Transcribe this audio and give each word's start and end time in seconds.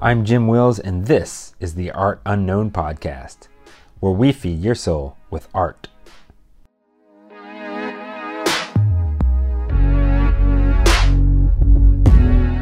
I'm 0.00 0.24
Jim 0.24 0.46
Wills, 0.46 0.78
and 0.78 1.06
this 1.06 1.56
is 1.58 1.74
the 1.74 1.90
Art 1.90 2.20
Unknown 2.24 2.70
Podcast, 2.70 3.48
where 3.98 4.12
we 4.12 4.30
feed 4.30 4.60
your 4.60 4.76
soul 4.76 5.16
with 5.28 5.48
art. 5.52 5.88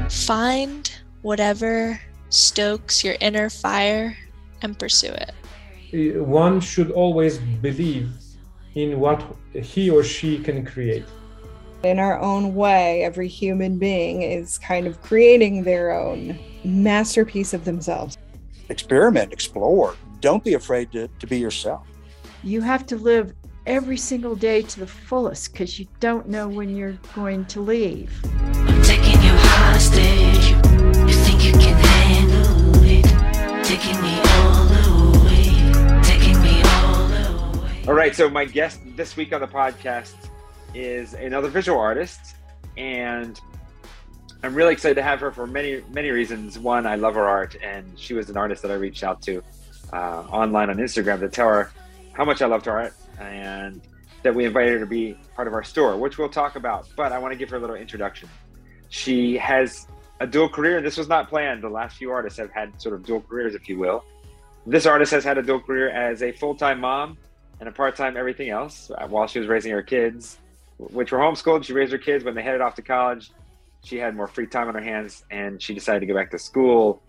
Find 0.08 0.90
whatever 1.20 2.00
stokes 2.30 3.04
your 3.04 3.16
inner 3.20 3.50
fire 3.50 4.16
and 4.62 4.78
pursue 4.78 5.12
it. 5.92 6.18
One 6.18 6.58
should 6.58 6.90
always 6.90 7.36
believe 7.36 8.08
in 8.74 8.98
what 8.98 9.22
he 9.52 9.90
or 9.90 10.02
she 10.02 10.38
can 10.38 10.64
create. 10.64 11.04
In 11.82 11.98
our 11.98 12.18
own 12.18 12.54
way, 12.54 13.04
every 13.04 13.28
human 13.28 13.78
being 13.78 14.22
is 14.22 14.58
kind 14.58 14.86
of 14.86 15.00
creating 15.02 15.62
their 15.62 15.92
own 15.92 16.38
masterpiece 16.64 17.52
of 17.54 17.64
themselves. 17.64 18.16
Experiment, 18.70 19.32
explore. 19.32 19.94
Don't 20.20 20.42
be 20.42 20.54
afraid 20.54 20.90
to, 20.92 21.08
to 21.08 21.26
be 21.26 21.38
yourself. 21.38 21.86
You 22.42 22.62
have 22.62 22.86
to 22.86 22.96
live 22.96 23.34
every 23.66 23.96
single 23.96 24.34
day 24.34 24.62
to 24.62 24.80
the 24.80 24.86
fullest 24.86 25.52
because 25.52 25.78
you 25.78 25.86
don't 26.00 26.28
know 26.28 26.48
when 26.48 26.74
you're 26.74 26.98
going 27.14 27.44
to 27.46 27.60
leave. 27.60 28.10
I'm 28.24 28.82
taking 28.82 29.20
you 29.22 29.32
hostage. 29.34 30.50
You 31.06 31.14
think 31.14 31.44
you 31.44 31.52
can 31.52 31.76
handle 31.76 32.84
it? 32.84 33.64
Taking 33.64 34.00
me 34.02 34.18
all 34.40 34.64
the 34.64 35.24
way. 35.26 36.02
Taking 36.02 36.40
me 36.42 36.62
all 36.64 37.06
the 37.06 37.60
way. 37.60 37.84
All 37.86 37.94
right, 37.94 38.14
so 38.16 38.30
my 38.30 38.44
guest 38.46 38.80
this 38.96 39.16
week 39.16 39.32
on 39.32 39.40
the 39.40 39.46
podcast 39.46 40.14
is 40.74 41.14
another 41.14 41.48
visual 41.48 41.78
artist, 41.78 42.36
and 42.76 43.40
I'm 44.42 44.54
really 44.54 44.72
excited 44.72 44.94
to 44.96 45.02
have 45.02 45.20
her 45.20 45.32
for 45.32 45.46
many, 45.46 45.82
many 45.92 46.10
reasons. 46.10 46.58
One, 46.58 46.86
I 46.86 46.96
love 46.96 47.14
her 47.14 47.28
art, 47.28 47.56
and 47.62 47.98
she 47.98 48.14
was 48.14 48.30
an 48.30 48.36
artist 48.36 48.62
that 48.62 48.70
I 48.70 48.74
reached 48.74 49.02
out 49.02 49.22
to 49.22 49.42
uh, 49.92 50.22
online 50.30 50.70
on 50.70 50.76
Instagram 50.76 51.20
to 51.20 51.28
tell 51.28 51.48
her 51.48 51.72
how 52.12 52.24
much 52.24 52.42
I 52.42 52.46
loved 52.46 52.66
her 52.66 52.78
art 52.78 52.94
and 53.20 53.80
that 54.22 54.34
we 54.34 54.44
invited 54.44 54.74
her 54.74 54.80
to 54.80 54.86
be 54.86 55.16
part 55.34 55.48
of 55.48 55.54
our 55.54 55.62
store, 55.62 55.96
which 55.96 56.18
we'll 56.18 56.28
talk 56.28 56.56
about. 56.56 56.88
But 56.96 57.12
I 57.12 57.18
want 57.18 57.32
to 57.32 57.38
give 57.38 57.50
her 57.50 57.56
a 57.56 57.60
little 57.60 57.76
introduction. 57.76 58.28
She 58.88 59.36
has 59.38 59.86
a 60.20 60.26
dual 60.26 60.48
career. 60.48 60.78
And 60.78 60.86
this 60.86 60.96
was 60.96 61.08
not 61.08 61.28
planned. 61.28 61.62
The 61.62 61.68
last 61.68 61.96
few 61.96 62.10
artists 62.10 62.38
have 62.38 62.50
had 62.50 62.80
sort 62.80 62.94
of 62.94 63.04
dual 63.04 63.20
careers, 63.20 63.54
if 63.54 63.68
you 63.68 63.78
will. 63.78 64.04
This 64.66 64.86
artist 64.86 65.12
has 65.12 65.24
had 65.24 65.38
a 65.38 65.42
dual 65.42 65.60
career 65.60 65.90
as 65.90 66.22
a 66.22 66.32
full 66.32 66.54
time 66.54 66.80
mom 66.80 67.18
and 67.60 67.68
a 67.68 67.72
part 67.72 67.96
time 67.96 68.16
everything 68.16 68.50
else 68.50 68.90
uh, 68.90 69.06
while 69.06 69.26
she 69.26 69.38
was 69.38 69.48
raising 69.48 69.72
her 69.72 69.82
kids, 69.82 70.38
which 70.78 71.12
were 71.12 71.18
homeschooled. 71.18 71.64
She 71.64 71.72
raised 71.72 71.92
her 71.92 71.98
kids 71.98 72.24
when 72.24 72.34
they 72.34 72.42
headed 72.42 72.60
off 72.60 72.74
to 72.76 72.82
college. 72.82 73.30
She 73.84 73.98
had 73.98 74.16
more 74.16 74.26
free 74.26 74.46
time 74.46 74.68
on 74.68 74.74
her 74.74 74.80
hands 74.80 75.24
and 75.30 75.62
she 75.62 75.74
decided 75.74 76.00
to 76.00 76.06
go 76.06 76.14
back 76.14 76.30
to 76.32 76.38
school. 76.38 77.02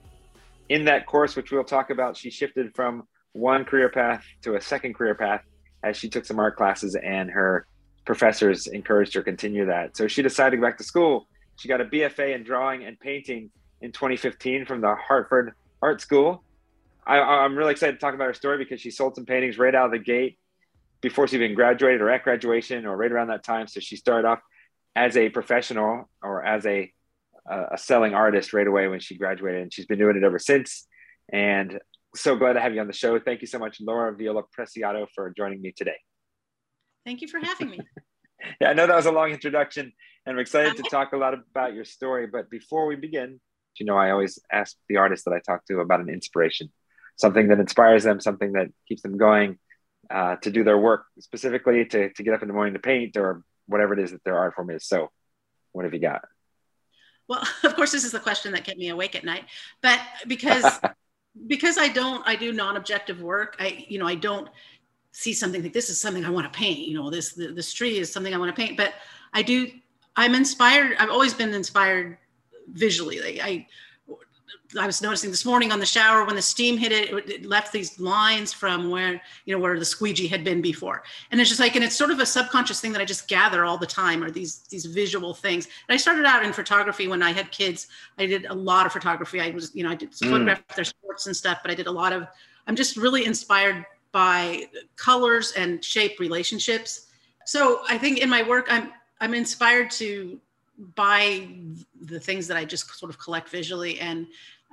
In 0.69 0.85
that 0.85 1.05
course, 1.05 1.35
which 1.35 1.51
we'll 1.51 1.63
talk 1.63 1.89
about, 1.89 2.17
she 2.17 2.29
shifted 2.29 2.75
from 2.75 3.07
one 3.33 3.65
career 3.65 3.89
path 3.89 4.25
to 4.41 4.55
a 4.55 4.61
second 4.61 4.95
career 4.95 5.15
path 5.15 5.41
as 5.83 5.97
she 5.97 6.09
took 6.09 6.25
some 6.25 6.39
art 6.39 6.55
classes 6.55 6.95
and 6.95 7.29
her 7.29 7.67
professors 8.05 8.67
encouraged 8.67 9.13
her 9.13 9.21
to 9.21 9.25
continue 9.25 9.65
that. 9.65 9.97
So 9.97 10.07
she 10.07 10.21
decided 10.21 10.51
to 10.51 10.57
go 10.57 10.63
back 10.63 10.77
to 10.77 10.83
school. 10.83 11.27
She 11.57 11.67
got 11.67 11.81
a 11.81 11.85
BFA 11.85 12.35
in 12.35 12.43
drawing 12.43 12.83
and 12.85 12.99
painting 12.99 13.49
in 13.81 13.91
2015 13.91 14.65
from 14.65 14.81
the 14.81 14.95
Hartford 14.95 15.53
Art 15.81 16.01
School. 16.01 16.43
I, 17.05 17.19
I'm 17.19 17.57
really 17.57 17.71
excited 17.71 17.93
to 17.93 17.99
talk 17.99 18.13
about 18.13 18.27
her 18.27 18.33
story 18.33 18.57
because 18.57 18.81
she 18.81 18.91
sold 18.91 19.15
some 19.15 19.25
paintings 19.25 19.57
right 19.57 19.73
out 19.73 19.85
of 19.85 19.91
the 19.91 19.99
gate 19.99 20.37
before 21.01 21.27
she 21.27 21.35
even 21.35 21.55
graduated 21.55 22.01
or 22.01 22.09
at 22.09 22.23
graduation 22.23 22.85
or 22.85 22.97
right 22.97 23.11
around 23.11 23.27
that 23.27 23.43
time. 23.43 23.67
So 23.67 23.79
she 23.79 23.95
started 23.95 24.27
off 24.27 24.39
as 24.95 25.15
a 25.15 25.29
professional 25.29 26.09
or 26.21 26.43
as 26.43 26.65
a 26.65 26.91
a 27.49 27.77
selling 27.77 28.13
artist 28.13 28.51
right 28.51 28.67
away 28.67 28.87
when 28.87 28.99
she 28.99 29.17
graduated, 29.17 29.61
and 29.61 29.73
she's 29.73 29.85
been 29.85 29.99
doing 29.99 30.17
it 30.17 30.23
ever 30.23 30.39
since. 30.39 30.85
And 31.31 31.79
so 32.15 32.35
glad 32.35 32.53
to 32.53 32.59
have 32.59 32.73
you 32.73 32.81
on 32.81 32.87
the 32.87 32.93
show. 32.93 33.19
Thank 33.19 33.41
you 33.41 33.47
so 33.47 33.59
much, 33.59 33.79
Laura 33.79 34.13
Viola 34.13 34.43
Preciado, 34.57 35.07
for 35.15 35.33
joining 35.35 35.61
me 35.61 35.71
today. 35.71 35.95
Thank 37.05 37.21
you 37.21 37.27
for 37.27 37.39
having 37.39 37.69
me. 37.69 37.79
yeah, 38.61 38.69
I 38.69 38.73
know 38.73 38.87
that 38.87 38.95
was 38.95 39.05
a 39.05 39.11
long 39.11 39.31
introduction, 39.31 39.93
and 40.25 40.33
I'm 40.33 40.39
excited 40.39 40.75
to 40.77 40.83
talk 40.91 41.13
a 41.13 41.17
lot 41.17 41.33
about 41.33 41.73
your 41.73 41.85
story. 41.85 42.27
But 42.27 42.49
before 42.49 42.85
we 42.85 42.95
begin, 42.95 43.39
you 43.79 43.85
know, 43.85 43.97
I 43.97 44.11
always 44.11 44.39
ask 44.51 44.75
the 44.89 44.97
artists 44.97 45.23
that 45.25 45.33
I 45.33 45.39
talk 45.39 45.65
to 45.67 45.79
about 45.79 46.01
an 46.01 46.09
inspiration, 46.09 46.69
something 47.15 47.47
that 47.47 47.59
inspires 47.59 48.03
them, 48.03 48.19
something 48.19 48.53
that 48.53 48.67
keeps 48.87 49.03
them 49.03 49.17
going 49.17 49.57
uh, 50.09 50.35
to 50.37 50.51
do 50.51 50.63
their 50.63 50.77
work, 50.77 51.05
specifically 51.19 51.85
to, 51.85 52.11
to 52.13 52.23
get 52.23 52.33
up 52.33 52.41
in 52.41 52.47
the 52.47 52.53
morning 52.53 52.73
to 52.73 52.79
paint 52.79 53.17
or 53.17 53.43
whatever 53.67 53.93
it 53.93 53.99
is 53.99 54.11
that 54.11 54.23
their 54.23 54.37
art 54.37 54.55
form 54.55 54.69
is. 54.69 54.85
So, 54.85 55.09
what 55.71 55.85
have 55.85 55.93
you 55.93 55.99
got? 55.99 56.21
Well, 57.27 57.43
of 57.63 57.75
course, 57.75 57.91
this 57.91 58.03
is 58.03 58.11
the 58.11 58.19
question 58.19 58.51
that 58.53 58.63
kept 58.63 58.77
me 58.77 58.89
awake 58.89 59.15
at 59.15 59.23
night, 59.23 59.45
but 59.81 59.99
because 60.27 60.79
because 61.47 61.77
I 61.77 61.87
don't, 61.87 62.27
I 62.27 62.35
do 62.35 62.51
non-objective 62.51 63.21
work. 63.21 63.57
I, 63.59 63.85
you 63.87 63.99
know, 63.99 64.07
I 64.07 64.15
don't 64.15 64.49
see 65.11 65.33
something 65.33 65.61
like 65.61 65.73
this 65.73 65.89
is 65.89 65.99
something 65.99 66.25
I 66.25 66.29
want 66.29 66.51
to 66.51 66.57
paint. 66.57 66.79
You 66.79 66.95
know, 66.95 67.09
this 67.09 67.33
the, 67.33 67.47
this 67.47 67.73
tree 67.73 67.99
is 67.99 68.11
something 68.11 68.33
I 68.33 68.37
want 68.37 68.55
to 68.55 68.59
paint. 68.59 68.77
But 68.77 68.93
I 69.33 69.41
do. 69.41 69.69
I'm 70.15 70.33
inspired. 70.33 70.95
I've 70.99 71.11
always 71.11 71.33
been 71.33 71.53
inspired 71.53 72.17
visually. 72.71 73.19
Like 73.19 73.39
I, 73.43 73.67
I 74.77 74.85
was 74.85 75.01
noticing 75.01 75.31
this 75.31 75.45
morning 75.45 75.71
on 75.71 75.79
the 75.79 75.85
shower 75.85 76.25
when 76.25 76.35
the 76.35 76.41
steam 76.41 76.77
hit 76.77 76.91
it, 76.91 77.13
it 77.29 77.45
left 77.45 77.71
these 77.71 77.99
lines 77.99 78.51
from 78.51 78.89
where 78.89 79.21
you 79.45 79.55
know 79.55 79.59
where 79.59 79.79
the 79.79 79.85
squeegee 79.85 80.27
had 80.27 80.43
been 80.43 80.61
before, 80.61 81.03
and 81.31 81.39
it's 81.39 81.49
just 81.49 81.59
like, 81.59 81.75
and 81.75 81.85
it's 81.85 81.95
sort 81.95 82.11
of 82.11 82.19
a 82.19 82.25
subconscious 82.25 82.81
thing 82.81 82.91
that 82.91 83.01
I 83.01 83.05
just 83.05 83.27
gather 83.27 83.63
all 83.63 83.77
the 83.77 83.87
time, 83.87 84.23
are 84.23 84.31
these 84.31 84.59
these 84.69 84.85
visual 84.85 85.33
things. 85.33 85.65
And 85.65 85.93
I 85.93 85.97
started 85.97 86.25
out 86.25 86.43
in 86.43 86.51
photography 86.51 87.07
when 87.07 87.23
I 87.23 87.31
had 87.31 87.51
kids. 87.51 87.87
I 88.17 88.25
did 88.25 88.45
a 88.45 88.53
lot 88.53 88.85
of 88.85 88.91
photography. 88.91 89.39
I 89.39 89.51
was, 89.51 89.73
you 89.73 89.83
know, 89.83 89.91
I 89.91 89.95
did 89.95 90.11
Mm. 90.11 90.29
photograph 90.29 90.67
their 90.75 90.85
sports 90.85 91.27
and 91.27 91.35
stuff, 91.35 91.59
but 91.61 91.71
I 91.71 91.75
did 91.75 91.87
a 91.87 91.91
lot 91.91 92.11
of. 92.11 92.27
I'm 92.67 92.75
just 92.75 92.97
really 92.97 93.25
inspired 93.25 93.85
by 94.11 94.67
colors 94.95 95.53
and 95.53 95.83
shape 95.83 96.19
relationships. 96.19 97.07
So 97.45 97.81
I 97.87 97.97
think 97.97 98.17
in 98.19 98.29
my 98.29 98.43
work, 98.43 98.67
I'm 98.69 98.91
I'm 99.21 99.33
inspired 99.33 99.91
to 99.91 100.39
by 100.95 101.47
the 102.01 102.19
things 102.19 102.47
that 102.47 102.57
I 102.57 102.65
just 102.65 102.93
sort 102.99 103.09
of 103.09 103.17
collect 103.17 103.49
visually. 103.49 103.99
And 103.99 104.27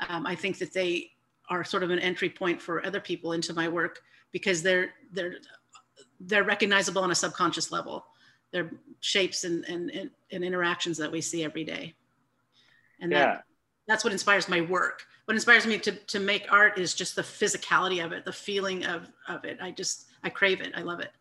um, 0.09 0.27
I 0.27 0.34
think 0.34 0.59
that 0.59 0.72
they 0.72 1.10
are 1.50 1.65
sort 1.65 1.82
of 1.82 1.91
an 1.91 1.99
entry 1.99 2.28
point 2.31 2.60
for 2.60 2.84
other 2.87 3.00
people 3.00 3.32
into 3.32 3.53
my 3.55 3.69
work 3.69 4.00
because 4.32 4.62
they're 4.62 4.91
they're 5.12 5.37
they're 6.21 6.44
recognizable 6.44 7.03
on 7.03 7.10
a 7.10 7.15
subconscious 7.15 7.71
level. 7.71 8.05
They're 8.50 8.71
shapes 9.00 9.44
and 9.44 9.65
and, 9.65 9.91
and, 9.91 10.10
and 10.32 10.44
interactions 10.44 10.97
that 10.99 11.12
we 11.12 11.21
see 11.21 11.44
every 11.44 11.65
day. 11.65 11.94
And 13.00 13.12
Yeah. 13.12 13.19
that, 13.27 13.44
that's 13.87 14.05
what 14.05 14.12
inspires 14.12 14.49
my 14.49 14.62
work. 14.62 15.03
What 15.27 15.34
inspires 15.34 15.66
me 15.66 15.78
to, 15.78 15.93
to 15.93 16.21
make 16.21 16.50
art 16.53 16.78
is 16.78 16.94
just 16.94 17.16
the 17.16 17.22
physicality 17.22 18.05
of 18.05 18.12
it, 18.12 18.25
the 18.25 18.32
feeling 18.32 18.84
of, 18.87 19.11
of 19.28 19.44
it. 19.44 19.59
I 19.61 19.71
just, 19.71 20.06
I 20.22 20.31
crave 20.31 20.61
it. 20.61 20.72
I 20.75 20.82
love 20.82 21.00
it. 21.00 21.12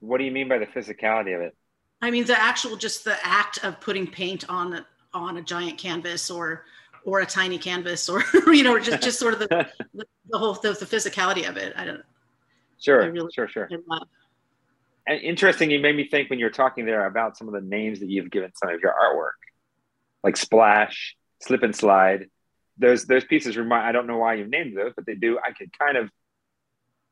What 0.00 0.18
do 0.18 0.24
you 0.24 0.30
mean 0.30 0.48
by 0.48 0.58
the 0.58 0.66
physicality 0.66 1.34
of 1.34 1.42
it? 1.42 1.54
I 2.02 2.10
mean, 2.10 2.24
the 2.24 2.40
actual, 2.40 2.76
just 2.76 3.04
the 3.04 3.16
act 3.26 3.62
of 3.64 3.80
putting 3.80 4.06
paint 4.06 4.48
on 4.48 4.84
on 5.12 5.36
a 5.38 5.42
giant 5.42 5.76
canvas 5.76 6.30
or, 6.30 6.64
or 7.04 7.20
a 7.20 7.26
tiny 7.26 7.58
canvas 7.58 8.08
or, 8.08 8.22
you 8.52 8.62
know, 8.62 8.78
just, 8.78 9.02
just 9.02 9.18
sort 9.18 9.34
of 9.34 9.40
the, 9.40 9.68
the, 9.94 10.04
the 10.28 10.38
whole, 10.38 10.54
the, 10.54 10.72
the 10.72 10.86
physicality 10.86 11.48
of 11.48 11.56
it. 11.56 11.72
I 11.76 11.84
don't, 11.84 12.02
Sure, 12.80 13.02
I 13.02 13.06
really- 13.06 13.30
sure, 13.34 13.48
sure. 13.48 13.68
And 15.06 15.20
interesting, 15.22 15.70
you 15.70 15.80
made 15.80 15.96
me 15.96 16.06
think 16.06 16.30
when 16.30 16.38
you 16.38 16.44
were 16.46 16.50
talking 16.50 16.86
there 16.86 17.06
about 17.06 17.36
some 17.36 17.48
of 17.48 17.54
the 17.54 17.60
names 17.60 18.00
that 18.00 18.08
you've 18.08 18.30
given 18.30 18.52
some 18.54 18.70
of 18.72 18.80
your 18.80 18.92
artwork, 18.92 19.38
like 20.22 20.36
Splash, 20.36 21.16
Slip 21.42 21.62
and 21.62 21.74
Slide. 21.74 22.28
Those 22.78 23.06
those 23.06 23.24
pieces 23.24 23.56
remind. 23.56 23.86
I 23.86 23.92
don't 23.92 24.06
know 24.06 24.18
why 24.18 24.34
you've 24.34 24.48
named 24.48 24.76
those, 24.76 24.92
but 24.94 25.04
they 25.06 25.14
do. 25.14 25.38
I 25.44 25.52
could 25.52 25.76
kind 25.78 25.96
of 25.96 26.10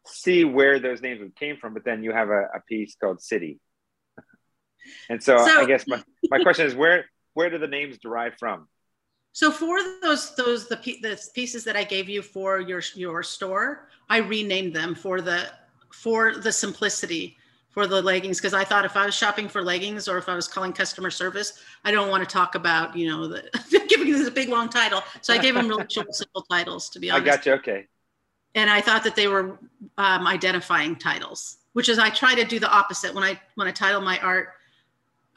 see 0.06 0.44
where 0.44 0.78
those 0.78 1.03
names 1.03 1.20
came 1.38 1.56
from. 1.56 1.75
But 1.75 1.84
then 1.84 2.03
you 2.03 2.12
have 2.12 2.28
a, 2.28 2.43
a 2.55 2.60
piece 2.69 2.94
called 3.00 3.20
City, 3.20 3.59
and 5.10 5.22
so, 5.22 5.37
So- 5.38 5.60
I 5.62 5.65
guess 5.66 5.87
my, 5.87 6.03
my 6.31 6.38
question 6.43 6.66
is 6.66 6.75
where 6.75 7.06
where 7.34 7.50
do 7.50 7.58
the 7.58 7.67
names 7.67 7.99
derive 7.99 8.34
from? 8.38 8.69
So 9.38 9.52
for 9.52 9.79
those 10.02 10.35
those 10.35 10.67
the, 10.67 10.75
the 10.75 11.17
pieces 11.32 11.62
that 11.62 11.76
I 11.76 11.85
gave 11.85 12.08
you 12.08 12.23
for 12.23 12.58
your 12.58 12.82
your 12.96 13.23
store, 13.23 13.88
I 14.11 14.17
renamed 14.17 14.75
them 14.75 14.96
for 14.96 15.20
the 15.20 15.52
for 15.93 16.35
the 16.35 16.50
simplicity 16.50 17.37
for 17.70 17.87
the 17.87 18.02
leggings 18.02 18.38
because 18.38 18.52
I 18.52 18.64
thought 18.64 18.85
if 18.85 18.96
I 18.96 19.06
was 19.06 19.14
shopping 19.14 19.49
for 19.49 19.62
leggings 19.62 20.08
or 20.08 20.19
if 20.19 20.29
I 20.29 20.35
was 20.35 20.49
calling 20.49 20.73
customer 20.73 21.12
service, 21.12 21.62
I 21.85 21.93
don't 21.93 22.11
want 22.11 22.29
to 22.29 22.32
talk 22.32 22.56
about 22.56 22.96
you 22.96 23.08
know 23.08 23.29
the 23.29 23.49
giving 23.88 24.11
this 24.11 24.26
a 24.26 24.31
big 24.32 24.49
long 24.49 24.69
title. 24.70 25.02
So 25.20 25.32
I 25.32 25.38
gave 25.38 25.55
them 25.55 25.69
really 25.69 25.87
short, 25.88 26.12
simple 26.12 26.43
titles 26.43 26.88
to 26.88 26.99
be 26.99 27.08
honest. 27.08 27.23
I 27.23 27.37
got 27.37 27.46
you. 27.46 27.52
Okay. 27.52 27.87
and 28.56 28.69
I 28.69 28.81
thought 28.81 29.05
that 29.05 29.14
they 29.14 29.29
were 29.29 29.56
um, 29.99 30.26
identifying 30.26 30.96
titles, 30.96 31.58
which 31.75 31.88
is 31.88 32.00
I 32.00 32.11
try 32.11 32.34
to 32.34 32.44
do 32.44 32.58
the 32.58 32.73
opposite 32.73 33.14
when 33.14 33.23
I 33.23 33.41
when 33.55 33.69
I 33.69 33.70
title 33.70 34.00
my 34.00 34.19
art. 34.19 34.55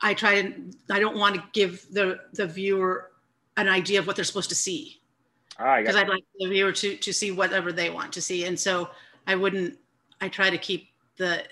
I 0.02 0.16
try 0.16 0.42
to 0.42 0.54
I 0.90 1.00
don't 1.00 1.18
want 1.18 1.36
to 1.36 1.44
give 1.54 1.86
the 1.92 2.22
the 2.34 2.48
viewer 2.48 3.11
an 3.58 3.68
idea 3.68 4.00
of 4.00 4.08
what 4.08 4.16
they're 4.16 4.26
supposed 4.26 4.50
to 4.50 4.56
see. 4.56 5.02
Ah, 5.60 5.74
I 5.74 5.82
because 5.82 5.96
I'd 5.96 6.10
like 6.10 6.24
the 6.40 6.48
viewer 6.48 6.72
to 6.72 6.96
to 6.96 7.14
see 7.14 7.32
whatever 7.32 7.72
they 7.72 7.90
want 7.90 8.14
to 8.14 8.22
see, 8.22 8.46
and 8.46 8.60
so 8.60 8.90
I 9.28 9.36
wouldn't. 9.36 9.78
I 10.22 10.30
try 10.30 10.50
to 10.50 10.58
keep 10.58 10.90
the 11.18 11.44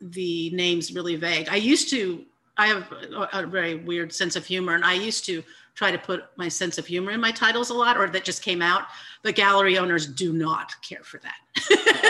the 0.00 0.50
names 0.50 0.92
really 0.92 1.16
vague. 1.16 1.48
I 1.48 1.56
used 1.56 1.90
to 1.90 2.24
I 2.56 2.66
have 2.68 2.90
a, 2.92 3.28
a 3.42 3.46
very 3.46 3.76
weird 3.76 4.12
sense 4.12 4.34
of 4.36 4.44
humor, 4.46 4.74
and 4.74 4.84
I 4.84 4.94
used 4.94 5.24
to 5.26 5.42
try 5.74 5.92
to 5.92 5.98
put 5.98 6.24
my 6.36 6.48
sense 6.48 6.76
of 6.78 6.86
humor 6.86 7.12
in 7.12 7.20
my 7.20 7.30
titles 7.30 7.70
a 7.70 7.74
lot, 7.74 7.96
or 7.96 8.08
that 8.08 8.24
just 8.24 8.42
came 8.42 8.62
out. 8.62 8.82
But 9.22 9.34
gallery 9.36 9.78
owners 9.78 10.06
do 10.06 10.32
not 10.32 10.72
care 10.82 11.02
for 11.04 11.18
that. 11.18 11.36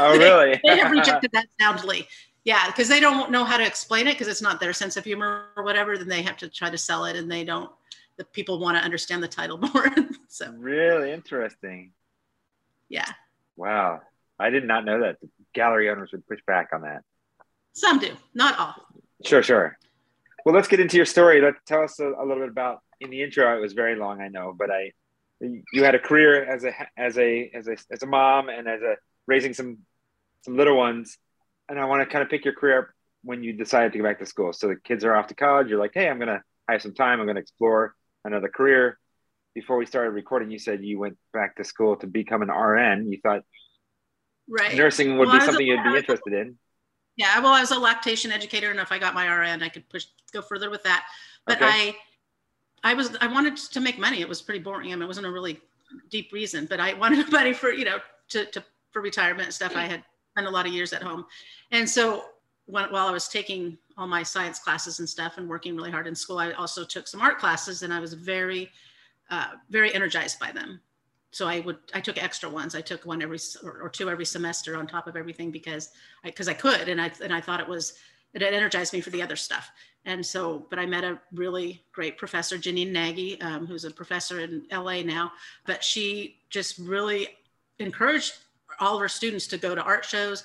Oh, 0.01 0.13
They- 0.13 0.19
really? 0.25 0.61
they 0.65 0.79
have 0.79 0.91
rejected 0.91 1.31
that 1.33 1.47
soundly. 1.61 2.09
Yeah, 2.45 2.67
because 2.69 2.89
they 2.89 3.01
don't 3.01 3.31
know 3.31 3.45
how 3.45 3.59
to 3.59 3.67
explain 3.67 4.07
it 4.07 4.15
because 4.15 4.29
it's 4.29 4.41
not 4.41 4.59
their 4.59 4.73
sense 4.73 4.97
of 4.97 5.05
humor 5.05 5.47
or 5.57 5.65
whatever. 5.65 5.99
Then 5.99 6.09
they 6.09 6.23
have 6.23 6.39
to 6.39 6.49
try 6.49 6.71
to 6.71 6.79
sell 6.79 7.05
it, 7.05 7.17
and 7.17 7.31
they 7.31 7.45
don't. 7.45 7.71
The 8.19 8.25
people 8.25 8.59
want 8.59 8.77
to 8.77 8.83
understand 8.85 9.23
the 9.23 9.29
title 9.29 9.59
more. 9.75 9.87
so 10.29 10.53
really 10.53 11.13
interesting. 11.13 11.93
yeah, 12.89 13.11
Wow. 13.57 14.01
I 14.41 14.51
did 14.51 14.65
not 14.65 14.85
know 14.85 15.01
that. 15.01 15.21
The 15.21 15.29
gallery 15.53 15.91
owners 15.91 16.11
would 16.13 16.27
push 16.29 16.39
back 16.47 16.69
on 16.73 16.83
that. 16.83 17.03
some 17.73 17.99
do, 17.99 18.11
not 18.35 18.57
all. 18.59 18.75
Sure, 19.25 19.43
sure. 19.43 19.77
Well, 20.45 20.55
let's 20.55 20.69
get 20.69 20.79
into 20.79 20.97
your 20.97 21.07
story. 21.07 21.41
Let 21.41 21.55
tell 21.67 21.83
us 21.83 21.99
a, 21.99 22.07
a 22.07 22.25
little 22.25 22.45
bit 22.45 22.51
about. 22.51 22.81
In 23.01 23.11
the 23.11 23.23
intro, 23.23 23.57
it 23.57 23.61
was 23.61 23.73
very 23.75 23.95
long, 23.97 24.21
I 24.21 24.29
know, 24.29 24.53
but 24.57 24.71
I, 24.71 24.93
you 25.41 25.85
had 25.85 25.95
a 25.95 25.99
career 26.01 26.45
as 26.45 26.65
a 26.65 26.73
as 26.97 27.17
a 27.19 27.51
as 27.55 27.69
a 27.69 27.77
as 27.93 28.03
a 28.03 28.07
mom 28.07 28.49
and 28.49 28.67
as 28.69 28.81
a 28.83 28.97
raising 29.27 29.55
some 29.55 29.79
some 30.45 30.57
little 30.57 30.77
ones, 30.77 31.17
and 31.69 31.79
I 31.79 31.85
want 31.85 32.03
to 32.03 32.07
kind 32.13 32.23
of 32.23 32.29
pick 32.31 32.45
your 32.45 32.55
career 32.55 32.79
up 32.81 32.89
when 33.23 33.43
you 33.45 33.53
decided 33.53 33.93
to 33.93 33.99
go 33.99 34.05
back 34.05 34.19
to 34.21 34.27
school. 34.27 34.53
So 34.53 34.69
the 34.69 34.77
kids 34.77 35.05
are 35.05 35.15
off 35.15 35.29
to 35.29 35.35
college. 35.35 35.69
You're 35.69 35.79
like, 35.81 35.93
hey, 35.95 36.09
I'm 36.09 36.19
gonna 36.19 36.43
have 36.69 36.83
some 36.83 36.95
time. 36.95 37.21
I'm 37.21 37.27
gonna 37.27 37.41
explore 37.41 37.95
another 38.25 38.49
career. 38.49 38.99
Before 39.55 39.77
we 39.77 39.87
started 39.87 40.11
recording, 40.11 40.51
you 40.51 40.59
said 40.59 40.85
you 40.85 40.99
went 40.99 41.17
back 41.33 41.57
to 41.57 41.65
school 41.65 41.97
to 41.97 42.07
become 42.07 42.43
an 42.43 42.51
RN. 42.51 43.11
You 43.11 43.19
thought 43.23 43.43
Right. 44.49 44.77
nursing 44.77 45.19
would 45.19 45.29
Well, 45.29 45.33
be 45.33 45.39
was 45.39 45.43
a- 45.45 45.47
something 45.47 45.67
you'd 45.67 45.85
be 45.85 45.97
interested 45.97 46.33
in. 46.33 46.59
Yeah, 47.17 47.41
well, 47.41 47.53
I 47.53 47.61
was 47.61 47.73
a 47.73 47.79
lactation 47.79 48.31
educator, 48.31 48.71
and 48.71 48.79
if 48.79 48.93
I 48.93 48.99
got 48.99 49.13
my 49.15 49.27
RN, 49.27 49.63
I 49.63 49.69
could 49.69 49.89
push 49.89 50.07
go 50.33 50.41
further 50.41 50.71
with 50.71 50.85
that. 50.85 51.07
But 51.47 51.57
Okay. 51.57 51.67
I, 51.67 51.97
I 52.85 52.95
was 52.95 53.17
I 53.21 53.27
wanted 53.27 53.57
to 53.57 53.81
make 53.81 53.99
money. 53.99 54.21
It 54.21 54.29
was 54.29 54.41
pretty 54.41 54.61
boring. 54.61 54.93
I 54.93 54.95
mean, 54.95 55.03
it 55.03 55.07
wasn't 55.07 55.27
a 55.27 55.31
really 55.33 55.61
deep 56.11 56.33
reason, 56.33 56.67
but 56.67 56.79
I 56.79 56.95
wanted 57.03 57.31
money 57.33 57.53
for 57.53 57.73
you 57.73 57.85
know 57.85 57.99
to, 58.29 58.45
to 58.47 58.65
for 58.93 59.03
retirement 59.03 59.47
and 59.47 59.55
stuff. 59.55 59.75
I 59.75 59.83
had 59.87 60.05
spent 60.33 60.47
a 60.47 60.51
lot 60.51 60.67
of 60.67 60.73
years 60.73 60.93
at 60.93 61.03
home, 61.03 61.27
and 61.73 61.89
so 61.91 62.25
when, 62.69 62.91
while 62.91 63.09
I 63.09 63.11
was 63.11 63.29
taking 63.29 63.79
all 63.97 64.07
my 64.07 64.23
science 64.23 64.59
classes 64.59 64.99
and 64.99 65.09
stuff 65.09 65.39
and 65.39 65.49
working 65.49 65.75
really 65.75 65.91
hard 65.91 66.07
in 66.07 66.15
school, 66.15 66.39
I 66.39 66.53
also 66.53 66.85
took 66.85 67.09
some 67.09 67.21
art 67.21 67.39
classes, 67.39 67.83
and 67.83 67.93
I 67.93 67.99
was 67.99 68.13
very, 68.13 68.71
uh, 69.31 69.53
very 69.71 69.93
energized 69.95 70.39
by 70.39 70.53
them. 70.53 70.81
So 71.31 71.49
I 71.49 71.61
would 71.61 71.79
I 71.95 72.01
took 72.01 72.23
extra 72.23 72.49
ones. 72.49 72.75
I 72.75 72.81
took 72.81 73.05
one 73.05 73.23
every 73.23 73.39
or, 73.63 73.83
or 73.83 73.89
two 73.89 74.09
every 74.09 74.25
semester 74.25 74.77
on 74.77 74.87
top 74.87 75.07
of 75.07 75.17
everything 75.17 75.51
because 75.51 75.91
I 76.25 76.29
because 76.29 76.49
I 76.49 76.55
could 76.55 76.89
and 76.89 77.01
I 77.01 77.11
and 77.23 77.35
I 77.35 77.41
thought 77.41 77.61
it 77.61 77.69
was 77.69 77.95
it 78.35 78.43
energized 78.43 78.93
me 78.93 79.01
for 79.01 79.11
the 79.11 79.23
other 79.23 79.37
stuff. 79.37 79.71
And 80.05 80.25
so, 80.25 80.67
but 80.71 80.79
I 80.79 80.87
met 80.87 81.05
a 81.05 81.19
really 81.33 81.83
great 81.93 82.17
professor, 82.17 82.57
Janine 82.57 82.93
Nagy, 82.93 83.41
um, 83.41 83.67
who's 83.67 83.85
a 83.85 83.91
professor 83.91 84.41
in 84.41 84.65
LA 84.73 85.03
now. 85.03 85.33
But 85.67 85.83
she 85.83 86.41
just 86.51 86.79
really 86.79 87.29
encouraged 87.79 88.35
all 88.81 88.95
of 88.95 89.01
her 89.01 89.09
students 89.09 89.47
to 89.49 89.59
go 89.59 89.75
to 89.75 89.83
art 89.83 90.05
shows 90.05 90.45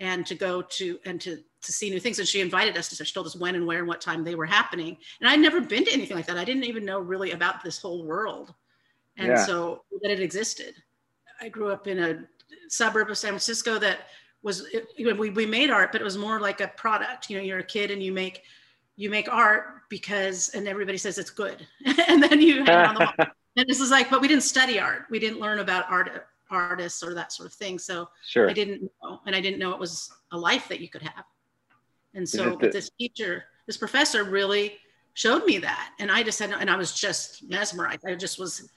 and 0.00 0.26
to 0.26 0.34
go 0.34 0.62
to 0.62 0.98
and 1.04 1.20
to 1.20 1.42
to 1.62 1.72
see 1.72 1.90
new 1.90 2.00
things. 2.00 2.18
And 2.18 2.28
she 2.28 2.40
invited 2.40 2.76
us 2.76 2.88
to. 2.88 3.04
She 3.04 3.14
told 3.14 3.26
us 3.26 3.36
when 3.36 3.54
and 3.54 3.66
where 3.66 3.78
and 3.78 3.88
what 3.88 4.00
time 4.00 4.24
they 4.24 4.34
were 4.34 4.46
happening. 4.46 4.96
And 5.20 5.28
I'd 5.28 5.40
never 5.40 5.60
been 5.60 5.84
to 5.84 5.92
anything 5.92 6.16
like 6.16 6.26
that. 6.26 6.36
I 6.38 6.44
didn't 6.44 6.64
even 6.64 6.84
know 6.84 6.98
really 7.00 7.32
about 7.32 7.62
this 7.62 7.78
whole 7.78 8.04
world, 8.04 8.54
and 9.16 9.28
Yeah. 9.28 9.44
so 9.44 9.84
that 10.02 10.10
it 10.10 10.20
existed. 10.20 10.74
I 11.40 11.48
grew 11.48 11.70
up 11.72 11.86
in 11.86 11.98
a 11.98 12.24
suburb 12.68 13.10
of 13.10 13.18
San 13.18 13.30
Francisco 13.30 13.78
that 13.78 14.08
was 14.42 14.66
it, 14.72 14.88
we, 14.98 15.30
we 15.30 15.46
made 15.46 15.70
art 15.70 15.92
but 15.92 16.00
it 16.00 16.04
was 16.04 16.18
more 16.18 16.40
like 16.40 16.60
a 16.60 16.68
product 16.68 17.30
you 17.30 17.36
know 17.36 17.42
you're 17.42 17.60
a 17.60 17.64
kid 17.64 17.90
and 17.90 18.02
you 18.02 18.12
make 18.12 18.42
you 18.96 19.08
make 19.08 19.32
art 19.32 19.82
because 19.88 20.48
and 20.50 20.66
everybody 20.66 20.98
says 20.98 21.18
it's 21.18 21.30
good 21.30 21.66
and 22.08 22.22
then 22.22 22.40
you 22.40 22.64
hang 22.64 22.68
it 22.80 22.86
on 22.88 22.94
the 22.94 23.00
wall 23.00 23.26
and 23.56 23.66
this 23.68 23.80
is 23.80 23.90
like 23.90 24.10
but 24.10 24.20
we 24.20 24.28
didn't 24.28 24.42
study 24.42 24.78
art 24.80 25.04
we 25.10 25.18
didn't 25.18 25.38
learn 25.38 25.60
about 25.60 25.84
art 25.88 26.26
artists 26.50 27.02
or 27.02 27.14
that 27.14 27.32
sort 27.32 27.46
of 27.46 27.54
thing 27.54 27.78
so 27.78 28.08
sure. 28.26 28.48
i 28.50 28.52
didn't 28.52 28.82
know 29.02 29.20
and 29.26 29.34
i 29.36 29.40
didn't 29.40 29.58
know 29.58 29.72
it 29.72 29.78
was 29.78 30.10
a 30.32 30.38
life 30.38 30.68
that 30.68 30.80
you 30.80 30.88
could 30.88 31.02
have 31.02 31.24
and 32.14 32.28
so 32.28 32.56
the- 32.60 32.68
this 32.68 32.90
teacher 32.98 33.44
this 33.66 33.76
professor 33.76 34.24
really 34.24 34.78
showed 35.14 35.44
me 35.44 35.58
that 35.58 35.90
and 35.98 36.10
i 36.10 36.22
just 36.22 36.38
had 36.38 36.50
and 36.50 36.70
i 36.70 36.76
was 36.76 36.92
just 36.94 37.42
mesmerized 37.48 38.00
i 38.06 38.14
just 38.14 38.38
was 38.38 38.68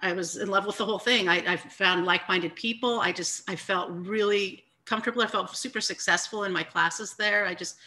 I 0.00 0.12
was 0.12 0.36
in 0.36 0.46
love 0.48 0.64
with 0.64 0.78
the 0.78 0.84
whole 0.84 1.00
thing. 1.00 1.28
I, 1.28 1.38
I 1.54 1.56
found 1.56 2.06
like-minded 2.06 2.54
people. 2.54 3.00
I 3.00 3.10
just 3.10 3.50
I 3.50 3.56
felt 3.56 3.90
really 3.90 4.62
comfortable. 4.84 5.22
I 5.22 5.26
felt 5.26 5.56
super 5.56 5.80
successful 5.80 6.44
in 6.44 6.52
my 6.52 6.62
classes 6.62 7.14
there. 7.18 7.44
I 7.46 7.54
just 7.54 7.78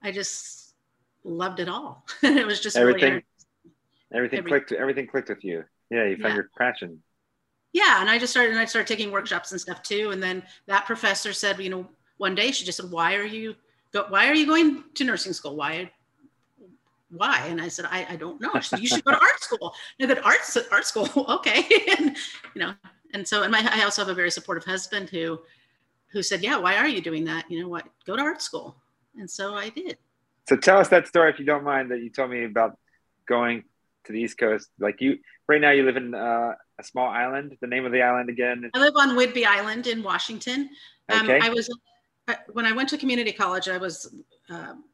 I 0.00 0.12
just 0.12 0.74
loved 1.24 1.58
it 1.58 1.68
all. 1.68 2.06
it 2.22 2.46
was 2.46 2.60
just 2.60 2.76
Everything- 2.76 3.14
really 3.14 3.24
Everything 4.14 4.38
every- 4.38 4.50
clicked. 4.52 4.70
Everything 4.70 5.08
clicked 5.08 5.28
with 5.28 5.42
you. 5.42 5.64
Yeah, 5.90 6.04
you 6.04 6.14
found 6.18 6.28
Yeah. 6.28 6.34
your 6.36 6.50
passion. 6.56 7.02
yeah. 7.72 8.00
And 8.00 8.08
I 8.08 8.16
just 8.20 8.32
started 8.32 8.52
and 8.52 8.60
I 8.60 8.64
started 8.66 8.86
taking 8.86 9.10
workshops 9.10 9.50
and 9.50 9.60
stuff 9.60 9.82
too. 9.82 10.10
And 10.12 10.22
then 10.22 10.44
that 10.66 10.86
professor 10.86 11.32
said, 11.32 11.58
you 11.58 11.68
know, 11.70 11.84
one 12.18 12.36
day 12.36 12.52
she 12.52 12.64
just 12.64 12.76
said, 12.80 12.92
"Why 12.92 13.16
are 13.16 13.24
you? 13.26 13.56
Why 14.04 14.28
are 14.28 14.34
you 14.34 14.46
going 14.46 14.84
to 14.94 15.04
nursing 15.04 15.32
school? 15.32 15.56
Why?" 15.56 15.90
Why? 17.10 17.46
And 17.46 17.60
I 17.60 17.68
said, 17.68 17.86
I, 17.88 18.04
I 18.10 18.16
don't 18.16 18.40
know. 18.40 18.50
Said, 18.60 18.80
you 18.80 18.88
should 18.88 19.04
go 19.04 19.12
to 19.12 19.18
art 19.18 19.40
school. 19.40 19.74
And 20.00 20.10
I 20.10 20.14
said, 20.42 20.64
art, 20.66 20.72
art 20.72 20.86
school. 20.86 21.08
Okay. 21.36 21.64
and, 21.98 22.16
you 22.54 22.60
know, 22.60 22.74
and 23.14 23.26
so, 23.26 23.44
and 23.44 23.52
my, 23.52 23.66
I 23.72 23.84
also 23.84 24.02
have 24.02 24.08
a 24.08 24.14
very 24.14 24.30
supportive 24.30 24.64
husband 24.64 25.08
who, 25.08 25.38
who 26.08 26.22
said, 26.22 26.42
yeah, 26.42 26.56
why 26.56 26.76
are 26.76 26.88
you 26.88 27.00
doing 27.00 27.24
that? 27.24 27.48
You 27.50 27.60
know 27.60 27.68
what, 27.68 27.86
go 28.06 28.16
to 28.16 28.22
art 28.22 28.42
school. 28.42 28.76
And 29.16 29.30
so 29.30 29.54
I 29.54 29.68
did. 29.68 29.98
So 30.48 30.56
tell 30.56 30.78
us 30.78 30.88
that 30.88 31.06
story 31.06 31.30
if 31.30 31.38
you 31.38 31.44
don't 31.44 31.64
mind 31.64 31.90
that 31.90 32.00
you 32.00 32.10
told 32.10 32.30
me 32.30 32.44
about 32.44 32.76
going 33.26 33.62
to 34.04 34.12
the 34.12 34.20
East 34.20 34.38
Coast. 34.38 34.68
Like 34.78 35.00
you, 35.00 35.18
right 35.48 35.60
now 35.60 35.70
you 35.70 35.84
live 35.84 35.96
in 35.96 36.14
uh, 36.14 36.54
a 36.78 36.84
small 36.84 37.08
island. 37.08 37.56
The 37.60 37.66
name 37.66 37.84
of 37.86 37.92
the 37.92 38.02
island 38.02 38.30
again? 38.30 38.70
I 38.74 38.78
live 38.78 38.94
on 38.96 39.16
Whidbey 39.16 39.44
Island 39.44 39.86
in 39.86 40.02
Washington. 40.02 40.70
Um, 41.08 41.30
Okay. 41.30 41.38
I 41.40 41.50
was 41.50 41.68
When 42.52 42.66
I 42.66 42.72
went 42.72 42.88
to 42.90 42.98
community 42.98 43.32
college. 43.32 43.68
I 43.68 43.78
was 43.78 44.14
um, 44.50 44.84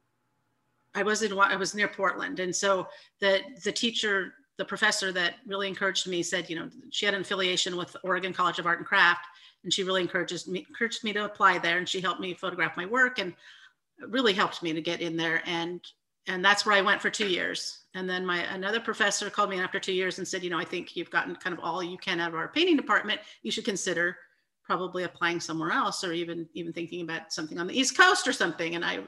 I 0.94 1.02
was 1.02 1.22
in 1.22 1.32
I 1.38 1.56
was 1.56 1.74
near 1.74 1.88
Portland, 1.88 2.40
and 2.40 2.54
so 2.54 2.88
the 3.20 3.40
the 3.64 3.72
teacher, 3.72 4.34
the 4.58 4.64
professor 4.64 5.12
that 5.12 5.36
really 5.46 5.68
encouraged 5.68 6.06
me 6.06 6.22
said, 6.22 6.50
you 6.50 6.56
know, 6.56 6.68
she 6.90 7.06
had 7.06 7.14
an 7.14 7.22
affiliation 7.22 7.76
with 7.76 7.96
Oregon 8.04 8.32
College 8.32 8.58
of 8.58 8.66
Art 8.66 8.78
and 8.78 8.86
Craft, 8.86 9.24
and 9.64 9.72
she 9.72 9.82
really 9.82 10.02
encouraged 10.02 10.46
me 10.48 10.66
encouraged 10.68 11.04
me 11.04 11.12
to 11.14 11.24
apply 11.24 11.58
there, 11.58 11.78
and 11.78 11.88
she 11.88 12.00
helped 12.00 12.20
me 12.20 12.34
photograph 12.34 12.76
my 12.76 12.86
work, 12.86 13.18
and 13.18 13.34
really 14.08 14.34
helped 14.34 14.62
me 14.62 14.72
to 14.72 14.82
get 14.82 15.00
in 15.00 15.16
there, 15.16 15.42
and 15.46 15.80
and 16.26 16.44
that's 16.44 16.66
where 16.66 16.76
I 16.76 16.82
went 16.82 17.00
for 17.00 17.10
two 17.10 17.28
years. 17.28 17.80
And 17.94 18.08
then 18.08 18.24
my 18.26 18.40
another 18.54 18.80
professor 18.80 19.30
called 19.30 19.50
me 19.50 19.60
after 19.60 19.80
two 19.80 19.92
years 19.92 20.18
and 20.18 20.28
said, 20.28 20.44
you 20.44 20.50
know, 20.50 20.58
I 20.58 20.64
think 20.64 20.96
you've 20.96 21.10
gotten 21.10 21.34
kind 21.36 21.56
of 21.56 21.60
all 21.64 21.82
you 21.82 21.98
can 21.98 22.20
out 22.20 22.28
of 22.28 22.34
our 22.34 22.48
painting 22.48 22.76
department. 22.76 23.20
You 23.42 23.50
should 23.50 23.64
consider 23.64 24.16
probably 24.64 25.04
applying 25.04 25.40
somewhere 25.40 25.70
else 25.70 26.04
or 26.04 26.12
even 26.12 26.48
even 26.54 26.72
thinking 26.72 27.02
about 27.02 27.32
something 27.32 27.58
on 27.58 27.66
the 27.66 27.78
east 27.78 27.96
coast 27.96 28.28
or 28.28 28.32
something 28.32 28.74
and 28.74 28.84
i 28.84 28.98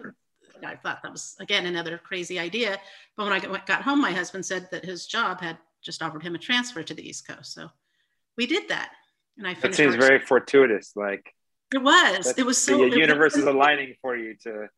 i 0.64 0.74
thought 0.76 1.02
that 1.02 1.12
was 1.12 1.36
again 1.40 1.66
another 1.66 1.98
crazy 1.98 2.38
idea 2.38 2.78
but 3.16 3.24
when 3.24 3.32
i 3.32 3.58
got, 3.66 3.82
home 3.82 4.00
my 4.00 4.12
husband 4.12 4.44
said 4.44 4.68
that 4.70 4.84
his 4.84 5.06
job 5.06 5.40
had 5.40 5.56
just 5.82 6.02
offered 6.02 6.22
him 6.22 6.34
a 6.34 6.38
transfer 6.38 6.82
to 6.82 6.94
the 6.94 7.06
east 7.08 7.26
coast 7.26 7.52
so 7.52 7.68
we 8.36 8.46
did 8.46 8.68
that 8.68 8.90
and 9.38 9.46
i 9.46 9.54
That 9.54 9.74
seems 9.74 9.94
very 9.94 10.20
fortuitous. 10.20 10.92
Like 10.96 11.34
it 11.72 11.82
was 11.82 12.34
it 12.36 12.46
was 12.46 12.58
so 12.58 12.78
the 12.88 12.98
universe 12.98 13.36
is 13.36 13.44
aligning 13.44 13.94
for 14.00 14.16
you 14.16 14.34
to. 14.44 14.68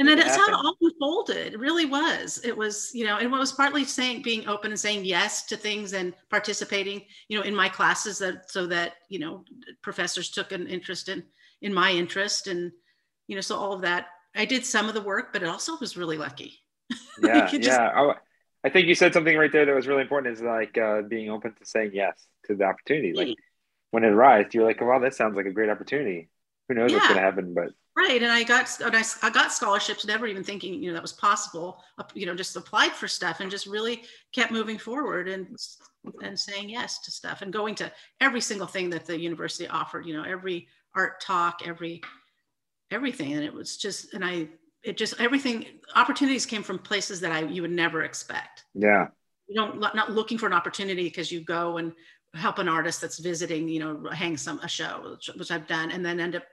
And 0.00 0.08
then 0.08 0.18
it's 0.18 0.34
how 0.36 0.46
it 0.48 0.54
all 0.54 0.74
unfolded. 0.80 1.52
It 1.54 1.58
really 1.60 1.84
was. 1.84 2.40
It 2.42 2.56
was, 2.56 2.90
you 2.94 3.04
know, 3.04 3.18
and 3.18 3.30
what 3.30 3.38
was 3.38 3.52
partly 3.52 3.84
saying, 3.84 4.22
being 4.22 4.48
open 4.48 4.72
and 4.72 4.80
saying 4.80 5.04
yes 5.04 5.44
to 5.46 5.56
things 5.56 5.92
and 5.92 6.14
participating, 6.30 7.02
you 7.28 7.38
know, 7.38 7.44
in 7.44 7.54
my 7.54 7.68
classes 7.68 8.18
that 8.18 8.50
so 8.50 8.66
that, 8.66 8.94
you 9.08 9.18
know, 9.20 9.44
professors 9.82 10.30
took 10.30 10.52
an 10.52 10.66
interest 10.66 11.08
in 11.08 11.22
in 11.62 11.72
my 11.74 11.90
interest 11.92 12.46
and, 12.48 12.72
you 13.28 13.34
know, 13.34 13.40
so 13.42 13.56
all 13.56 13.72
of 13.72 13.82
that. 13.82 14.06
I 14.34 14.44
did 14.44 14.64
some 14.64 14.88
of 14.88 14.94
the 14.94 15.02
work, 15.02 15.32
but 15.32 15.42
it 15.42 15.48
also 15.48 15.76
was 15.78 15.96
really 15.96 16.18
lucky. 16.18 16.58
Yeah, 17.22 17.46
just- 17.48 17.64
yeah. 17.68 17.90
I, 17.94 18.14
I 18.64 18.68
think 18.70 18.86
you 18.88 18.94
said 18.94 19.12
something 19.14 19.36
right 19.36 19.52
there 19.52 19.64
that 19.66 19.74
was 19.74 19.86
really 19.86 20.02
important. 20.02 20.34
Is 20.34 20.42
like 20.42 20.76
uh, 20.78 21.02
being 21.02 21.30
open 21.30 21.54
to 21.54 21.64
saying 21.66 21.90
yes 21.94 22.26
to 22.46 22.54
the 22.54 22.64
opportunity. 22.64 23.12
Like 23.12 23.36
when 23.90 24.04
it 24.04 24.08
arrived, 24.12 24.54
you're 24.54 24.64
like, 24.66 24.80
"Wow, 24.80 24.98
that 25.00 25.14
sounds 25.14 25.34
like 25.36 25.46
a 25.46 25.50
great 25.52 25.70
opportunity." 25.70 26.28
Who 26.70 26.76
knows 26.76 26.92
what's 26.92 27.08
going 27.08 27.18
to 27.18 27.22
happen? 27.24 27.52
But 27.52 27.72
Right, 27.96 28.22
and 28.22 28.30
I 28.30 28.44
got 28.44 28.80
and 28.80 28.96
I, 28.96 29.02
I 29.22 29.30
got 29.30 29.52
scholarships, 29.52 30.06
never 30.06 30.28
even 30.28 30.44
thinking 30.44 30.80
you 30.80 30.88
know 30.88 30.94
that 30.94 31.02
was 31.02 31.12
possible. 31.12 31.82
Uh, 31.98 32.04
you 32.14 32.26
know, 32.26 32.34
just 32.36 32.54
applied 32.54 32.92
for 32.92 33.08
stuff 33.08 33.40
and 33.40 33.50
just 33.50 33.66
really 33.66 34.04
kept 34.32 34.52
moving 34.52 34.78
forward 34.78 35.28
and 35.28 35.56
and 36.22 36.38
saying 36.38 36.70
yes 36.70 37.00
to 37.00 37.10
stuff 37.10 37.42
and 37.42 37.52
going 37.52 37.74
to 37.74 37.90
every 38.20 38.40
single 38.40 38.68
thing 38.68 38.88
that 38.90 39.04
the 39.04 39.18
university 39.18 39.66
offered. 39.66 40.06
You 40.06 40.16
know, 40.16 40.22
every 40.22 40.68
art 40.94 41.20
talk, 41.20 41.66
every 41.66 42.00
everything, 42.92 43.32
and 43.32 43.42
it 43.42 43.52
was 43.52 43.76
just 43.76 44.14
and 44.14 44.24
I 44.24 44.46
it 44.84 44.96
just 44.96 45.20
everything 45.20 45.66
opportunities 45.96 46.46
came 46.46 46.62
from 46.62 46.78
places 46.78 47.20
that 47.22 47.32
I 47.32 47.40
you 47.40 47.62
would 47.62 47.72
never 47.72 48.04
expect. 48.04 48.66
yeah, 48.74 49.08
You 49.48 49.56
don't 49.56 49.80
not 49.80 50.12
looking 50.12 50.38
for 50.38 50.46
an 50.46 50.52
opportunity 50.52 51.02
because 51.02 51.32
you 51.32 51.40
go 51.40 51.78
and 51.78 51.92
help 52.34 52.58
an 52.58 52.68
artist 52.68 53.00
that's 53.00 53.18
visiting, 53.18 53.68
you 53.68 53.80
know, 53.80 54.08
hang 54.10 54.36
some 54.36 54.60
a 54.60 54.68
show, 54.68 55.16
which, 55.16 55.28
which 55.36 55.50
I've 55.50 55.66
done, 55.66 55.90
and 55.90 56.06
then 56.06 56.20
end 56.20 56.36
up 56.36 56.44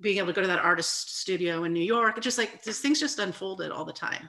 being 0.00 0.18
able 0.18 0.28
to 0.28 0.32
go 0.32 0.42
to 0.42 0.48
that 0.48 0.58
artist 0.58 1.18
studio 1.18 1.64
in 1.64 1.72
New 1.72 1.84
York. 1.84 2.16
It's 2.16 2.24
just 2.24 2.38
like 2.38 2.62
these 2.62 2.80
things 2.80 3.00
just 3.00 3.18
unfolded 3.18 3.70
all 3.70 3.84
the 3.84 3.92
time. 3.92 4.28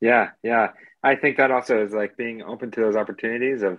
Yeah, 0.00 0.30
yeah. 0.42 0.68
I 1.02 1.16
think 1.16 1.36
that 1.36 1.50
also 1.50 1.84
is 1.84 1.92
like 1.92 2.16
being 2.16 2.42
open 2.42 2.70
to 2.72 2.80
those 2.80 2.96
opportunities 2.96 3.62
of 3.62 3.78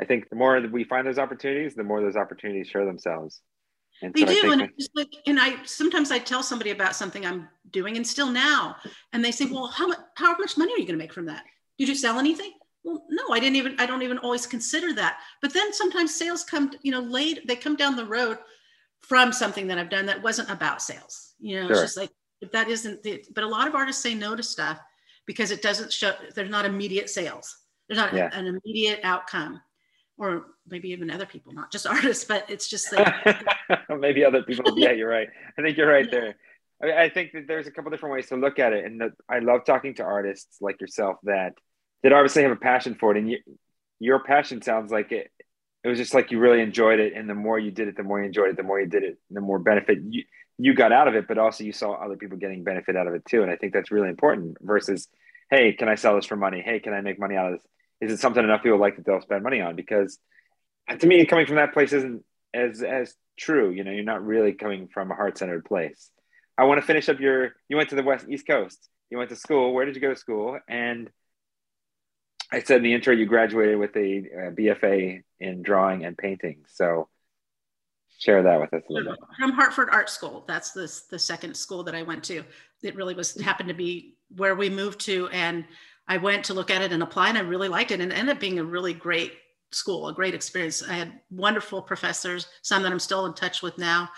I 0.00 0.04
think 0.04 0.28
the 0.28 0.36
more 0.36 0.60
that 0.60 0.70
we 0.70 0.84
find 0.84 1.06
those 1.06 1.18
opportunities, 1.18 1.74
the 1.74 1.84
more 1.84 2.02
those 2.02 2.16
opportunities 2.16 2.68
show 2.68 2.84
themselves. 2.84 3.40
And 4.02 4.12
They 4.12 4.26
so 4.26 4.26
do, 4.26 4.52
and 4.52 4.62
it's 4.62 4.76
just 4.76 4.90
like, 4.94 5.08
and 5.26 5.40
I 5.40 5.64
sometimes 5.64 6.10
I 6.10 6.18
tell 6.18 6.42
somebody 6.42 6.70
about 6.70 6.94
something 6.94 7.24
I'm 7.24 7.48
doing, 7.70 7.96
and 7.96 8.06
still 8.06 8.30
now, 8.30 8.76
and 9.14 9.24
they 9.24 9.32
say, 9.32 9.46
"Well, 9.46 9.68
how 9.68 9.86
much 9.86 9.98
how 10.16 10.36
much 10.36 10.58
money 10.58 10.74
are 10.74 10.78
you 10.78 10.86
going 10.86 10.98
to 10.98 11.02
make 11.02 11.14
from 11.14 11.26
that? 11.26 11.44
Did 11.78 11.88
you 11.88 11.94
sell 11.94 12.18
anything?" 12.18 12.52
Well, 12.84 13.02
no, 13.08 13.32
I 13.32 13.40
didn't 13.40 13.56
even. 13.56 13.74
I 13.80 13.86
don't 13.86 14.02
even 14.02 14.18
always 14.18 14.46
consider 14.46 14.92
that. 14.94 15.20
But 15.40 15.54
then 15.54 15.72
sometimes 15.72 16.14
sales 16.14 16.44
come, 16.44 16.72
you 16.82 16.92
know, 16.92 17.00
late. 17.00 17.46
They 17.48 17.56
come 17.56 17.74
down 17.74 17.96
the 17.96 18.04
road 18.04 18.36
from 19.08 19.32
something 19.32 19.66
that 19.68 19.78
I've 19.78 19.90
done 19.90 20.06
that 20.06 20.22
wasn't 20.22 20.50
about 20.50 20.82
sales. 20.82 21.34
You 21.38 21.60
know, 21.62 21.70
it's 21.70 21.80
just 21.80 21.96
like 21.96 22.10
if 22.40 22.52
that 22.52 22.68
isn't. 22.68 23.02
The, 23.02 23.24
but 23.34 23.44
a 23.44 23.48
lot 23.48 23.68
of 23.68 23.74
artists 23.74 24.02
say 24.02 24.14
no 24.14 24.34
to 24.36 24.42
stuff 24.42 24.78
because 25.26 25.50
it 25.50 25.62
doesn't 25.62 25.92
show. 25.92 26.12
There's 26.34 26.50
not 26.50 26.64
immediate 26.64 27.08
sales. 27.10 27.56
There's 27.88 27.98
not 27.98 28.12
Yeah. 28.14 28.30
an 28.32 28.46
immediate 28.46 29.00
outcome, 29.04 29.60
or 30.18 30.46
maybe 30.68 30.90
even 30.90 31.10
other 31.10 31.26
people, 31.26 31.52
not 31.52 31.70
just 31.70 31.86
artists. 31.96 32.24
But 32.24 32.50
it's 32.50 32.68
just 32.68 32.92
like 32.92 33.14
maybe 33.88 34.24
other 34.24 34.42
people. 34.42 34.72
Yeah, 34.78 34.92
you're 34.92 35.08
right. 35.08 35.28
I 35.58 35.62
think 35.62 35.76
you're 35.76 35.88
right 35.90 36.10
there. 36.10 36.36
I, 36.82 37.04
I 37.04 37.08
think 37.08 37.32
that 37.32 37.46
there's 37.46 37.66
a 37.66 37.70
couple 37.70 37.90
different 37.90 38.14
ways 38.14 38.28
to 38.28 38.36
look 38.36 38.58
at 38.58 38.72
it, 38.72 38.84
and 38.84 39.00
that 39.00 39.12
I 39.28 39.38
love 39.38 39.64
talking 39.64 39.94
to 39.94 40.02
artists 40.02 40.56
like 40.60 40.80
yourself 40.80 41.16
that 41.24 41.54
that 42.02 42.12
obviously 42.12 42.42
have 42.42 42.52
a 42.52 42.56
passion 42.56 42.94
for 42.94 43.12
it, 43.14 43.18
and 43.18 43.30
you, 43.30 43.38
your 44.00 44.20
passion 44.20 44.60
sounds 44.62 44.90
like 44.92 45.12
it. 45.12 45.30
It 45.86 45.88
was 45.88 45.98
just 45.98 46.14
like 46.14 46.32
you 46.32 46.40
really 46.40 46.60
enjoyed 46.60 46.98
it, 46.98 47.12
and 47.14 47.30
the 47.30 47.34
more 47.34 47.60
you 47.60 47.70
did 47.70 47.86
it, 47.86 47.96
the 47.96 48.02
more 48.02 48.18
you 48.18 48.26
enjoyed 48.26 48.50
it. 48.50 48.56
The 48.56 48.64
more 48.64 48.80
you 48.80 48.88
did 48.88 49.04
it, 49.04 49.18
the 49.30 49.40
more 49.40 49.60
benefit 49.60 49.98
you 50.02 50.24
you 50.58 50.74
got 50.74 50.90
out 50.90 51.06
of 51.06 51.14
it, 51.14 51.28
but 51.28 51.38
also 51.38 51.62
you 51.62 51.70
saw 51.70 51.92
other 51.92 52.16
people 52.16 52.38
getting 52.38 52.64
benefit 52.64 52.96
out 52.96 53.06
of 53.06 53.14
it 53.14 53.24
too. 53.24 53.42
And 53.42 53.52
I 53.52 53.56
think 53.56 53.72
that's 53.72 53.92
really 53.92 54.08
important. 54.08 54.56
Versus, 54.60 55.06
hey, 55.48 55.74
can 55.74 55.88
I 55.88 55.94
sell 55.94 56.16
this 56.16 56.26
for 56.26 56.34
money? 56.34 56.60
Hey, 56.60 56.80
can 56.80 56.92
I 56.92 57.02
make 57.02 57.20
money 57.20 57.36
out 57.36 57.52
of 57.52 57.52
this? 57.52 57.66
Is 58.00 58.12
it 58.12 58.20
something 58.20 58.42
enough 58.42 58.64
people 58.64 58.80
like 58.80 58.96
that 58.96 59.06
they'll 59.06 59.20
spend 59.20 59.44
money 59.44 59.60
on? 59.60 59.76
Because 59.76 60.18
to 60.98 61.06
me, 61.06 61.24
coming 61.24 61.46
from 61.46 61.54
that 61.54 61.72
place 61.72 61.92
isn't 61.92 62.24
as 62.52 62.82
as 62.82 63.14
true. 63.38 63.70
You 63.70 63.84
know, 63.84 63.92
you're 63.92 64.02
not 64.02 64.26
really 64.26 64.54
coming 64.54 64.88
from 64.88 65.12
a 65.12 65.14
heart 65.14 65.38
centered 65.38 65.64
place. 65.64 66.10
I 66.58 66.64
want 66.64 66.80
to 66.80 66.86
finish 66.86 67.08
up 67.08 67.20
your. 67.20 67.52
You 67.68 67.76
went 67.76 67.90
to 67.90 67.96
the 67.96 68.02
West 68.02 68.26
East 68.28 68.48
Coast. 68.48 68.88
You 69.08 69.18
went 69.18 69.30
to 69.30 69.36
school. 69.36 69.72
Where 69.72 69.84
did 69.84 69.94
you 69.94 70.00
go 70.00 70.10
to 70.10 70.16
school? 70.18 70.58
And 70.68 71.10
I 72.52 72.62
said 72.62 72.78
in 72.78 72.82
the 72.84 72.94
intro 72.94 73.12
you 73.12 73.26
graduated 73.26 73.78
with 73.78 73.96
a, 73.96 74.52
BFA 74.52 75.22
in 75.40 75.62
drawing 75.62 76.04
and 76.04 76.16
painting. 76.16 76.64
So 76.68 77.08
share 78.18 78.42
that 78.42 78.60
with 78.60 78.72
us 78.72 78.82
a 78.88 78.92
little 78.92 79.12
bit. 79.12 79.20
from 79.38 79.52
Hartford 79.52 79.88
Art 79.90 80.08
School. 80.08 80.44
That's 80.46 80.72
the, 80.72 80.90
the 81.10 81.18
second 81.18 81.56
school 81.56 81.82
that 81.84 81.94
I 81.94 82.02
went 82.02 82.24
to. 82.24 82.44
It 82.82 82.94
really 82.94 83.14
was 83.14 83.38
happened 83.40 83.68
to 83.68 83.74
be 83.74 84.16
where 84.36 84.54
we 84.54 84.70
moved 84.70 85.00
to. 85.00 85.28
And 85.28 85.64
I 86.08 86.16
went 86.18 86.44
to 86.44 86.54
look 86.54 86.70
at 86.70 86.82
it 86.82 86.92
and 86.92 87.02
apply, 87.02 87.30
and 87.30 87.38
I 87.38 87.42
really 87.42 87.68
liked 87.68 87.90
it. 87.90 88.00
And 88.00 88.12
it 88.12 88.18
ended 88.18 88.36
up 88.36 88.40
being 88.40 88.58
a 88.58 88.64
really 88.64 88.94
great 88.94 89.32
school, 89.72 90.08
a 90.08 90.14
great 90.14 90.34
experience. 90.34 90.82
I 90.82 90.94
had 90.94 91.20
wonderful 91.30 91.82
professors, 91.82 92.46
some 92.62 92.82
that 92.82 92.92
I'm 92.92 93.00
still 93.00 93.26
in 93.26 93.34
touch 93.34 93.62
with 93.62 93.76
now. 93.76 94.08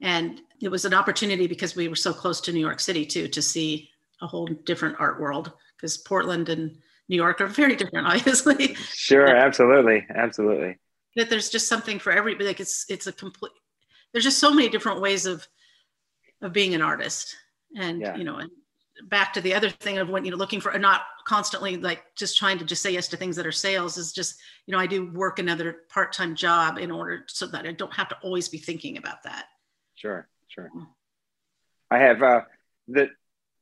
And 0.00 0.40
it 0.60 0.68
was 0.68 0.84
an 0.84 0.94
opportunity 0.94 1.46
because 1.46 1.76
we 1.76 1.88
were 1.88 1.96
so 1.96 2.12
close 2.12 2.40
to 2.42 2.52
New 2.52 2.60
York 2.60 2.80
City, 2.80 3.04
too, 3.04 3.28
to 3.28 3.42
see 3.42 3.90
a 4.22 4.26
whole 4.26 4.46
different 4.46 4.96
art 4.98 5.20
world 5.20 5.52
because 5.76 5.98
Portland 5.98 6.48
and 6.48 6.78
New 7.08 7.16
York 7.16 7.40
are 7.40 7.46
very 7.46 7.76
different, 7.76 8.06
obviously. 8.12 8.74
Sure, 8.74 9.26
absolutely, 9.26 10.06
absolutely. 10.14 10.78
that 11.16 11.30
there's 11.30 11.50
just 11.50 11.68
something 11.68 11.98
for 11.98 12.12
everybody. 12.12 12.46
Like 12.46 12.60
it's 12.60 12.86
it's 12.88 13.06
a 13.06 13.12
complete. 13.12 13.52
There's 14.12 14.24
just 14.24 14.38
so 14.38 14.52
many 14.52 14.68
different 14.68 15.00
ways 15.00 15.26
of 15.26 15.46
of 16.42 16.52
being 16.52 16.74
an 16.74 16.82
artist, 16.82 17.36
and 17.76 18.00
Yeah. 18.00 18.16
you 18.16 18.24
know, 18.24 18.36
and 18.36 18.50
back 19.08 19.32
to 19.34 19.40
the 19.40 19.54
other 19.54 19.68
thing 19.70 19.98
of 19.98 20.08
when 20.08 20.24
you 20.24 20.30
know 20.30 20.36
looking 20.36 20.60
for 20.60 20.76
not 20.78 21.02
constantly 21.26 21.76
like 21.76 22.04
just 22.16 22.36
trying 22.38 22.58
to 22.58 22.64
just 22.64 22.80
say 22.82 22.92
yes 22.92 23.08
to 23.08 23.16
things 23.16 23.34
that 23.36 23.46
are 23.46 23.52
sales 23.52 23.96
is 23.96 24.12
just 24.12 24.40
you 24.66 24.72
know 24.72 24.78
I 24.78 24.86
do 24.86 25.10
work 25.12 25.38
another 25.38 25.78
part 25.88 26.12
time 26.12 26.34
job 26.36 26.78
in 26.78 26.90
order 26.90 27.24
so 27.28 27.46
that 27.48 27.66
I 27.66 27.72
don't 27.72 27.92
have 27.94 28.08
to 28.10 28.16
always 28.22 28.48
be 28.48 28.58
thinking 28.58 28.96
about 28.96 29.22
that. 29.24 29.46
Sure, 29.94 30.28
sure. 30.48 30.70
I 31.90 31.98
have 31.98 32.22
uh 32.22 32.40
the 32.88 33.08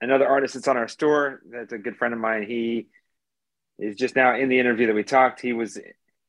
another 0.00 0.26
artist 0.26 0.54
that's 0.54 0.68
on 0.68 0.76
our 0.76 0.88
store 0.88 1.40
that's 1.50 1.72
a 1.72 1.78
good 1.78 1.96
friend 1.96 2.12
of 2.14 2.20
mine. 2.20 2.42
He 2.42 2.88
is 3.82 3.96
just 3.96 4.16
now 4.16 4.36
in 4.36 4.48
the 4.48 4.58
interview 4.58 4.86
that 4.86 4.94
we 4.94 5.04
talked. 5.04 5.40
He 5.40 5.52
was 5.52 5.78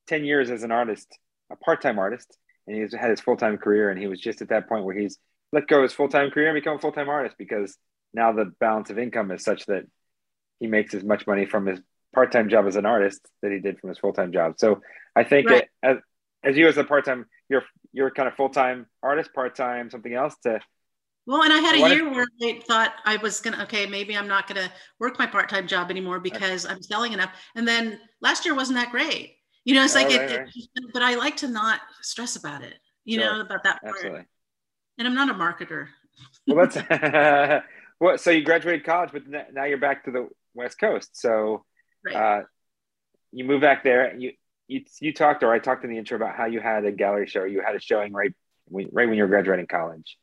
10 0.07 0.25
years 0.25 0.49
as 0.49 0.63
an 0.63 0.71
artist, 0.71 1.07
a 1.51 1.55
part-time 1.55 1.99
artist, 1.99 2.37
and 2.67 2.75
he's 2.75 2.93
had 2.93 3.09
his 3.09 3.19
full-time 3.19 3.57
career 3.57 3.89
and 3.89 3.99
he 3.99 4.07
was 4.07 4.19
just 4.19 4.41
at 4.41 4.49
that 4.49 4.67
point 4.67 4.85
where 4.85 4.95
he's 4.95 5.17
let 5.51 5.67
go 5.67 5.77
of 5.77 5.83
his 5.83 5.93
full-time 5.93 6.31
career 6.31 6.49
and 6.49 6.55
become 6.55 6.77
a 6.77 6.79
full-time 6.79 7.09
artist 7.09 7.35
because 7.37 7.77
now 8.13 8.31
the 8.31 8.45
balance 8.59 8.89
of 8.89 8.97
income 8.97 9.31
is 9.31 9.43
such 9.43 9.65
that 9.67 9.83
he 10.59 10.67
makes 10.67 10.93
as 10.93 11.03
much 11.03 11.27
money 11.27 11.45
from 11.45 11.65
his 11.65 11.79
part-time 12.13 12.49
job 12.49 12.65
as 12.67 12.75
an 12.75 12.85
artist 12.85 13.21
that 13.41 13.51
he 13.51 13.59
did 13.59 13.79
from 13.79 13.89
his 13.89 13.97
full-time 13.99 14.31
job. 14.31 14.53
So 14.57 14.81
I 15.15 15.23
think 15.23 15.49
Right. 15.49 15.69
as, 15.81 15.97
as 16.43 16.57
you 16.57 16.67
as 16.67 16.77
a 16.77 16.83
part-time, 16.83 17.25
you're 17.49 17.63
you're 17.91 18.11
kind 18.11 18.27
of 18.27 18.35
full-time 18.35 18.87
artist, 19.01 19.33
part-time 19.33 19.89
something 19.91 20.13
else 20.13 20.35
to 20.43 20.59
Well, 21.25 21.43
and 21.43 21.53
I 21.53 21.57
had 21.59 21.75
a 21.77 21.81
What 21.81 21.91
if- 21.91 21.97
year 21.99 22.09
where 22.11 22.25
I 22.41 22.59
thought 22.67 22.93
I 23.05 23.15
was 23.17 23.39
gonna 23.39 23.63
okay, 23.63 23.85
maybe 23.85 24.17
I'm 24.17 24.27
not 24.27 24.47
gonna 24.47 24.71
work 24.99 25.17
my 25.19 25.25
part 25.25 25.49
time 25.49 25.67
job 25.67 25.89
anymore 25.89 26.19
because 26.19 26.65
I'm 26.65 26.81
selling 26.81 27.13
enough. 27.13 27.31
And 27.55 27.67
then 27.67 27.99
last 28.21 28.45
year 28.45 28.53
wasn't 28.55 28.77
that 28.77 28.91
great. 28.91 29.37
You 29.63 29.75
know, 29.75 29.83
it's 29.85 29.95
Oh, 29.95 29.99
like 29.99 30.07
right, 30.09 30.29
it, 30.31 30.39
right. 30.39 30.49
it- 30.55 30.93
but 30.93 31.01
I 31.01 31.15
like 31.15 31.37
to 31.37 31.47
not 31.47 31.79
stress 32.01 32.35
about 32.35 32.61
it. 32.63 32.77
You 33.05 33.19
Sure. 33.19 33.33
know 33.35 33.41
about 33.41 33.63
that 33.63 33.81
part. 33.81 33.95
absolutely. 33.95 34.25
And 34.97 35.07
I'm 35.07 35.15
not 35.15 35.29
a 35.29 35.33
marketer. 35.33 35.87
Well, 36.45 36.67
that's 36.67 36.75
well. 37.99 38.17
So 38.17 38.29
you 38.31 38.43
graduated 38.43 38.85
college, 38.85 39.11
but 39.13 39.23
now 39.27 39.63
you're 39.63 39.77
back 39.77 40.03
to 40.05 40.11
the 40.11 40.29
West 40.53 40.77
Coast. 40.79 41.15
So 41.19 41.65
Right. 42.05 42.15
uh, 42.15 42.43
you 43.31 43.45
move 43.45 43.61
back 43.61 43.83
there. 43.85 44.13
You 44.17 44.33
you 44.67 44.83
you 44.99 45.13
talked, 45.13 45.41
or 45.43 45.53
I 45.53 45.59
talked 45.59 45.83
in 45.85 45.89
the 45.89 45.97
intro 45.97 46.17
about 46.17 46.35
how 46.35 46.45
you 46.45 46.59
had 46.59 46.83
a 46.85 46.91
gallery 46.91 47.27
show. 47.27 47.45
You 47.45 47.61
had 47.61 47.75
a 47.75 47.79
showing 47.79 48.11
right 48.13 48.33
when, 48.65 48.89
right 48.91 49.07
when 49.07 49.15
you 49.17 49.23
were 49.23 49.29
graduating 49.29 49.67
college. 49.67 50.17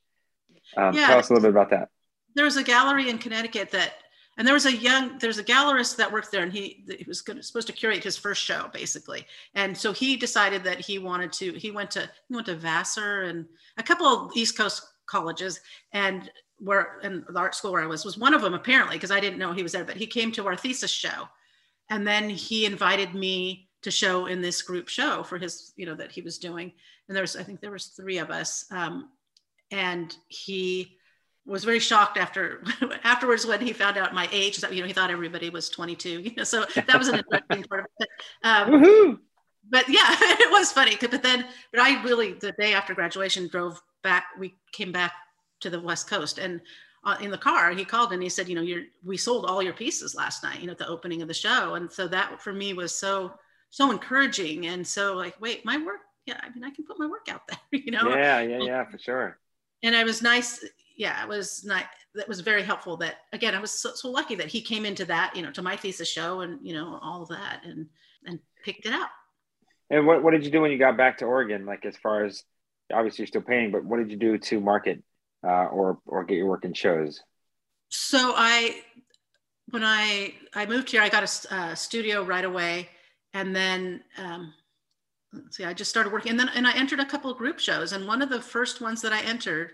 Um, 0.76 0.94
Yeah. 0.94 1.06
Tell 1.08 1.18
us 1.18 1.30
a 1.30 1.34
little 1.34 1.48
bit 1.48 1.56
about 1.56 1.70
that. 1.70 1.88
there 2.34 2.44
was 2.44 2.56
a 2.56 2.62
gallery 2.62 3.08
in 3.10 3.18
Connecticut 3.18 3.70
that, 3.72 3.94
and 4.38 4.46
there 4.46 4.54
was 4.54 4.66
a 4.66 4.74
young, 4.74 5.18
there's 5.18 5.38
a 5.38 5.44
gallerist 5.44 5.96
that 5.96 6.10
worked 6.12 6.30
there, 6.30 6.42
and 6.42 6.52
he 6.52 6.84
he 6.98 7.04
was 7.06 7.20
gonna, 7.22 7.42
supposed 7.42 7.66
to 7.66 7.72
curate 7.72 8.04
his 8.04 8.16
first 8.16 8.42
show, 8.42 8.70
basically. 8.72 9.26
And 9.54 9.76
so 9.76 9.92
he 9.92 10.16
decided 10.16 10.62
that 10.64 10.80
he 10.80 10.98
wanted 10.98 11.32
to. 11.34 11.52
He 11.54 11.70
went 11.70 11.90
to 11.92 12.08
he 12.28 12.34
went 12.34 12.46
to 12.46 12.54
Vassar 12.56 13.22
and 13.22 13.46
a 13.76 13.82
couple 13.82 14.06
of 14.06 14.30
East 14.36 14.56
Coast 14.56 14.82
colleges, 15.06 15.60
and 15.92 16.30
where 16.58 17.00
and 17.02 17.24
the 17.28 17.38
art 17.38 17.54
school 17.54 17.72
where 17.72 17.82
I 17.82 17.86
was 17.86 18.04
was 18.04 18.16
one 18.16 18.32
of 18.34 18.42
them 18.42 18.54
apparently 18.54 18.96
because 18.96 19.10
I 19.10 19.20
didn't 19.20 19.38
know 19.40 19.52
he 19.52 19.62
was 19.64 19.72
there. 19.72 19.84
But 19.84 19.96
he 19.96 20.06
came 20.06 20.30
to 20.32 20.46
our 20.46 20.56
thesis 20.56 20.90
show, 20.90 21.28
and 21.90 22.06
then 22.06 22.30
he 22.30 22.64
invited 22.64 23.14
me 23.14 23.68
to 23.82 23.90
show 23.90 24.26
in 24.26 24.40
this 24.40 24.62
group 24.62 24.88
show 24.88 25.22
for 25.22 25.36
his 25.38 25.72
you 25.76 25.84
know 25.86 25.96
that 25.96 26.12
he 26.12 26.22
was 26.22 26.38
doing. 26.38 26.72
And 27.08 27.16
there 27.16 27.22
was 27.24 27.34
I 27.36 27.42
think 27.42 27.60
there 27.60 27.72
was 27.72 27.86
three 27.86 28.18
of 28.18 28.30
us, 28.30 28.64
um, 28.70 29.10
and 29.70 30.16
he 30.28 30.96
was 31.46 31.64
very 31.64 31.80
shocked 31.80 32.18
after 32.18 32.62
afterwards 33.04 33.46
when 33.46 33.60
he 33.60 33.72
found 33.72 33.96
out 33.96 34.14
my 34.14 34.28
age 34.32 34.58
that 34.58 34.72
you 34.72 34.80
know 34.80 34.86
he 34.86 34.92
thought 34.92 35.10
everybody 35.10 35.50
was 35.50 35.68
22 35.68 36.08
you 36.08 36.34
know 36.36 36.44
so 36.44 36.64
that 36.74 36.98
was 36.98 37.08
an 37.08 37.18
interesting 37.18 37.64
part 37.64 37.80
of 37.80 37.86
it. 37.98 38.08
Um, 38.44 39.20
but 39.68 39.88
yeah 39.88 40.06
it 40.08 40.50
was 40.50 40.72
funny 40.72 40.96
but 41.00 41.22
then 41.22 41.46
but 41.72 41.80
i 41.80 42.02
really 42.02 42.34
the 42.34 42.52
day 42.52 42.74
after 42.74 42.94
graduation 42.94 43.48
drove 43.48 43.80
back 44.02 44.26
we 44.38 44.54
came 44.72 44.92
back 44.92 45.12
to 45.60 45.70
the 45.70 45.80
west 45.80 46.08
coast 46.08 46.38
and 46.38 46.60
uh, 47.04 47.16
in 47.20 47.30
the 47.30 47.38
car 47.38 47.70
he 47.72 47.84
called 47.84 48.12
and 48.12 48.22
he 48.22 48.28
said 48.28 48.48
you 48.48 48.54
know 48.54 48.60
you're 48.60 48.82
we 49.04 49.16
sold 49.16 49.46
all 49.46 49.62
your 49.62 49.72
pieces 49.72 50.14
last 50.14 50.42
night 50.42 50.60
you 50.60 50.66
know 50.66 50.72
at 50.72 50.78
the 50.78 50.88
opening 50.88 51.22
of 51.22 51.28
the 51.28 51.34
show. 51.34 51.74
And 51.74 51.90
so 51.90 52.06
that 52.08 52.40
for 52.42 52.52
me 52.52 52.74
was 52.74 52.94
so 52.94 53.32
so 53.70 53.90
encouraging 53.90 54.66
and 54.66 54.86
so 54.86 55.14
like 55.14 55.40
wait 55.40 55.64
my 55.64 55.78
work 55.78 56.00
yeah 56.26 56.38
i 56.42 56.50
mean 56.50 56.64
i 56.64 56.70
can 56.70 56.84
put 56.84 56.98
my 56.98 57.06
work 57.06 57.28
out 57.30 57.42
there 57.48 57.58
you 57.72 57.90
know? 57.90 58.08
Yeah, 58.10 58.40
yeah, 58.40 58.58
yeah, 58.62 58.84
for 58.84 58.98
sure. 58.98 59.38
And 59.82 59.94
I 59.96 60.04
was 60.04 60.22
nice. 60.22 60.64
Yeah, 60.96 61.22
it 61.22 61.28
was 61.28 61.64
nice. 61.64 61.84
That 62.14 62.28
was 62.28 62.40
very 62.40 62.62
helpful. 62.62 62.96
That 62.98 63.16
again, 63.32 63.54
I 63.54 63.60
was 63.60 63.70
so, 63.70 63.92
so 63.94 64.10
lucky 64.10 64.34
that 64.34 64.48
he 64.48 64.60
came 64.60 64.84
into 64.84 65.04
that, 65.06 65.34
you 65.36 65.42
know, 65.42 65.50
to 65.52 65.62
my 65.62 65.76
thesis 65.76 66.08
show 66.08 66.40
and 66.40 66.58
you 66.62 66.74
know 66.74 66.98
all 67.02 67.22
of 67.22 67.28
that, 67.28 67.62
and 67.64 67.86
and 68.26 68.38
picked 68.64 68.86
it 68.86 68.92
up. 68.92 69.10
And 69.90 70.06
what 70.06 70.22
what 70.22 70.32
did 70.32 70.44
you 70.44 70.50
do 70.50 70.60
when 70.60 70.70
you 70.70 70.78
got 70.78 70.96
back 70.96 71.18
to 71.18 71.24
Oregon? 71.24 71.66
Like 71.66 71.84
as 71.84 71.96
far 71.96 72.24
as 72.24 72.44
obviously 72.92 73.22
you're 73.22 73.28
still 73.28 73.42
painting, 73.42 73.72
but 73.72 73.84
what 73.84 73.98
did 73.98 74.10
you 74.10 74.16
do 74.16 74.38
to 74.38 74.60
market 74.60 75.02
uh, 75.44 75.66
or 75.66 75.98
or 76.06 76.24
get 76.24 76.36
your 76.36 76.46
work 76.46 76.64
in 76.64 76.74
shows? 76.74 77.20
So 77.88 78.34
I, 78.36 78.82
when 79.70 79.82
I 79.84 80.34
I 80.54 80.66
moved 80.66 80.90
here, 80.90 81.02
I 81.02 81.08
got 81.08 81.24
a, 81.24 81.54
uh, 81.54 81.74
studio 81.74 82.22
right 82.24 82.44
away, 82.44 82.88
and 83.34 83.54
then 83.54 84.02
um, 84.16 84.54
see, 85.50 85.64
I 85.64 85.72
just 85.72 85.90
started 85.90 86.12
working, 86.12 86.30
and 86.30 86.40
then 86.40 86.50
and 86.54 86.66
I 86.66 86.74
entered 86.74 87.00
a 87.00 87.06
couple 87.06 87.30
of 87.30 87.38
group 87.38 87.58
shows, 87.58 87.92
and 87.92 88.06
one 88.06 88.22
of 88.22 88.28
the 88.28 88.40
first 88.40 88.80
ones 88.80 89.02
that 89.02 89.12
I 89.12 89.22
entered 89.22 89.72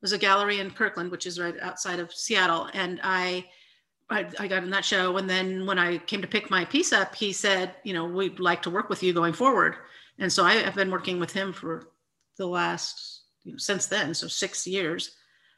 was 0.00 0.12
a 0.12 0.18
gallery 0.18 0.60
in 0.60 0.70
Kirkland, 0.70 1.10
which 1.10 1.26
is 1.26 1.40
right 1.40 1.54
outside 1.60 1.98
of 2.00 2.12
Seattle, 2.12 2.68
and 2.74 3.00
I. 3.02 3.46
I, 4.10 4.26
I 4.38 4.48
got 4.48 4.62
in 4.64 4.70
that 4.70 4.86
show, 4.86 5.18
and 5.18 5.28
then 5.28 5.66
when 5.66 5.78
I 5.78 5.98
came 5.98 6.22
to 6.22 6.26
pick 6.26 6.48
my 6.48 6.64
piece 6.64 6.94
up, 6.94 7.14
he 7.14 7.30
said, 7.30 7.74
"You 7.84 7.92
know, 7.92 8.06
we'd 8.06 8.40
like 8.40 8.62
to 8.62 8.70
work 8.70 8.88
with 8.88 9.02
you 9.02 9.12
going 9.12 9.34
forward." 9.34 9.74
And 10.18 10.32
so 10.32 10.46
I 10.46 10.54
have 10.54 10.74
been 10.74 10.90
working 10.90 11.20
with 11.20 11.30
him 11.30 11.52
for 11.52 11.90
the 12.38 12.46
last 12.46 13.24
you 13.44 13.52
know, 13.52 13.58
since 13.58 13.84
then, 13.84 14.14
so 14.14 14.26
six 14.26 14.66
years 14.66 15.10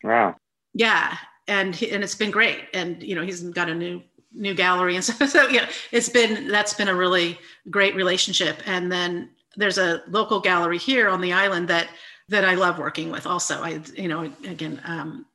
Wow. 0.03 0.35
yeah 0.75 1.17
and 1.47 1.77
he, 1.77 1.91
and 1.93 2.03
it's 2.03 2.15
been 2.15 2.31
great 2.33 2.65
and 2.75 3.03
you 3.03 3.15
know 3.15 3.23
he's 3.23 3.43
got 3.43 3.69
a 3.69 3.75
new 3.75 4.03
new 4.33 4.55
gallery 4.55 4.95
and 4.97 5.05
stuff. 5.09 5.29
So 5.31 5.49
yeah, 5.49 5.69
it's 5.93 6.09
been 6.09 6.49
that's 6.49 6.75
been 6.75 6.89
a 6.89 6.95
really 6.95 7.39
great 7.71 7.95
relationship. 7.95 8.63
And 8.67 8.91
then 8.91 9.31
there's 9.57 9.79
a 9.79 10.03
local 10.09 10.41
gallery 10.41 10.79
here 10.79 11.09
on 11.09 11.21
the 11.21 11.33
island 11.33 11.69
that 11.69 11.89
that 12.29 12.45
I 12.45 12.55
love 12.55 12.79
working 12.79 13.11
with. 13.11 13.27
Also, 13.27 13.63
I 13.63 13.81
you 13.97 14.09
know 14.09 14.33
again 14.45 14.81
um, 14.85 15.27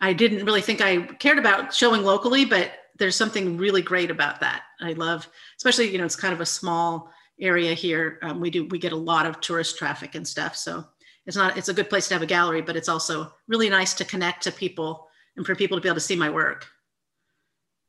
I 0.00 0.12
didn't 0.12 0.44
really 0.44 0.62
think 0.62 0.80
I 0.80 1.02
cared 1.02 1.38
about 1.38 1.74
showing 1.74 2.02
locally, 2.02 2.44
but 2.44 2.70
there's 2.98 3.16
something 3.16 3.56
really 3.56 3.82
great 3.82 4.10
about 4.10 4.40
that. 4.40 4.62
I 4.80 4.92
love, 4.92 5.28
especially 5.56 5.90
you 5.90 5.98
know 5.98 6.04
it's 6.04 6.16
kind 6.16 6.34
of 6.34 6.40
a 6.40 6.46
small 6.46 7.10
area 7.40 7.74
here. 7.74 8.18
Um, 8.22 8.40
we 8.40 8.50
do 8.50 8.66
we 8.66 8.78
get 8.78 8.92
a 8.92 8.96
lot 8.96 9.26
of 9.26 9.40
tourist 9.40 9.78
traffic 9.78 10.14
and 10.14 10.26
stuff, 10.26 10.56
so 10.56 10.84
it's 11.26 11.36
not 11.36 11.56
it's 11.56 11.68
a 11.68 11.74
good 11.74 11.90
place 11.90 12.08
to 12.08 12.14
have 12.14 12.22
a 12.22 12.26
gallery, 12.26 12.62
but 12.62 12.76
it's 12.76 12.88
also 12.88 13.32
really 13.48 13.68
nice 13.68 13.94
to 13.94 14.04
connect 14.04 14.42
to 14.44 14.52
people 14.52 15.08
and 15.36 15.44
for 15.44 15.54
people 15.54 15.76
to 15.76 15.80
be 15.80 15.88
able 15.88 15.96
to 15.96 16.00
see 16.00 16.16
my 16.16 16.30
work. 16.30 16.66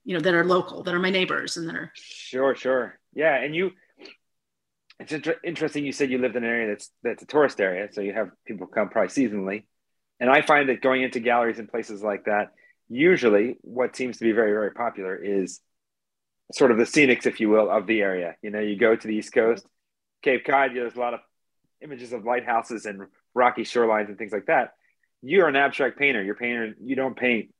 You 0.05 0.15
know 0.15 0.21
that 0.21 0.33
are 0.33 0.45
local, 0.45 0.81
that 0.83 0.95
are 0.95 0.99
my 0.99 1.11
neighbors, 1.11 1.57
and 1.57 1.67
that 1.67 1.75
are 1.75 1.91
Sure, 1.95 2.55
sure. 2.55 2.99
Yeah, 3.13 3.35
and 3.35 3.55
you. 3.55 3.71
It's 4.99 5.13
inter- 5.13 5.39
interesting. 5.43 5.85
You 5.85 5.91
said 5.91 6.11
you 6.11 6.17
lived 6.17 6.35
in 6.35 6.43
an 6.43 6.49
area 6.49 6.67
that's 6.67 6.91
that's 7.03 7.23
a 7.23 7.25
tourist 7.25 7.61
area, 7.61 7.87
so 7.91 8.01
you 8.01 8.13
have 8.13 8.29
people 8.45 8.67
come 8.67 8.89
probably 8.89 9.09
seasonally. 9.09 9.63
And 10.19 10.29
I 10.29 10.41
find 10.41 10.67
that 10.69 10.81
going 10.81 11.03
into 11.03 11.21
galleries 11.21 11.59
and 11.59 11.69
places 11.69 12.03
like 12.03 12.25
that, 12.25 12.49
usually 12.89 13.57
what 13.61 13.95
seems 13.95 14.17
to 14.17 14.25
be 14.25 14.33
very 14.33 14.51
very 14.51 14.71
popular 14.71 15.15
is 15.15 15.61
sort 16.51 16.71
of 16.71 16.77
the 16.77 16.83
scenics, 16.83 17.25
if 17.25 17.39
you 17.39 17.49
will, 17.49 17.69
of 17.69 17.87
the 17.87 18.01
area. 18.01 18.35
You 18.41 18.49
know, 18.49 18.59
you 18.59 18.77
go 18.77 18.95
to 18.95 19.07
the 19.07 19.15
East 19.15 19.33
Coast, 19.33 19.65
Cape 20.21 20.45
Cod. 20.45 20.71
There's 20.73 20.95
a 20.95 20.99
lot 20.99 21.13
of 21.13 21.21
images 21.81 22.11
of 22.11 22.25
lighthouses 22.25 22.85
and 22.85 23.03
rocky 23.33 23.63
shorelines 23.63 24.09
and 24.09 24.17
things 24.17 24.33
like 24.33 24.47
that. 24.47 24.73
You're 25.21 25.47
an 25.47 25.55
abstract 25.55 25.97
painter. 25.97 26.21
You're 26.21 26.35
painter. 26.35 26.73
You 26.83 26.95
don't 26.95 27.15
paint 27.15 27.53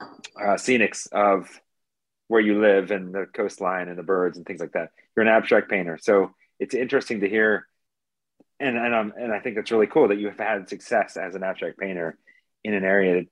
uh, 0.00 0.56
scenics 0.56 1.10
of 1.12 1.48
where 2.28 2.40
you 2.40 2.60
live 2.60 2.90
and 2.90 3.14
the 3.14 3.26
coastline 3.32 3.88
and 3.88 3.98
the 3.98 4.02
birds 4.02 4.36
and 4.36 4.46
things 4.46 4.60
like 4.60 4.72
that. 4.72 4.90
You're 5.16 5.26
an 5.26 5.32
abstract 5.32 5.70
painter. 5.70 5.98
So 6.00 6.34
it's 6.58 6.74
interesting 6.74 7.20
to 7.20 7.28
hear, 7.28 7.66
and 8.60 8.76
and 8.76 8.94
um, 8.94 9.12
and 9.16 9.32
I 9.32 9.40
think 9.40 9.56
it's 9.56 9.70
really 9.70 9.86
cool 9.86 10.08
that 10.08 10.18
you 10.18 10.28
have 10.28 10.38
had 10.38 10.68
success 10.68 11.16
as 11.16 11.34
an 11.34 11.42
abstract 11.42 11.78
painter 11.78 12.18
in 12.62 12.74
an 12.74 12.84
area 12.84 13.24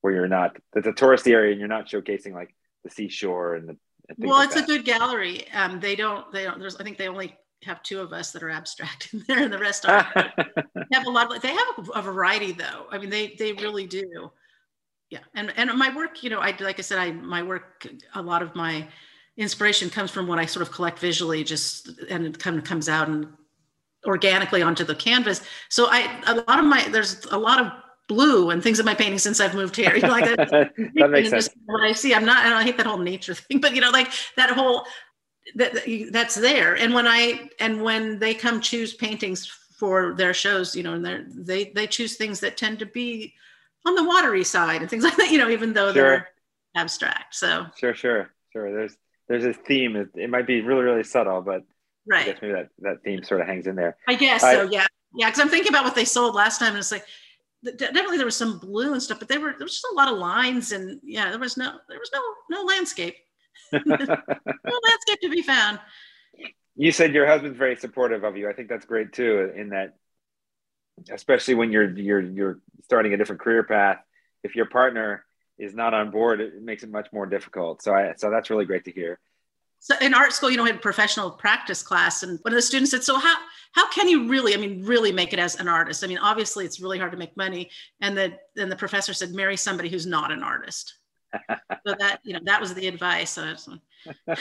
where 0.00 0.12
you're 0.12 0.28
not 0.28 0.56
that's 0.72 0.86
a 0.86 0.92
touristy 0.92 1.32
area 1.32 1.52
and 1.52 1.58
you're 1.60 1.68
not 1.68 1.88
showcasing 1.88 2.32
like 2.32 2.54
the 2.84 2.90
seashore 2.90 3.54
and 3.54 3.68
the. 3.68 3.76
And 4.08 4.18
well, 4.28 4.38
like 4.38 4.50
it's 4.50 4.56
a 4.56 4.62
good 4.62 4.84
gallery. 4.84 5.50
Um, 5.52 5.80
they 5.80 5.96
don't 5.96 6.30
they 6.32 6.44
don't. 6.44 6.60
There's 6.60 6.76
I 6.76 6.84
think 6.84 6.96
they 6.96 7.08
only 7.08 7.36
have 7.64 7.82
two 7.82 8.00
of 8.00 8.12
us 8.12 8.32
that 8.32 8.42
are 8.42 8.50
abstract 8.50 9.10
in 9.12 9.24
there, 9.26 9.42
and 9.42 9.52
the 9.52 9.58
rest 9.58 9.86
are 9.86 10.06
They 10.46 10.96
have 10.96 11.06
a 11.06 11.10
lot 11.10 11.34
of, 11.34 11.42
they 11.42 11.54
have 11.54 11.90
a 11.94 12.02
variety 12.02 12.52
though 12.52 12.86
i 12.90 12.98
mean 12.98 13.10
they 13.10 13.34
they 13.38 13.52
really 13.52 13.86
do 13.86 14.30
yeah 15.10 15.20
and 15.34 15.52
and 15.56 15.76
my 15.76 15.94
work 15.94 16.22
you 16.22 16.30
know 16.30 16.40
i 16.40 16.56
like 16.60 16.78
i 16.78 16.82
said 16.82 16.98
i 16.98 17.10
my 17.10 17.42
work 17.42 17.86
a 18.14 18.22
lot 18.22 18.42
of 18.42 18.54
my 18.54 18.86
inspiration 19.36 19.90
comes 19.90 20.10
from 20.10 20.26
what 20.26 20.38
i 20.38 20.46
sort 20.46 20.62
of 20.66 20.72
collect 20.72 20.98
visually 20.98 21.44
just 21.44 21.88
and 22.10 22.24
it 22.26 22.38
kind 22.38 22.56
of 22.58 22.64
comes 22.64 22.88
out 22.88 23.08
and 23.08 23.26
organically 24.06 24.62
onto 24.62 24.84
the 24.84 24.94
canvas 24.94 25.42
so 25.68 25.86
i 25.90 26.22
a 26.26 26.34
lot 26.34 26.58
of 26.58 26.64
my 26.64 26.86
there's 26.90 27.24
a 27.26 27.38
lot 27.38 27.60
of 27.60 27.72
blue 28.08 28.50
and 28.50 28.62
things 28.62 28.78
in 28.78 28.86
my 28.86 28.94
painting 28.94 29.18
since 29.18 29.40
i've 29.40 29.54
moved 29.54 29.74
here 29.74 29.94
you 29.94 30.02
know, 30.06 30.08
like 30.08 30.24
that, 30.24 30.48
that 30.94 31.10
makes 31.10 31.30
sense. 31.30 31.48
What 31.64 31.82
I 31.82 31.92
see, 31.92 32.14
I'm 32.14 32.24
not, 32.24 32.44
and 32.46 32.54
I 32.54 32.62
hate 32.62 32.76
that 32.76 32.86
whole 32.86 32.98
nature 32.98 33.34
thing, 33.34 33.60
but 33.64 33.74
you 33.74 33.80
know, 33.80 33.90
like 33.90 34.08
that 34.36 34.50
whole 34.50 34.84
that 35.56 35.74
that 35.74 36.08
that's 36.12 36.34
there. 36.36 36.76
And 36.76 36.94
when 36.94 37.06
I 37.06 37.50
and 37.58 37.82
when 37.82 38.18
they 38.18 38.34
come 38.34 38.60
choose 38.60 38.94
paintings 38.94 39.46
for 39.78 40.14
their 40.14 40.32
shows, 40.34 40.74
you 40.76 40.82
know, 40.84 40.94
and 40.94 41.04
they 41.04 41.24
they 41.34 41.70
they 41.74 41.86
choose 41.86 42.16
things 42.16 42.40
that 42.40 42.56
tend 42.56 42.78
to 42.78 42.86
be 42.86 43.34
on 43.84 43.94
the 43.96 44.04
watery 44.04 44.44
side 44.44 44.80
and 44.80 44.90
things 44.90 45.04
like 45.04 45.16
that, 45.16 45.30
you 45.30 45.38
know, 45.38 45.48
even 45.50 45.72
though 45.72 45.92
Sure. 45.92 46.02
they're 46.02 46.28
abstract. 46.76 47.34
So 47.34 47.66
Sure, 47.76 47.94
sure, 47.94 48.30
sure. 48.52 48.72
There's 48.72 48.96
there's 49.28 49.44
a 49.44 49.52
theme. 49.52 49.96
It, 49.96 50.08
it 50.14 50.30
might 50.30 50.46
be 50.46 50.60
really 50.60 50.82
really 50.82 51.04
subtle, 51.04 51.42
but 51.42 51.62
I 52.12 52.24
guess 52.24 52.38
maybe 52.40 52.54
that 52.54 52.68
that 52.80 53.02
theme 53.04 53.22
sort 53.24 53.40
of 53.40 53.46
hangs 53.46 53.66
in 53.66 53.76
there. 53.76 53.96
I 54.08 54.14
guess 54.14 54.42
I- 54.42 54.54
so. 54.54 54.62
Yeah, 54.70 54.86
yeah. 55.14 55.26
Because 55.28 55.40
I'm 55.40 55.48
thinking 55.48 55.70
about 55.72 55.84
what 55.84 55.94
they 55.94 56.04
sold 56.04 56.34
last 56.34 56.58
time, 56.58 56.70
and 56.70 56.78
it's 56.78 56.92
like 56.92 57.04
definitely 57.76 58.16
there 58.16 58.26
was 58.26 58.36
some 58.36 58.58
blue 58.58 58.92
and 58.92 59.02
stuff, 59.02 59.18
but 59.18 59.28
they 59.28 59.38
were 59.38 59.54
there 59.58 59.64
was 59.64 59.72
just 59.72 59.86
a 59.92 59.94
lot 59.94 60.12
of 60.12 60.18
lines, 60.18 60.72
and 60.72 61.00
yeah, 61.02 61.30
there 61.30 61.38
was 61.40 61.56
no 61.56 61.78
there 61.88 61.98
was 61.98 62.10
no 62.12 62.20
no 62.50 62.64
landscape, 62.64 63.16
no 63.72 63.80
landscape 63.84 65.20
to 65.22 65.30
be 65.30 65.42
found. 65.42 65.80
you 66.76 66.92
said 66.92 67.12
your 67.12 67.26
husband's 67.26 67.58
very 67.58 67.76
supportive 67.76 68.22
of 68.24 68.36
you. 68.36 68.48
I 68.48 68.52
think 68.52 68.68
that's 68.68 68.86
great 68.86 69.12
too. 69.12 69.50
In 69.56 69.70
that, 69.70 69.96
especially 71.10 71.54
when 71.54 71.72
you're 71.72 71.90
you're 71.98 72.20
you're 72.20 72.58
starting 72.84 73.12
a 73.14 73.16
different 73.16 73.40
career 73.40 73.64
path, 73.64 73.98
if 74.44 74.54
your 74.54 74.66
partner 74.66 75.24
is 75.58 75.74
not 75.74 75.94
on 75.94 76.10
board, 76.10 76.40
it 76.40 76.62
makes 76.62 76.82
it 76.82 76.90
much 76.90 77.08
more 77.12 77.26
difficult. 77.26 77.82
So 77.82 77.94
I 77.94 78.14
so 78.16 78.30
that's 78.30 78.50
really 78.50 78.64
great 78.64 78.84
to 78.84 78.92
hear. 78.92 79.18
So 79.78 79.94
in 80.00 80.14
art 80.14 80.32
school, 80.32 80.50
you 80.50 80.56
know, 80.56 80.64
we 80.64 80.70
had 80.70 80.82
professional 80.82 81.30
practice 81.30 81.82
class, 81.82 82.22
and 82.22 82.38
one 82.42 82.52
of 82.52 82.56
the 82.56 82.62
students 82.62 82.90
said, 82.90 83.04
"So 83.04 83.18
how 83.18 83.36
how 83.72 83.88
can 83.90 84.08
you 84.08 84.28
really, 84.28 84.54
I 84.54 84.56
mean, 84.56 84.82
really 84.84 85.12
make 85.12 85.32
it 85.32 85.38
as 85.38 85.56
an 85.60 85.68
artist? 85.68 86.02
I 86.02 86.06
mean, 86.06 86.18
obviously, 86.18 86.64
it's 86.64 86.80
really 86.80 86.98
hard 86.98 87.12
to 87.12 87.18
make 87.18 87.36
money." 87.36 87.70
And 88.00 88.16
the 88.16 88.38
then 88.54 88.68
the 88.68 88.76
professor 88.76 89.12
said, 89.14 89.32
"Marry 89.32 89.56
somebody 89.56 89.88
who's 89.88 90.06
not 90.06 90.32
an 90.32 90.42
artist." 90.42 90.94
so 91.86 91.94
that 91.98 92.20
you 92.24 92.32
know, 92.32 92.40
that 92.44 92.60
was 92.60 92.74
the 92.74 92.86
advice. 92.88 93.30
So 93.30 93.54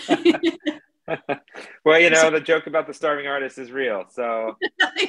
well, 1.85 1.99
you 1.99 2.09
know, 2.09 2.31
the 2.31 2.39
joke 2.39 2.67
about 2.67 2.87
the 2.87 2.93
starving 2.93 3.27
artist 3.27 3.57
is 3.57 3.71
real. 3.71 4.05
So, 4.09 4.57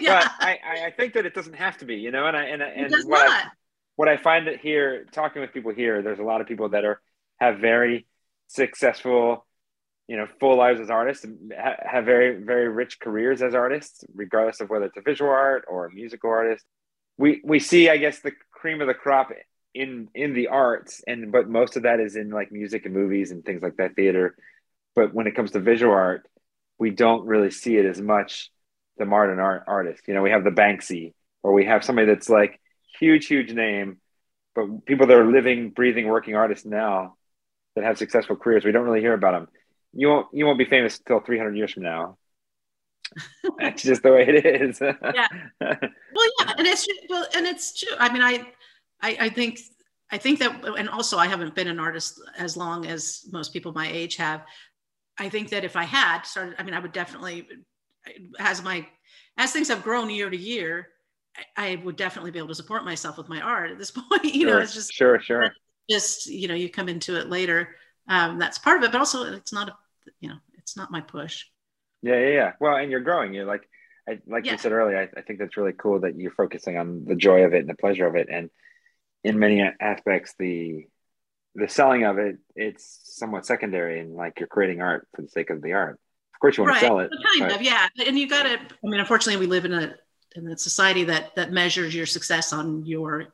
yeah, 0.01 0.21
but 0.21 0.33
I, 0.41 0.59
I- 0.87 0.91
think 0.91 1.15
that 1.15 1.27
it 1.27 1.35
doesn't 1.35 1.55
have 1.55 1.79
to 1.79 1.85
be, 1.85 1.97
you 1.97 2.11
know, 2.11 2.27
and 2.27 2.37
I 2.37 2.45
and, 2.45 2.63
and 2.63 2.91
does 2.91 3.05
what 3.07 3.29
I. 3.29 3.45
what 3.97 4.09
I 4.09 4.19
find 4.19 4.47
that 4.47 4.61
here, 4.61 5.07
talking 5.11 5.43
with 5.43 5.53
people 5.53 5.73
here, 5.73 6.03
there's 6.03 6.19
a 6.19 6.25
lot 6.25 6.41
of 6.41 6.47
people 6.47 6.69
that 6.71 6.85
are 6.85 7.01
have 7.39 7.59
very 7.59 8.07
successful, 8.47 9.45
you 10.07 10.17
know, 10.17 10.27
full 10.39 10.57
lives 10.57 10.81
as 10.81 10.91
artists 10.91 11.25
and 11.25 11.53
ha- 11.59 11.77
have 11.85 12.05
very 12.05 12.43
very 12.43 12.69
rich 12.69 13.01
careers 13.01 13.43
as 13.43 13.55
artists, 13.55 14.05
regardless 14.15 14.61
of 14.61 14.71
whether 14.71 14.87
it's 14.87 14.97
a 14.97 15.03
visual 15.03 15.31
art 15.31 15.65
or 15.69 15.87
a 15.87 15.93
musical 15.93 16.31
artist. 16.31 16.65
We 17.19 17.41
we 17.43 17.59
see, 17.59 17.89
I 17.89 17.97
guess, 17.97 18.21
the 18.21 18.33
cream 18.53 18.81
of 18.81 18.87
the 18.87 18.95
crop 18.95 19.33
in 19.75 20.09
in 20.15 20.35
the 20.35 20.49
arts, 20.49 21.03
and 21.07 21.33
but 21.33 21.49
most 21.49 21.77
of 21.77 21.85
that 21.85 21.99
is 21.99 22.17
in 22.17 22.31
like 22.31 22.53
music 22.53 22.85
and 22.85 22.95
movies 22.95 23.31
and 23.31 23.45
things 23.45 23.63
like 23.63 23.77
that, 23.77 23.97
theater. 23.97 24.37
But 24.95 25.15
when 25.15 25.27
it 25.27 25.35
comes 25.35 25.51
to 25.53 25.61
visual 25.61 25.93
art, 25.93 26.29
we 26.79 26.91
don't 26.91 27.27
really 27.27 27.51
see 27.51 27.77
it 27.77 27.87
as 27.87 28.01
much. 28.01 28.51
The 28.99 29.05
modern 29.05 29.39
art 29.39 29.65
artist, 29.67 30.03
you 30.07 30.15
know, 30.15 30.23
we 30.23 30.31
have 30.31 30.45
the 30.45 30.51
Banksy, 30.51 31.13
or 31.43 31.53
we 31.53 31.67
have 31.67 31.85
somebody 31.85 32.07
that's 32.07 32.31
like 32.31 32.59
huge, 32.99 33.27
huge 33.27 33.53
name, 33.53 33.99
but 34.55 34.87
people 34.87 35.07
that 35.07 35.17
are 35.17 35.31
living, 35.31 35.71
breathing, 35.71 36.07
working 36.07 36.35
artists 36.35 36.65
now 36.65 37.17
that 37.75 37.85
have 37.85 37.99
successful 37.99 38.37
careers, 38.37 38.65
we 38.65 38.73
don't 38.73 38.85
really 38.85 39.01
hear 39.01 39.15
about 39.15 39.33
them. 39.33 39.49
You 39.93 40.09
won't, 40.09 40.27
you 40.33 40.47
won't 40.47 40.59
be 40.59 40.65
famous 40.65 40.99
until 40.99 41.21
300 41.21 41.57
years 41.57 41.73
from 41.73 41.85
now. 41.85 42.17
That's 43.59 43.83
just 43.83 44.03
the 44.03 44.13
way 44.13 44.27
it 44.27 44.45
is. 44.47 44.81
Yeah. 44.81 45.29
Well, 46.17 46.31
yeah, 46.41 46.55
and 46.57 46.67
it's 46.67 46.89
well, 47.11 47.27
and 47.35 47.47
it's 47.47 47.79
true. 47.79 47.95
I 47.99 48.11
mean, 48.11 48.23
I, 48.23 48.47
I, 49.03 49.27
I 49.27 49.29
think, 49.29 49.61
I 50.11 50.17
think 50.17 50.39
that, 50.39 50.65
and 50.79 50.89
also 50.89 51.19
I 51.19 51.27
haven't 51.27 51.55
been 51.55 51.69
an 51.69 51.79
artist 51.79 52.19
as 52.39 52.57
long 52.57 52.87
as 52.87 53.27
most 53.33 53.53
people 53.53 53.75
my 53.75 53.87
age 53.87 54.17
have. 54.17 54.43
I 55.19 55.29
think 55.29 55.51
that 55.51 55.63
if 55.63 55.77
I 55.77 55.85
had 55.85 56.23
started, 56.23 56.55
I 56.59 56.63
mean, 56.63 56.73
I 56.73 56.79
would 56.79 56.93
definitely, 56.93 57.47
as 58.39 58.63
my, 58.63 58.87
as 59.37 59.53
things 59.53 59.69
have 59.69 59.83
grown 59.83 60.09
year 60.09 60.31
to 60.31 60.37
year, 60.37 60.89
I, 61.57 61.81
would 61.85 61.97
definitely 61.97 62.31
be 62.31 62.39
able 62.39 62.49
to 62.49 62.55
support 62.55 62.85
myself 62.85 63.19
with 63.19 63.29
my 63.29 63.41
art 63.41 63.71
at 63.71 63.79
this 63.79 63.91
point. 64.11 64.25
You 64.25 64.47
know, 64.47 64.59
it's 64.59 64.75
just, 64.75 64.93
sure, 64.93 65.21
sure. 65.21 65.53
just 65.89 66.27
you 66.27 66.49
know, 66.49 66.55
you 66.55 66.69
come 66.71 66.89
into 66.89 67.19
it 67.19 67.29
later. 67.29 67.77
Um, 68.09 68.39
that's 68.39 68.59
part 68.59 68.79
of 68.79 68.85
it, 68.85 68.93
but 68.93 68.99
also 68.99 69.33
it's 69.33 69.53
not 69.53 69.69
a, 69.69 69.75
you 70.21 70.29
know, 70.29 70.37
it's 70.59 70.77
not 70.77 70.91
my 70.91 71.01
push. 71.01 71.45
Yeah, 72.03 72.19
yeah, 72.21 72.29
yeah. 72.29 72.53
Well, 72.61 72.77
and 72.77 72.91
you're 72.91 73.01
growing. 73.01 73.35
You're 73.35 73.47
like, 73.47 73.69
I, 74.09 74.19
like 74.27 74.45
Yeah. 74.45 74.53
you 74.53 74.59
said 74.59 74.73
earlier. 74.73 74.99
I, 74.99 75.19
I 75.19 75.23
think 75.23 75.39
that's 75.41 75.57
really 75.57 75.73
cool 75.73 76.01
that 76.01 76.19
you're 76.19 76.31
focusing 76.31 76.77
on 76.77 77.05
the 77.05 77.17
joy 77.17 77.43
of 77.45 77.55
it 77.55 77.61
and 77.61 77.69
the 77.69 77.75
pleasure 77.75 78.07
of 78.07 78.15
it, 78.15 78.29
and 78.31 78.51
in 79.25 79.39
many 79.39 79.61
aspects, 79.81 80.35
the 80.39 80.85
the 81.57 81.69
selling 81.69 82.05
of 82.05 82.19
it, 82.19 82.37
it's 82.55 83.01
somewhat 83.05 83.47
secondary, 83.47 83.99
and 83.99 84.15
like 84.15 84.39
you're 84.39 84.47
creating 84.47 84.83
art 84.83 85.09
for 85.15 85.23
the 85.23 85.29
sake 85.29 85.51
of 85.51 85.63
the 85.63 85.73
art. 85.73 85.99
Of 86.35 86.41
course, 86.41 86.59
you 86.59 86.65
want 86.65 86.75
to 86.75 86.81
sell 86.81 86.99
it. 87.01 87.11
Kind 87.11 87.49
but- 87.51 87.57
of, 87.57 87.63
yeah. 87.63 87.89
And 88.07 88.19
you 88.19 88.29
got 88.29 88.43
to. 88.45 88.59
I 88.59 88.75
mean, 88.83 89.01
unfortunately, 89.01 89.41
we 89.45 89.51
live 89.51 89.65
in 89.65 89.73
a 89.73 89.95
in 90.37 90.47
a 90.49 90.57
society 90.59 91.05
that 91.05 91.35
that 91.37 91.53
measures 91.53 91.95
your 91.95 92.07
success 92.07 92.53
on 92.53 92.85
your 92.87 93.27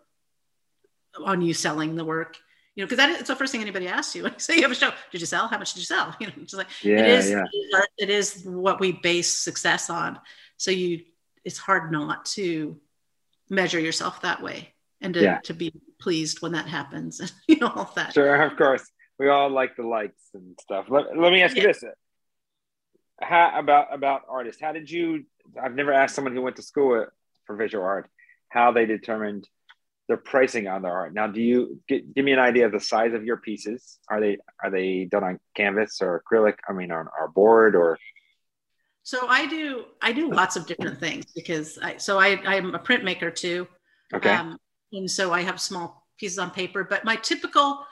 on 1.24 1.42
you 1.42 1.52
selling 1.54 1.94
the 1.96 2.04
work. 2.04 2.36
You 2.74 2.82
know, 2.82 2.86
because 2.86 2.96
that 2.96 3.10
is, 3.10 3.18
it's 3.20 3.28
the 3.28 3.36
first 3.36 3.52
thing 3.52 3.60
anybody 3.60 3.86
asks 3.86 4.14
you. 4.16 4.22
When 4.22 4.32
you 4.38 4.38
say 4.38 4.56
you 4.56 4.62
have 4.62 4.70
a 4.70 4.74
show, 4.74 4.90
did 5.10 5.20
you 5.20 5.26
sell? 5.26 5.46
How 5.46 5.58
much 5.58 5.74
did 5.74 5.80
you 5.80 5.86
sell? 5.86 6.14
You 6.20 6.28
know, 6.28 6.32
just 6.40 6.54
like 6.54 6.68
Yeah, 6.82 7.00
it 7.00 7.06
is. 7.06 7.30
yeah. 7.30 7.44
It 7.98 8.08
is 8.08 8.44
what 8.46 8.80
we 8.80 8.92
base 8.92 9.30
success 9.32 9.90
on. 9.90 10.18
So 10.56 10.70
you, 10.70 11.02
it's 11.44 11.58
hard 11.58 11.92
not 11.92 12.24
to 12.36 12.78
measure 13.50 13.78
yourself 13.80 14.22
that 14.22 14.42
way 14.42 14.72
and 15.02 15.12
to, 15.14 15.20
Yeah. 15.22 15.38
to 15.40 15.52
be 15.52 15.72
pleased 16.00 16.40
when 16.40 16.52
that 16.52 16.66
happens. 16.66 17.20
And 17.20 17.32
you 17.46 17.56
know 17.56 17.68
all 17.74 17.92
that. 17.96 18.14
Sure, 18.14 18.42
of 18.42 18.56
course. 18.56 18.84
We 19.18 19.28
all 19.28 19.50
like 19.50 19.76
the 19.76 19.82
likes 19.86 20.22
and 20.32 20.58
stuff. 20.58 20.86
Let, 20.88 21.16
let 21.16 21.30
me 21.32 21.42
ask 21.42 21.54
you 21.54 21.62
this: 21.62 21.84
How 23.22 23.58
about 23.58 23.92
about 23.94 24.22
artists? 24.28 24.60
How 24.60 24.72
did 24.72 24.90
you? 24.90 25.24
I've 25.62 25.74
never 25.74 25.92
asked 25.92 26.14
someone 26.14 26.34
who 26.34 26.42
went 26.42 26.56
to 26.56 26.62
school 26.62 27.06
for 27.46 27.56
visual 27.56 27.84
art 27.84 28.10
how 28.48 28.72
they 28.72 28.86
determined 28.86 29.48
their 30.08 30.16
pricing 30.16 30.68
on 30.68 30.82
their 30.82 30.92
art. 30.92 31.14
Now, 31.14 31.26
do 31.26 31.40
you 31.40 31.80
gi- 31.88 32.04
give 32.14 32.24
me 32.24 32.32
an 32.32 32.38
idea 32.38 32.66
of 32.66 32.72
the 32.72 32.80
size 32.80 33.14
of 33.14 33.24
your 33.24 33.36
pieces? 33.38 33.98
Are 34.08 34.20
they 34.20 34.38
are 34.62 34.70
they 34.70 35.04
done 35.04 35.24
on 35.24 35.40
canvas 35.56 36.00
or 36.02 36.22
acrylic? 36.22 36.56
I 36.68 36.72
mean, 36.72 36.90
on 36.90 37.06
our 37.18 37.28
board 37.28 37.76
or 37.76 37.98
So 39.04 39.26
I 39.28 39.46
do 39.46 39.84
I 40.00 40.12
do 40.12 40.30
lots 40.30 40.56
of 40.56 40.66
different 40.66 41.00
things 41.00 41.26
because 41.34 41.78
I 41.78 41.96
so 41.96 42.18
I 42.18 42.40
I'm 42.44 42.74
a 42.74 42.78
printmaker 42.78 43.34
too. 43.34 43.66
okay, 44.14 44.34
Um, 44.34 44.58
and 44.92 45.10
so 45.10 45.32
I 45.32 45.42
have 45.42 45.60
small 45.60 46.06
pieces 46.18 46.38
on 46.38 46.50
paper, 46.50 46.84
but 46.84 47.04
my 47.04 47.16
typical 47.16 47.84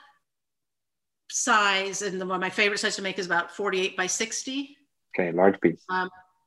size 1.29 2.01
and 2.01 2.19
the 2.19 2.25
one 2.25 2.39
my 2.39 2.49
favorite 2.49 2.79
size 2.79 2.95
to 2.97 3.01
make 3.01 3.17
is 3.17 3.25
about 3.25 3.55
48 3.55 3.95
by 3.95 4.05
60 4.07 4.77
okay, 5.13 5.31
large 5.31 5.59
piece. 5.61 5.83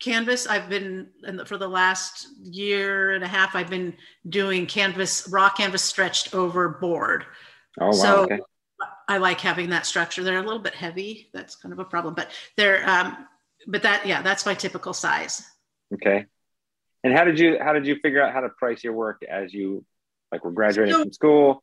canvas. 0.01 0.47
I've 0.47 0.69
been 0.69 1.09
in 1.27 1.37
the, 1.37 1.47
for 1.47 1.57
the 1.57 1.69
last 1.69 2.29
year 2.43 3.13
and 3.13 3.25
a 3.25 3.29
half. 3.29 3.55
I've 3.55 3.71
been 3.71 3.95
doing 4.29 4.67
canvas, 4.67 5.29
raw 5.31 5.49
canvas 5.51 5.83
stretched 5.83 6.35
over 6.35 6.69
board. 6.69 7.25
Oh 7.81 7.87
wow, 7.87 7.93
so 7.93 8.17
okay, 8.25 8.41
I 9.09 9.19
like 9.19 9.41
having 9.41 9.71
that 9.71 9.87
structure. 9.87 10.23
They're 10.23 10.39
a 10.39 10.43
little 10.43 10.59
bit 10.63 10.75
heavy. 10.75 11.29
That's 11.33 11.57
kind 11.57 11.73
of 11.73 11.79
a 11.79 11.85
problem, 11.85 12.15
but 12.15 12.31
they're 12.57 12.89
um, 12.89 13.27
but 13.67 13.83
that 13.83 14.07
yeah, 14.07 14.23
that's 14.23 14.47
my 14.47 14.55
typical 14.55 14.93
size. 14.93 15.43
okay. 15.95 16.27
And 17.03 17.13
how 17.13 17.25
did 17.25 17.39
you 17.39 17.59
how 17.63 17.75
did 17.75 17.87
you 17.87 17.97
figure 18.03 18.23
out 18.23 18.33
how 18.33 18.41
to 18.41 18.49
price 18.49 18.83
your 18.83 18.95
work 18.95 19.23
as 19.29 19.53
you 19.53 19.85
like 20.33 20.43
were 20.45 20.53
graduating 20.53 20.95
So- 20.95 21.03
from 21.03 21.13
school? 21.13 21.63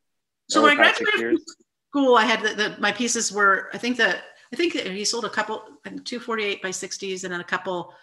So 0.49 0.63
when 0.63 0.73
I 0.73 0.75
the 0.75 0.83
past 0.83 0.97
six 0.97 1.09
graduated 1.11 1.39
from 1.39 1.65
school, 1.89 2.15
I 2.15 2.25
had 2.25 2.41
the, 2.41 2.53
the 2.55 2.75
my 2.79 2.91
pieces 2.91 3.31
were 3.31 3.69
I 3.73 3.77
think 3.77 3.97
that 3.97 4.23
I 4.53 4.57
think 4.57 4.73
he 4.73 5.05
sold 5.05 5.25
a 5.25 5.29
couple 5.29 5.63
I 5.85 5.89
think 5.89 6.05
two 6.05 6.19
48 6.19 6.61
by 6.61 6.69
60s 6.69 7.23
and 7.23 7.33
then 7.33 7.41
a 7.41 7.45
couple 7.45 7.93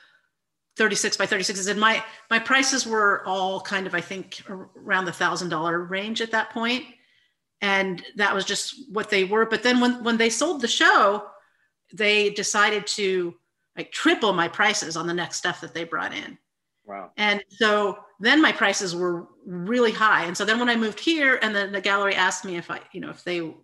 36 0.76 1.16
by 1.16 1.26
36s 1.26 1.70
and 1.70 1.80
my 1.80 2.02
my 2.30 2.38
prices 2.38 2.86
were 2.86 3.24
all 3.26 3.60
kind 3.60 3.86
of 3.86 3.94
I 3.94 4.00
think 4.00 4.42
around 4.48 5.04
the 5.04 5.12
thousand 5.12 5.48
dollar 5.48 5.80
range 5.80 6.20
at 6.20 6.30
that 6.30 6.50
point 6.50 6.84
and 7.60 8.02
that 8.16 8.34
was 8.34 8.44
just 8.44 8.92
what 8.92 9.10
they 9.10 9.24
were 9.24 9.46
but 9.46 9.62
then 9.62 9.80
when 9.80 10.02
when 10.04 10.16
they 10.16 10.30
sold 10.30 10.60
the 10.60 10.68
show 10.68 11.26
they 11.92 12.30
decided 12.30 12.86
to 12.86 13.34
like 13.76 13.90
triple 13.92 14.32
my 14.32 14.48
prices 14.48 14.96
on 14.96 15.06
the 15.06 15.14
next 15.14 15.36
stuff 15.36 15.60
that 15.60 15.74
they 15.74 15.84
brought 15.84 16.12
in 16.12 16.38
Wow. 16.86 17.10
and 17.18 17.44
so 17.50 17.98
then 18.20 18.42
my 18.42 18.52
prices 18.52 18.96
were 18.96 19.28
really 19.46 19.92
high. 19.92 20.24
And 20.24 20.36
so 20.36 20.44
then 20.44 20.58
when 20.58 20.68
I 20.68 20.76
moved 20.76 20.98
here 21.00 21.38
and 21.42 21.54
then 21.54 21.72
the 21.72 21.80
gallery 21.80 22.14
asked 22.14 22.44
me 22.44 22.56
if 22.56 22.70
I, 22.70 22.80
you 22.92 23.00
know, 23.00 23.10
if 23.10 23.22
they, 23.24 23.54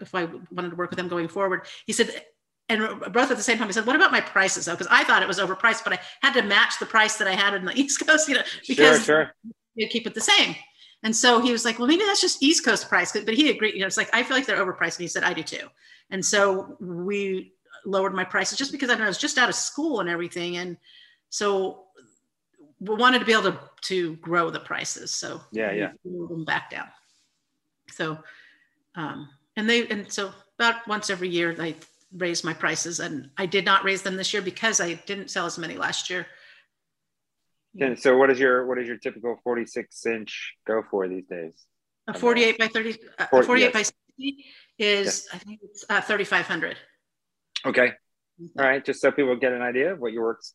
if 0.00 0.14
I 0.14 0.24
wanted 0.50 0.70
to 0.70 0.76
work 0.76 0.90
with 0.90 0.98
them 0.98 1.08
going 1.08 1.28
forward, 1.28 1.66
he 1.86 1.92
said, 1.92 2.22
and 2.68 3.00
both 3.12 3.30
at 3.30 3.36
the 3.36 3.42
same 3.42 3.56
time, 3.56 3.66
he 3.66 3.72
said, 3.72 3.86
what 3.86 3.96
about 3.96 4.12
my 4.12 4.20
prices 4.20 4.66
though? 4.66 4.74
Because 4.74 4.88
I 4.90 5.04
thought 5.04 5.22
it 5.22 5.28
was 5.28 5.38
overpriced, 5.38 5.84
but 5.84 5.94
I 5.94 6.00
had 6.20 6.34
to 6.34 6.42
match 6.42 6.78
the 6.78 6.86
price 6.86 7.16
that 7.16 7.26
I 7.28 7.34
had 7.34 7.54
in 7.54 7.64
the 7.64 7.72
East 7.80 8.06
Coast, 8.06 8.28
you 8.28 8.34
know, 8.34 8.42
because 8.66 9.04
sure. 9.04 9.32
you 9.74 9.88
keep 9.88 10.06
it 10.06 10.14
the 10.14 10.20
same. 10.20 10.54
And 11.02 11.14
so 11.14 11.40
he 11.40 11.52
was 11.52 11.64
like, 11.64 11.78
well, 11.78 11.86
maybe 11.88 12.04
that's 12.04 12.20
just 12.20 12.42
East 12.42 12.64
Coast 12.64 12.88
price. 12.88 13.12
But 13.12 13.34
he 13.34 13.50
agreed, 13.50 13.74
you 13.74 13.80
know, 13.80 13.86
it's 13.86 13.96
like, 13.96 14.10
I 14.12 14.22
feel 14.22 14.36
like 14.36 14.46
they're 14.46 14.64
overpriced. 14.64 14.96
And 14.96 15.02
he 15.02 15.08
said, 15.08 15.22
I 15.22 15.32
do 15.32 15.42
too. 15.42 15.68
And 16.10 16.24
so 16.24 16.76
we 16.80 17.52
lowered 17.86 18.14
my 18.14 18.24
prices 18.24 18.58
just 18.58 18.72
because 18.72 18.90
I 18.90 18.96
know 18.96 19.04
I 19.04 19.08
was 19.08 19.18
just 19.18 19.38
out 19.38 19.48
of 19.48 19.54
school 19.54 20.00
and 20.00 20.08
everything. 20.08 20.56
And 20.56 20.76
so 21.30 21.84
we 22.80 22.96
wanted 22.96 23.20
to 23.20 23.24
be 23.24 23.32
able 23.32 23.52
to, 23.52 23.60
to 23.82 24.16
grow 24.16 24.50
the 24.50 24.60
prices. 24.60 25.14
So 25.14 25.40
Yeah, 25.52 25.72
yeah. 25.72 25.92
them 26.04 26.44
back 26.44 26.70
down. 26.70 26.88
So, 27.90 28.18
um, 28.94 29.28
and 29.58 29.68
they, 29.68 29.86
and 29.88 30.10
so 30.10 30.32
about 30.58 30.86
once 30.86 31.10
every 31.10 31.28
year, 31.28 31.54
I 31.58 31.74
raise 32.16 32.44
my 32.44 32.54
prices 32.54 33.00
and 33.00 33.28
I 33.36 33.44
did 33.44 33.64
not 33.64 33.84
raise 33.84 34.02
them 34.02 34.16
this 34.16 34.32
year 34.32 34.40
because 34.40 34.80
I 34.80 34.94
didn't 34.94 35.30
sell 35.30 35.46
as 35.46 35.58
many 35.58 35.76
last 35.76 36.08
year. 36.08 36.26
And 37.80 37.98
so 37.98 38.16
what 38.16 38.30
is 38.30 38.38
your 38.38 38.66
what 38.66 38.78
is 38.78 38.86
your 38.88 38.96
typical 38.96 39.38
46 39.44 40.06
inch 40.06 40.54
go 40.66 40.82
for 40.90 41.06
these 41.08 41.26
days? 41.26 41.52
A 42.06 42.14
48 42.18 42.58
by 42.58 42.68
30, 42.68 42.96
uh, 43.18 43.26
Forty- 43.26 43.46
48 43.46 43.64
yes. 43.64 43.72
by 43.74 43.82
60 43.82 44.44
is, 44.78 45.28
I 45.34 45.38
think 45.38 45.60
it's 45.62 45.84
uh, 45.90 46.00
3,500. 46.00 46.76
Okay. 47.66 47.92
All 48.58 48.64
right. 48.64 48.82
Just 48.84 49.00
so 49.00 49.10
people 49.10 49.36
get 49.36 49.52
an 49.52 49.60
idea 49.60 49.92
of 49.92 49.98
what 49.98 50.12
your 50.12 50.22
works, 50.22 50.54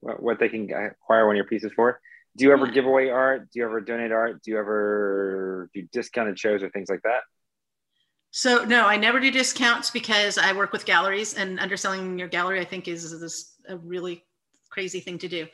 what, 0.00 0.20
what 0.22 0.38
they 0.40 0.48
can 0.48 0.64
acquire 0.64 1.26
one 1.26 1.36
of 1.36 1.36
your 1.36 1.46
pieces 1.46 1.70
for. 1.76 2.00
Do 2.36 2.44
you 2.46 2.52
ever 2.52 2.66
Yeah. 2.66 2.72
give 2.72 2.86
away 2.86 3.10
art? 3.10 3.50
Do 3.52 3.60
you 3.60 3.66
ever 3.66 3.80
donate 3.80 4.10
art? 4.10 4.42
Do 4.42 4.50
you 4.50 4.58
ever 4.58 5.70
do 5.74 5.82
discounted 5.92 6.38
shows 6.38 6.62
or 6.62 6.70
things 6.70 6.88
like 6.88 7.02
that? 7.04 7.20
So 8.34 8.64
no, 8.64 8.86
I 8.86 8.96
never 8.96 9.20
do 9.20 9.30
discounts 9.30 9.90
because 9.90 10.38
I 10.38 10.54
work 10.54 10.72
with 10.72 10.86
galleries 10.86 11.34
and 11.34 11.60
underselling 11.60 12.18
your 12.18 12.28
gallery, 12.28 12.60
I 12.60 12.64
think 12.64 12.88
is 12.88 13.20
this 13.20 13.56
a 13.68 13.76
really 13.76 14.24
crazy 14.70 15.00
thing 15.00 15.18
to 15.18 15.28
do. 15.28 15.46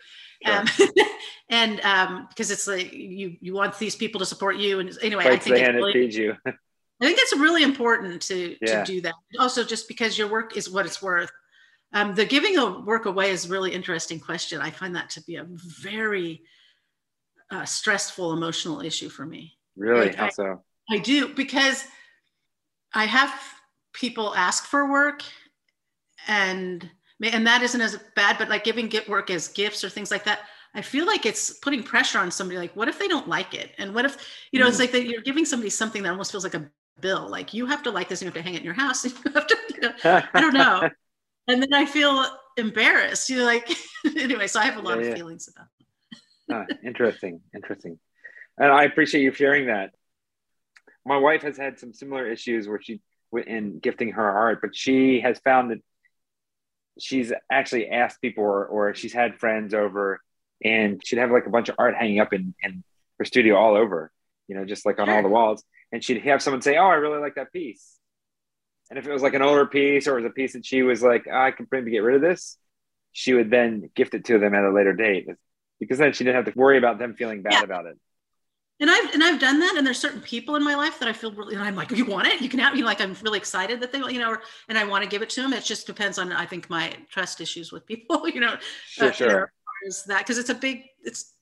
Sure. 0.47 0.57
Um, 0.61 0.67
and 1.51 1.81
um, 1.81 2.27
because 2.29 2.53
it's 2.53 2.69
like 2.69 2.93
you 2.93 3.37
you 3.41 3.53
want 3.53 3.77
these 3.81 3.97
people 3.97 4.21
to 4.21 4.25
support 4.25 4.57
you. 4.57 4.79
And 4.79 4.97
anyway, 5.03 5.25
I 5.27 5.37
think 5.37 5.57
the 5.57 5.61
hand 5.61 5.77
really, 5.77 5.93
feeds 5.93 6.17
you. 6.17 6.37
I 6.47 7.05
think 7.05 7.19
it's 7.21 7.37
really 7.37 7.65
important 7.65 8.23
to 8.23 8.57
Yeah. 8.63 8.85
to 8.85 8.93
do 8.93 9.01
that. 9.01 9.15
Also, 9.41 9.65
just 9.65 9.89
because 9.89 10.17
your 10.17 10.29
work 10.29 10.57
is 10.57 10.71
what 10.71 10.87
it's 10.87 11.03
worth. 11.03 11.31
Um, 11.93 12.15
the 12.15 12.25
giving 12.27 12.59
a 12.59 12.79
work 12.81 13.07
away 13.07 13.31
is 13.31 13.47
a 13.47 13.49
really 13.49 13.73
interesting 13.73 14.21
question. 14.21 14.61
I 14.61 14.71
find 14.71 14.95
that 14.95 15.11
to 15.11 15.23
be 15.25 15.35
a 15.37 15.47
very 15.49 16.43
uh, 17.51 17.65
stressful 17.65 18.35
emotional 18.35 18.83
issue 18.83 19.09
for 19.09 19.27
me. 19.27 19.57
really? 19.75 20.07
Like, 20.07 20.15
How 20.15 20.27
I- 20.27 20.31
so? 20.31 20.63
I 20.91 20.99
do 20.99 21.35
because 21.35 21.85
I 22.99 23.07
have 23.07 23.33
people 23.93 24.35
ask 24.37 24.65
for 24.67 24.91
work 24.91 25.23
and 26.27 26.89
and 27.23 27.47
that 27.49 27.63
isn't 27.63 27.81
as 27.81 27.99
bad, 28.15 28.39
but 28.39 28.49
like 28.49 28.63
giving 28.63 28.87
get 28.87 29.09
work 29.09 29.29
as 29.31 29.49
gifts 29.49 29.83
or 29.83 29.89
things 29.89 30.11
like 30.13 30.23
that, 30.25 30.41
I 30.75 30.83
feel 30.83 31.05
like 31.05 31.27
it's 31.27 31.51
putting 31.59 31.83
pressure 31.83 32.19
on 32.21 32.31
somebody. 32.31 32.59
Like, 32.59 32.77
what 32.77 32.87
if 32.87 32.97
they 33.01 33.09
don't 33.09 33.27
like 33.29 33.55
it? 33.55 33.73
And 33.77 33.93
what 33.93 34.05
if, 34.05 34.17
you 34.53 34.61
know, 34.61 34.69
it's 34.69 34.79
like 34.79 34.93
that 34.93 35.05
you're 35.05 35.21
giving 35.23 35.45
somebody 35.45 35.69
something 35.71 36.05
that 36.05 36.11
almost 36.11 36.31
feels 36.31 36.45
like 36.45 36.55
a 36.55 36.71
bill. 37.01 37.29
Like 37.29 37.53
you 37.53 37.67
have 37.67 37.83
to 37.83 37.91
like 37.91 38.09
this 38.09 38.23
and 38.23 38.27
you 38.27 38.29
have 38.29 38.35
to 38.35 38.43
hang 38.43 38.55
it 38.55 38.59
in 38.59 38.65
your 38.65 38.75
house. 38.75 39.05
And 39.05 39.13
you 39.25 39.33
have 39.33 39.49
to, 39.49 39.57
you 39.75 39.81
know, 39.81 39.93
I 40.37 40.41
don't 40.41 40.55
know. 40.55 40.87
And 41.49 41.63
then 41.63 41.75
I 41.75 41.87
feel 41.87 42.27
embarrassed. 42.59 43.31
You 43.31 43.39
know, 43.39 43.45
like 43.45 43.71
anyway, 44.17 44.47
so 44.49 44.61
I 44.61 44.65
have 44.67 44.79
a 44.79 44.83
lot 44.83 44.99
Yeah, 44.99 45.01
of 45.01 45.07
yeah. 45.07 45.17
feelings 45.17 45.49
about 45.49 45.69
it. 45.81 45.87
Ah, 46.51 46.67
interesting, 46.83 47.41
interesting. 47.55 47.99
And 48.59 48.73
I 48.73 48.85
appreciate 48.85 49.23
you 49.23 49.33
sharing 49.33 49.67
that. 49.67 49.93
My 51.05 51.17
wife 51.19 51.43
has 51.43 51.57
had 51.57 51.79
some 51.79 51.93
similar 51.93 52.27
issues 52.31 52.69
where 52.69 52.81
she 52.81 53.01
went 53.31 53.47
in 53.49 53.79
gifting 53.79 54.13
her 54.13 54.31
art, 54.31 54.61
but 54.61 54.75
she 54.77 55.21
has 55.21 55.39
found 55.41 55.71
that 55.71 55.79
she's 56.99 57.33
actually 57.51 57.89
asked 57.89 58.21
people 58.21 58.45
or, 58.45 58.67
or 58.67 58.95
she's 58.95 59.13
had 59.13 59.39
friends 59.39 59.73
over 59.75 60.21
and 60.65 61.01
she'd 61.05 61.19
have 61.19 61.31
like 61.31 61.47
a 61.47 61.51
bunch 61.51 61.69
of 61.69 61.77
art 61.79 61.95
hanging 61.95 62.21
up 62.21 62.33
in, 62.33 62.55
in 62.63 62.83
her 63.19 63.25
studio 63.25 63.57
all 63.57 63.77
over, 63.77 64.11
you 64.49 64.57
know, 64.57 64.65
just 64.65 64.85
like 64.85 64.99
on 64.99 65.09
all 65.09 65.23
the 65.23 65.29
walls. 65.29 65.63
And 65.93 66.03
she'd 66.03 66.23
have 66.23 66.43
someone 66.43 66.61
say, 66.63 66.77
Oh, 66.77 66.87
I 66.87 66.95
really 66.95 67.21
like 67.21 67.37
that 67.37 67.53
piece. 67.53 67.97
And 68.91 68.99
if 68.99 69.07
it 69.07 69.13
was 69.13 69.23
like 69.23 69.35
an 69.35 69.43
older 69.43 69.67
piece 69.67 70.09
or 70.09 70.19
it 70.19 70.23
was 70.23 70.31
a 70.31 70.35
piece 70.35 70.55
that 70.55 70.65
she 70.65 70.83
was 70.83 71.03
like, 71.03 71.27
"Ah, 71.31 71.45
I 71.45 71.51
can 71.51 71.67
bring 71.67 71.85
to 71.85 71.91
get 71.91 71.99
rid 71.99 72.17
of 72.17 72.23
this, 72.23 72.57
she 73.13 73.35
would 73.35 73.51
then 73.51 73.91
gift 73.95 74.15
it 74.15 74.25
to 74.27 74.39
them 74.39 74.55
at 74.55 74.65
a 74.65 74.73
later 74.73 74.95
date 74.95 75.29
because 75.79 75.99
then 75.99 76.13
she 76.13 76.25
didn't 76.25 76.45
have 76.45 76.53
to 76.53 76.59
worry 76.59 76.79
about 76.79 76.99
them 76.99 77.15
feeling 77.15 77.43
bad 77.43 77.53
Yeah. 77.53 77.63
about 77.65 77.87
it. 77.87 77.99
And 78.81 78.89
I've 78.91 79.13
and 79.13 79.25
I've 79.25 79.41
done 79.41 79.59
that, 79.61 79.75
and 79.77 79.85
there's 79.87 79.99
certain 79.99 80.21
people 80.21 80.55
in 80.55 80.63
my 80.63 80.75
life 80.77 81.01
that 81.01 81.09
I 81.09 81.13
feel 81.13 81.33
really. 81.33 81.55
And 81.57 81.65
I'm 81.65 81.75
like, 81.75 81.91
you 81.91 82.05
want 82.05 82.29
it? 82.29 82.41
You 82.41 82.49
can 82.49 82.61
have. 82.61 82.77
You 82.77 82.83
know, 82.83 82.87
like 82.87 83.01
I'm 83.01 83.17
really 83.23 83.39
excited 83.39 83.81
that 83.81 83.91
they, 83.93 83.99
you 83.99 84.19
know, 84.21 84.31
or, 84.31 84.43
and 84.69 84.79
I 84.79 84.85
want 84.85 85.03
to 85.03 85.11
give 85.11 85.21
it 85.23 85.31
to 85.31 85.43
them. 85.43 85.53
It 85.53 85.65
just 85.65 85.87
depends 85.87 86.17
on, 86.19 86.33
I 86.33 86.47
think, 86.47 86.71
my 86.71 86.93
trust 87.11 87.41
issues 87.41 87.73
with 87.73 87.87
people. 87.87 88.29
You 88.33 88.41
know, 88.41 88.57
Sure, 88.87 89.09
uh, 89.09 89.13
sure. 89.13 89.53
Is 89.87 90.05
that 90.05 90.19
because 90.21 90.39
it's 90.39 90.51
a 90.51 90.55
big, 90.55 90.85
it's, 91.03 91.33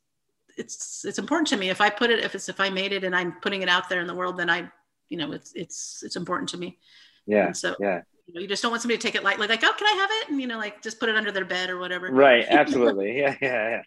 it's, 0.56 1.04
it's 1.04 1.18
important 1.18 1.48
to 1.48 1.56
me. 1.56 1.68
If 1.70 1.80
I 1.80 1.90
put 1.90 2.10
it, 2.10 2.20
if 2.24 2.34
it's, 2.34 2.48
if 2.48 2.60
I 2.60 2.70
made 2.70 2.92
it, 2.92 3.04
and 3.04 3.14
I'm 3.14 3.32
putting 3.40 3.62
it 3.62 3.68
out 3.68 3.88
there 3.88 4.00
in 4.00 4.06
the 4.06 4.14
world, 4.14 4.38
then 4.38 4.48
I, 4.50 4.70
you 5.10 5.16
know, 5.18 5.32
it's, 5.32 5.52
it's, 5.54 6.02
it's 6.04 6.16
important 6.16 6.48
to 6.50 6.56
me. 6.58 6.78
yeah. 7.26 7.46
And 7.46 7.56
so, 7.56 7.74
Yeah. 7.80 8.00
you 8.26 8.34
know, 8.34 8.40
you 8.40 8.48
just 8.48 8.62
don't 8.62 8.70
want 8.72 8.82
somebody 8.82 8.98
to 8.98 9.02
take 9.06 9.14
it 9.14 9.22
lightly, 9.24 9.46
like, 9.46 9.62
oh, 9.62 9.72
can 9.76 9.86
I 9.86 10.00
have 10.00 10.10
it? 10.22 10.30
And 10.30 10.40
you 10.40 10.46
know, 10.46 10.58
like 10.58 10.82
just 10.82 10.98
put 11.00 11.08
it 11.10 11.16
under 11.16 11.32
their 11.32 11.44
bed 11.44 11.68
or 11.70 11.78
whatever. 11.78 12.10
Right. 12.10 12.46
Absolutely. 12.50 13.18
Yeah. 13.18 13.36
Yeah. 13.42 13.68
Yeah. 13.70 13.82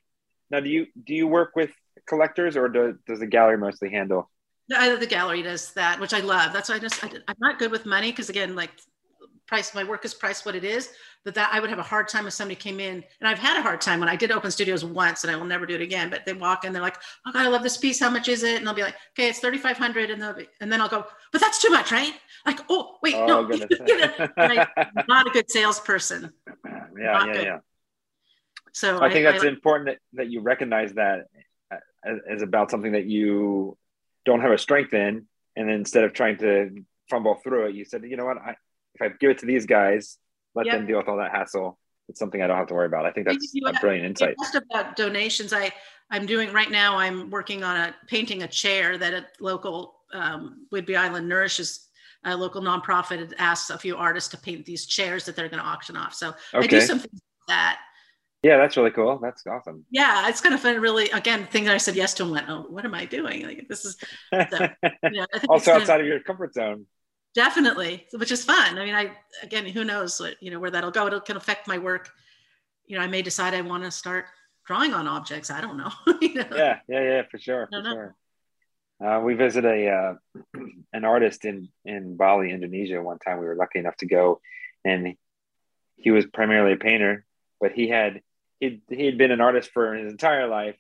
Now, 0.52 0.60
do 0.62 0.70
you 0.70 0.88
do 1.04 1.14
you 1.14 1.28
work 1.28 1.52
with 1.56 1.72
collectors 2.10 2.58
or 2.58 2.68
do, 2.68 2.98
does 3.08 3.20
the 3.20 3.28
gallery 3.28 3.58
mostly 3.58 3.90
handle? 3.90 4.30
the, 4.70 4.98
the 5.00 5.08
gallery 5.08 5.42
does 5.42 5.72
that, 5.74 6.00
which 6.00 6.14
I 6.14 6.20
love. 6.20 6.54
That's 6.54 6.70
why 6.70 6.76
I 6.76 6.80
just 6.80 7.04
I, 7.04 7.08
am 7.08 7.36
not 7.40 7.60
good 7.60 7.72
with 7.72 7.86
money 7.86 8.12
because 8.12 8.30
again, 8.30 8.56
like 8.56 8.72
price, 9.48 9.74
my 9.74 9.84
work 9.84 10.06
is 10.06 10.14
priced 10.14 10.46
what 10.46 10.56
it 10.56 10.64
is. 10.64 10.90
But 11.26 11.36
that 11.36 11.50
I 11.52 11.60
would 11.60 11.70
have 11.70 11.80
a 11.80 11.84
hard 11.84 12.08
time 12.08 12.28
if 12.28 12.34
somebody 12.34 12.56
came 12.56 12.80
in, 12.80 13.04
and 13.20 13.28
I've 13.28 13.40
had 13.40 13.60
a 13.60 13.62
hard 13.62 13.82
time 13.82 14.00
when 14.00 14.08
I 14.08 14.16
did 14.16 14.32
open 14.32 14.52
studios 14.52 14.86
once, 14.86 15.26
and 15.26 15.32
I 15.32 15.36
will 15.36 15.46
never 15.46 15.66
do 15.66 15.76
it 15.76 15.82
again. 15.82 16.10
But 16.10 16.26
they 16.26 16.32
walk 16.32 16.64
in, 16.64 16.72
they're 16.72 16.82
like, 16.82 16.96
"Oh 17.28 17.32
God, 17.34 17.46
I 17.46 17.50
love 17.50 17.62
this 17.62 17.76
piece. 17.76 18.00
How 18.00 18.10
much 18.10 18.30
is 18.30 18.44
it?" 18.44 18.58
And 18.58 18.70
I'll 18.70 18.76
be 18.76 18.84
like, 18.84 18.96
"Okay, 19.14 19.28
it's 19.28 19.40
thirty 19.40 19.58
five 19.58 19.78
hundred, 19.78 20.12
and 20.12 20.22
they'll 20.22 20.34
be, 20.34 20.48
and 20.62 20.72
then 20.72 20.80
I'll 20.80 20.88
go, 20.88 21.06
"But 21.34 21.42
that's 21.42 21.62
too 21.62 21.72
much, 21.72 21.92
right?" 21.92 22.14
Like, 22.46 22.60
"Oh 22.70 22.98
wait, 23.04 23.16
Oh, 23.16 23.26
no. 23.26 23.50
You 23.88 23.98
know, 23.98 24.30
I'm 24.38 24.68
not 25.10 25.28
a 25.28 25.32
good 25.32 25.52
salesperson." 25.52 26.32
yeah. 26.66 27.12
Not 27.12 27.28
Yeah. 27.28 27.34
good. 27.34 27.44
Yeah. 27.44 27.58
So 28.72 29.02
I 29.02 29.12
think 29.12 29.26
that's 29.26 29.44
I, 29.44 29.48
important 29.48 29.90
that, 29.90 29.98
that 30.14 30.32
you 30.32 30.40
recognize 30.40 30.94
that 30.94 31.26
as 32.32 32.42
about 32.42 32.72
something 32.72 32.94
that 32.94 33.06
you 33.06 33.78
don't 34.26 34.42
have 34.42 34.52
a 34.52 34.58
strength 34.58 34.94
in, 34.94 35.26
and 35.56 35.68
then 35.70 35.76
instead 35.76 36.04
of 36.04 36.14
trying 36.14 36.38
to 36.38 36.84
fumble 37.10 37.36
through 37.44 37.68
it, 37.68 37.76
you 37.76 37.86
said, 37.86 38.04
you 38.04 38.16
know 38.18 38.26
what, 38.26 38.38
I, 38.38 38.56
if 38.96 39.02
I 39.02 39.10
give 39.20 39.32
it 39.32 39.40
to 39.40 39.46
these 39.46 39.66
guys, 39.66 40.18
let 40.56 40.66
Yep. 40.66 40.76
them 40.76 40.88
deal 40.88 40.98
with 40.98 41.08
all 41.08 41.18
that 41.18 41.32
hassle. 41.32 41.78
It's 42.08 42.20
something 42.20 42.42
I 42.42 42.48
don't 42.48 42.58
have 42.58 42.68
to 42.68 42.74
worry 42.74 42.88
about. 42.88 43.06
I 43.06 43.12
think 43.12 43.28
that's 43.28 43.54
you 43.54 43.68
a 43.68 43.74
brilliant 43.74 44.06
insight. 44.06 44.36
asked 44.42 44.56
about 44.56 44.96
donations. 44.96 45.54
I 45.54 45.72
I'm 46.12 46.26
doing 46.26 46.52
right 46.52 46.72
now. 46.72 46.98
I'm 46.98 47.30
working 47.30 47.64
on 47.64 47.78
a 47.78 47.96
painting 48.08 48.42
a 48.42 48.48
chair 48.48 48.98
that 48.98 49.14
a 49.14 49.28
local 49.40 50.00
um, 50.12 50.66
Whidbey 50.74 50.98
Island 50.98 51.30
nourishes 51.30 51.88
a 52.26 52.36
local 52.36 52.62
nonprofit 52.64 53.32
asked 53.38 53.70
a 53.70 53.78
few 53.78 53.96
artists 53.96 54.30
to 54.32 54.38
paint 54.38 54.66
these 54.66 54.88
chairs 54.88 55.24
that 55.26 55.36
they're 55.36 55.50
going 55.50 55.62
to 55.62 55.70
auction 55.70 55.96
off. 55.96 56.16
So 56.16 56.34
I 56.54 56.66
do 56.66 56.78
Okay. 56.78 56.86
something 56.86 57.12
like 57.14 57.22
that. 57.48 57.80
Yeah, 58.42 58.58
that's 58.58 58.78
really 58.78 58.92
cool. 58.92 59.20
That's 59.22 59.46
awesome. 59.46 59.86
Yeah, 59.92 60.30
it's 60.30 60.40
kind 60.40 60.56
of 60.56 60.62
fun. 60.62 60.80
Really, 60.80 61.10
again, 61.10 61.46
thing 61.48 61.66
that 61.66 61.74
I 61.76 61.78
said 61.78 61.96
yes 61.96 62.14
to 62.16 62.24
and 62.24 62.32
went, 62.32 62.50
oh, 62.50 62.66
what 62.70 62.86
am 62.86 62.94
I 62.96 63.06
doing? 63.06 63.44
Like 63.44 63.68
this 63.68 63.84
is 63.84 63.98
you 64.32 64.38
know, 65.12 65.26
also 65.50 65.72
gonna- 65.72 65.82
outside 65.82 66.00
of 66.02 66.08
your 66.08 66.22
comfort 66.22 66.54
zone. 66.54 66.86
definitely, 67.36 68.08
which 68.14 68.32
is 68.32 68.44
fun. 68.44 68.78
I 68.78 68.86
mean, 68.86 68.96
I 68.96 69.12
again, 69.44 69.66
who 69.66 69.84
knows 69.84 70.20
what 70.20 70.42
you 70.42 70.52
know 70.52 70.60
where 70.60 70.72
that'll 70.72 70.92
go. 70.92 71.08
It 71.08 71.26
can 71.26 71.38
affect 71.38 71.68
my 71.68 71.78
work. 71.78 72.10
You 72.88 72.98
know, 72.98 73.04
I 73.04 73.08
may 73.08 73.22
decide 73.22 73.54
I 73.54 73.62
want 73.62 73.84
to 73.84 73.92
start 73.92 74.26
drawing 74.66 74.94
on 74.94 75.08
objects. 75.08 75.52
I 75.52 75.62
don't 75.62 75.78
know. 75.78 75.92
you 76.22 76.36
know? 76.36 76.48
Yeah, 76.56 76.80
yeah, 76.88 77.02
yeah, 77.04 77.22
for 77.30 77.38
sure, 77.38 77.68
for 77.72 77.82
no. 77.82 77.92
sure. 77.92 78.16
Uh, 79.04 79.20
we 79.20 79.34
visited 79.34 79.68
a 79.70 79.90
uh, 79.90 80.14
an 80.94 81.04
artist 81.04 81.44
in 81.44 81.68
in 81.84 82.16
Bali, 82.16 82.52
Indonesia. 82.52 83.02
One 83.02 83.20
time, 83.20 83.40
we 83.40 83.46
were 83.46 83.56
lucky 83.56 83.80
enough 83.80 83.98
to 83.98 84.06
go, 84.06 84.40
and 84.86 85.16
he 85.98 86.12
was 86.12 86.26
primarily 86.26 86.74
a 86.74 86.78
painter, 86.78 87.26
but 87.60 87.74
he 87.74 87.90
had 87.90 88.22
he 88.60 88.82
he 88.90 89.06
had 89.06 89.18
been 89.18 89.32
an 89.32 89.42
artist 89.42 89.72
for 89.72 89.94
his 89.96 90.12
entire 90.12 90.48
life, 90.48 90.78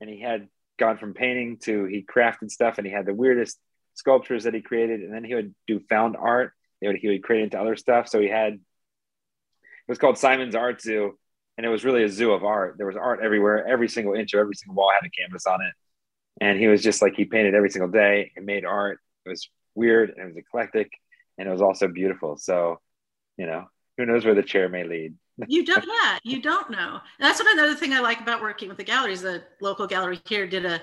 and 0.00 0.08
he 0.08 0.20
had 0.20 0.48
gone 0.78 0.98
from 0.98 1.14
painting 1.14 1.58
to 1.58 1.84
he 1.84 2.02
crafted 2.02 2.50
stuff, 2.50 2.78
and 2.78 2.86
he 2.86 2.92
had 2.92 3.06
the 3.06 3.14
weirdest 3.14 3.58
sculptures 3.94 4.44
that 4.44 4.54
he 4.54 4.60
created, 4.60 5.00
and 5.00 5.14
then 5.14 5.24
he 5.24 5.34
would 5.34 5.54
do 5.66 5.80
found 5.88 6.16
art. 6.16 6.52
He 6.80 6.88
would, 6.88 6.96
he 6.96 7.08
would 7.08 7.22
create 7.22 7.44
into 7.44 7.60
other 7.60 7.76
stuff. 7.76 8.08
So 8.08 8.20
he 8.20 8.28
had 8.28 8.54
it 8.54 9.88
was 9.88 9.98
called 9.98 10.18
Simon's 10.18 10.54
Art 10.54 10.80
Zoo, 10.80 11.18
and 11.56 11.66
it 11.66 11.68
was 11.68 11.84
really 11.84 12.04
a 12.04 12.08
zoo 12.08 12.32
of 12.32 12.44
art. 12.44 12.76
There 12.76 12.86
was 12.86 12.96
art 12.96 13.20
everywhere. 13.22 13.66
Every 13.66 13.88
single 13.88 14.14
inch 14.14 14.34
of 14.34 14.40
every 14.40 14.54
single 14.54 14.76
wall 14.76 14.90
had 14.92 15.06
a 15.06 15.10
canvas 15.10 15.46
on 15.46 15.60
it, 15.62 15.72
and 16.40 16.58
he 16.58 16.68
was 16.68 16.82
just 16.82 17.02
like 17.02 17.14
he 17.14 17.24
painted 17.24 17.54
every 17.54 17.70
single 17.70 17.90
day 17.90 18.32
and 18.36 18.46
made 18.46 18.64
art. 18.64 19.00
It 19.24 19.28
was 19.28 19.48
weird 19.74 20.10
and 20.10 20.20
it 20.20 20.26
was 20.26 20.36
eclectic, 20.36 20.90
and 21.38 21.48
it 21.48 21.52
was 21.52 21.62
also 21.62 21.88
beautiful. 21.88 22.36
So, 22.36 22.80
you 23.36 23.46
know, 23.46 23.66
who 23.96 24.06
knows 24.06 24.24
where 24.24 24.34
the 24.34 24.42
chair 24.42 24.68
may 24.68 24.84
lead? 24.84 25.14
You 25.48 25.64
don't 25.64 25.84
yeah 25.84 26.18
you 26.22 26.40
don't 26.42 26.70
know. 26.70 26.92
And 26.94 27.00
that's 27.26 27.40
what 27.42 27.52
another 27.52 27.74
thing 27.74 27.92
i 27.92 28.00
like 28.00 28.20
about 28.20 28.40
working 28.42 28.68
with 28.68 28.76
the 28.78 28.84
galleries 28.84 29.22
the 29.22 29.42
local 29.60 29.86
gallery 29.86 30.20
here 30.26 30.46
did 30.46 30.64
a 30.64 30.80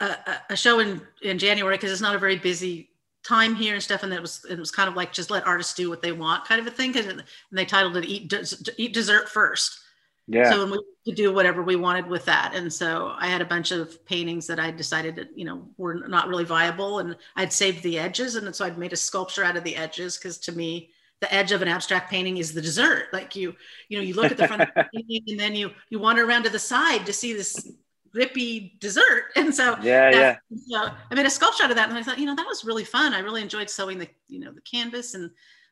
a, 0.00 0.16
a- 0.50 0.56
show 0.56 0.78
in 0.78 1.00
in 1.22 1.38
january 1.38 1.76
because 1.76 1.90
it's 1.92 2.00
not 2.00 2.14
a 2.14 2.18
very 2.18 2.36
busy 2.36 2.90
time 3.24 3.54
here 3.54 3.74
and 3.74 3.82
stuff 3.82 4.02
and 4.02 4.12
it 4.12 4.20
was 4.20 4.44
it 4.48 4.58
was 4.58 4.70
kind 4.70 4.88
of 4.88 4.94
like 4.96 5.12
just 5.12 5.30
let 5.30 5.46
artists 5.46 5.74
do 5.74 5.88
what 5.88 6.02
they 6.02 6.12
want 6.12 6.44
kind 6.44 6.60
of 6.60 6.66
a 6.66 6.70
thing 6.70 6.94
it- 6.94 7.06
and 7.06 7.22
they 7.52 7.64
titled 7.64 7.96
it 7.96 8.04
eat 8.04 8.28
des- 8.28 8.72
eat 8.76 8.92
dessert 8.94 9.28
first. 9.28 9.80
Yeah, 10.26 10.50
so 10.50 10.64
we 10.64 10.78
could 11.04 11.16
do 11.16 11.34
whatever 11.34 11.62
we 11.62 11.76
wanted 11.76 12.06
with 12.06 12.24
that 12.24 12.54
and 12.54 12.72
so 12.72 13.14
i 13.18 13.26
had 13.26 13.42
a 13.42 13.44
bunch 13.44 13.72
of 13.72 14.02
paintings 14.06 14.46
that 14.46 14.58
i 14.58 14.70
decided 14.70 15.14
that 15.16 15.36
you 15.36 15.44
know 15.44 15.68
were 15.76 15.94
not 16.08 16.28
really 16.28 16.44
viable 16.46 17.00
and 17.00 17.14
i'd 17.36 17.52
saved 17.52 17.82
the 17.82 17.98
edges 17.98 18.36
and 18.36 18.54
so 18.56 18.64
i'd 18.64 18.78
made 18.78 18.94
a 18.94 18.96
sculpture 18.96 19.44
out 19.44 19.54
of 19.58 19.64
the 19.64 19.76
edges 19.76 20.16
because 20.16 20.38
to 20.38 20.52
me 20.52 20.90
the 21.20 21.32
edge 21.32 21.52
of 21.52 21.62
an 21.62 21.68
abstract 21.68 22.10
painting 22.10 22.36
is 22.36 22.52
the 22.52 22.60
dessert 22.60 23.06
like 23.12 23.34
you 23.34 23.54
you 23.88 23.96
know 23.96 24.04
you 24.04 24.14
look 24.14 24.30
at 24.30 24.36
the 24.36 24.46
front 24.46 24.62
of 24.62 24.68
the 24.74 24.84
painting 24.94 25.22
and 25.28 25.40
then 25.40 25.54
you 25.54 25.70
you 25.88 25.98
wander 25.98 26.24
around 26.24 26.42
to 26.42 26.50
the 26.50 26.58
side 26.58 27.06
to 27.06 27.12
see 27.12 27.32
this 27.32 27.72
rippy 28.14 28.78
dessert 28.80 29.24
and 29.36 29.54
so 29.54 29.76
yeah, 29.82 30.10
yeah. 30.10 30.36
so 30.68 30.90
I 31.10 31.14
made 31.14 31.26
a 31.26 31.30
sculpture 31.30 31.64
out 31.64 31.70
of 31.70 31.76
that, 31.76 31.88
and 31.88 31.98
I 31.98 32.02
thought, 32.02 32.18
you 32.18 32.26
know, 32.26 32.34
that 32.34 32.46
was 32.46 32.64
really 32.64 32.84
fun. 32.84 33.12
I 33.12 33.20
really 33.20 33.42
enjoyed 33.42 33.68
sewing 33.68 33.98
the, 33.98 34.08
you 34.28 34.40
know, 34.40 34.52
the 34.52 34.60
canvas 34.62 35.14
and 35.14 35.30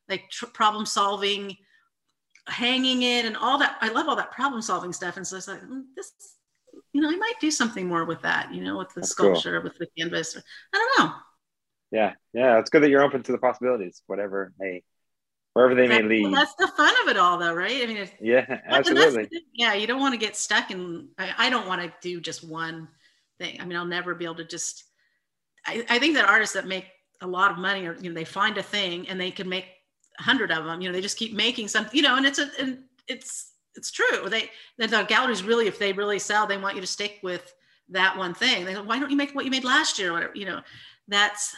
like 0.08 0.28
tr- 0.30 0.46
problem 0.46 0.86
solving, 0.86 1.56
hanging 2.48 3.02
it, 3.02 3.24
and 3.24 3.36
all 3.36 3.58
that. 3.58 3.76
I 3.80 3.88
love 3.88 4.08
all 4.08 4.16
that 4.16 4.32
problem 4.32 4.62
solving 4.62 4.92
stuff, 4.92 5.16
and 5.16 5.26
so 5.26 5.36
I 5.36 5.38
was 5.38 5.48
like, 5.48 5.62
mm, 5.62 5.82
this, 5.96 6.12
you 6.92 7.00
know, 7.00 7.10
I 7.10 7.16
might 7.16 7.40
do 7.40 7.50
something 7.50 7.86
more 7.86 8.04
with 8.04 8.22
that, 8.22 8.52
you 8.52 8.62
know, 8.62 8.78
with 8.78 8.88
the 8.94 9.00
That's 9.00 9.14
cool. 9.14 9.34
sculpture, 9.34 9.60
with 9.60 9.78
the 9.78 9.86
canvas. 9.98 10.36
I 10.72 10.78
don't 10.78 11.06
know. 11.06 11.14
Yeah, 11.90 12.12
yeah, 12.32 12.58
it's 12.58 12.70
good 12.70 12.82
that 12.82 12.90
you're 12.90 13.02
open 13.02 13.22
to 13.22 13.32
the 13.32 13.38
possibilities, 13.38 14.02
whatever 14.06 14.52
may, 14.58 14.82
wherever 15.54 15.74
they 15.74 15.88
may 15.88 16.02
lead. 16.02 16.24
well, 16.24 16.32
that's 16.32 16.54
the 16.54 16.68
fun 16.68 16.94
of 17.02 17.08
it 17.08 17.16
all, 17.16 17.38
though, 17.38 17.54
right? 17.54 17.82
I 17.82 17.86
mean, 17.86 18.08
yeah, 18.20 18.44
Well, 18.48 18.58
and 18.64 18.72
that's 18.74 18.88
the 18.88 18.96
absolutely. 18.96 19.44
Yeah, 19.54 19.74
you 19.74 19.86
don't 19.86 20.00
want 20.00 20.14
to 20.14 20.18
get 20.18 20.36
stuck 20.36 20.70
in. 20.70 21.08
I, 21.18 21.34
I 21.38 21.50
don't 21.50 21.66
want 21.66 21.82
to 21.82 21.92
do 22.00 22.20
just 22.20 22.46
one 22.46 22.88
thing. 23.38 23.60
I 23.60 23.64
mean, 23.64 23.76
I'll 23.76 23.84
never 23.84 24.14
be 24.14 24.24
able 24.24 24.36
to 24.36 24.44
just. 24.44 24.84
I, 25.66 25.84
I 25.88 25.98
think 25.98 26.14
that 26.14 26.28
artists 26.28 26.54
that 26.54 26.66
make 26.66 26.86
a 27.20 27.26
lot 27.26 27.50
of 27.50 27.58
money, 27.58 27.86
or 27.86 27.96
you 28.00 28.08
know, 28.08 28.14
they 28.14 28.24
find 28.24 28.58
a 28.58 28.62
thing 28.62 29.08
and 29.08 29.20
they 29.20 29.30
can 29.30 29.48
make 29.48 29.66
a 30.18 30.22
hundred 30.22 30.50
of 30.50 30.64
them. 30.64 30.80
You 30.80 30.88
know, 30.88 30.92
they 30.92 31.00
just 31.00 31.18
keep 31.18 31.34
making 31.34 31.68
something. 31.68 31.94
You 31.94 32.02
know, 32.02 32.16
and 32.16 32.26
it's 32.26 32.38
a 32.38 32.50
and 32.58 32.84
it's 33.08 33.52
it's 33.74 33.90
true. 33.90 34.28
They 34.28 34.50
the, 34.78 34.86
the 34.86 35.02
galleries 35.04 35.42
really, 35.42 35.66
if 35.66 35.78
they 35.78 35.92
really 35.92 36.18
sell, 36.18 36.46
they 36.46 36.58
want 36.58 36.74
you 36.74 36.80
to 36.80 36.86
stick 36.86 37.18
with 37.22 37.54
that 37.90 38.16
one 38.16 38.34
thing. 38.34 38.64
They 38.64 38.74
go, 38.74 38.82
why 38.82 38.98
don't 38.98 39.10
you 39.10 39.16
make 39.16 39.34
what 39.34 39.44
you 39.44 39.50
made 39.50 39.64
last 39.64 39.98
year 39.98 40.10
or 40.10 40.14
whatever? 40.14 40.32
You 40.34 40.46
know, 40.46 40.60
that's 41.08 41.54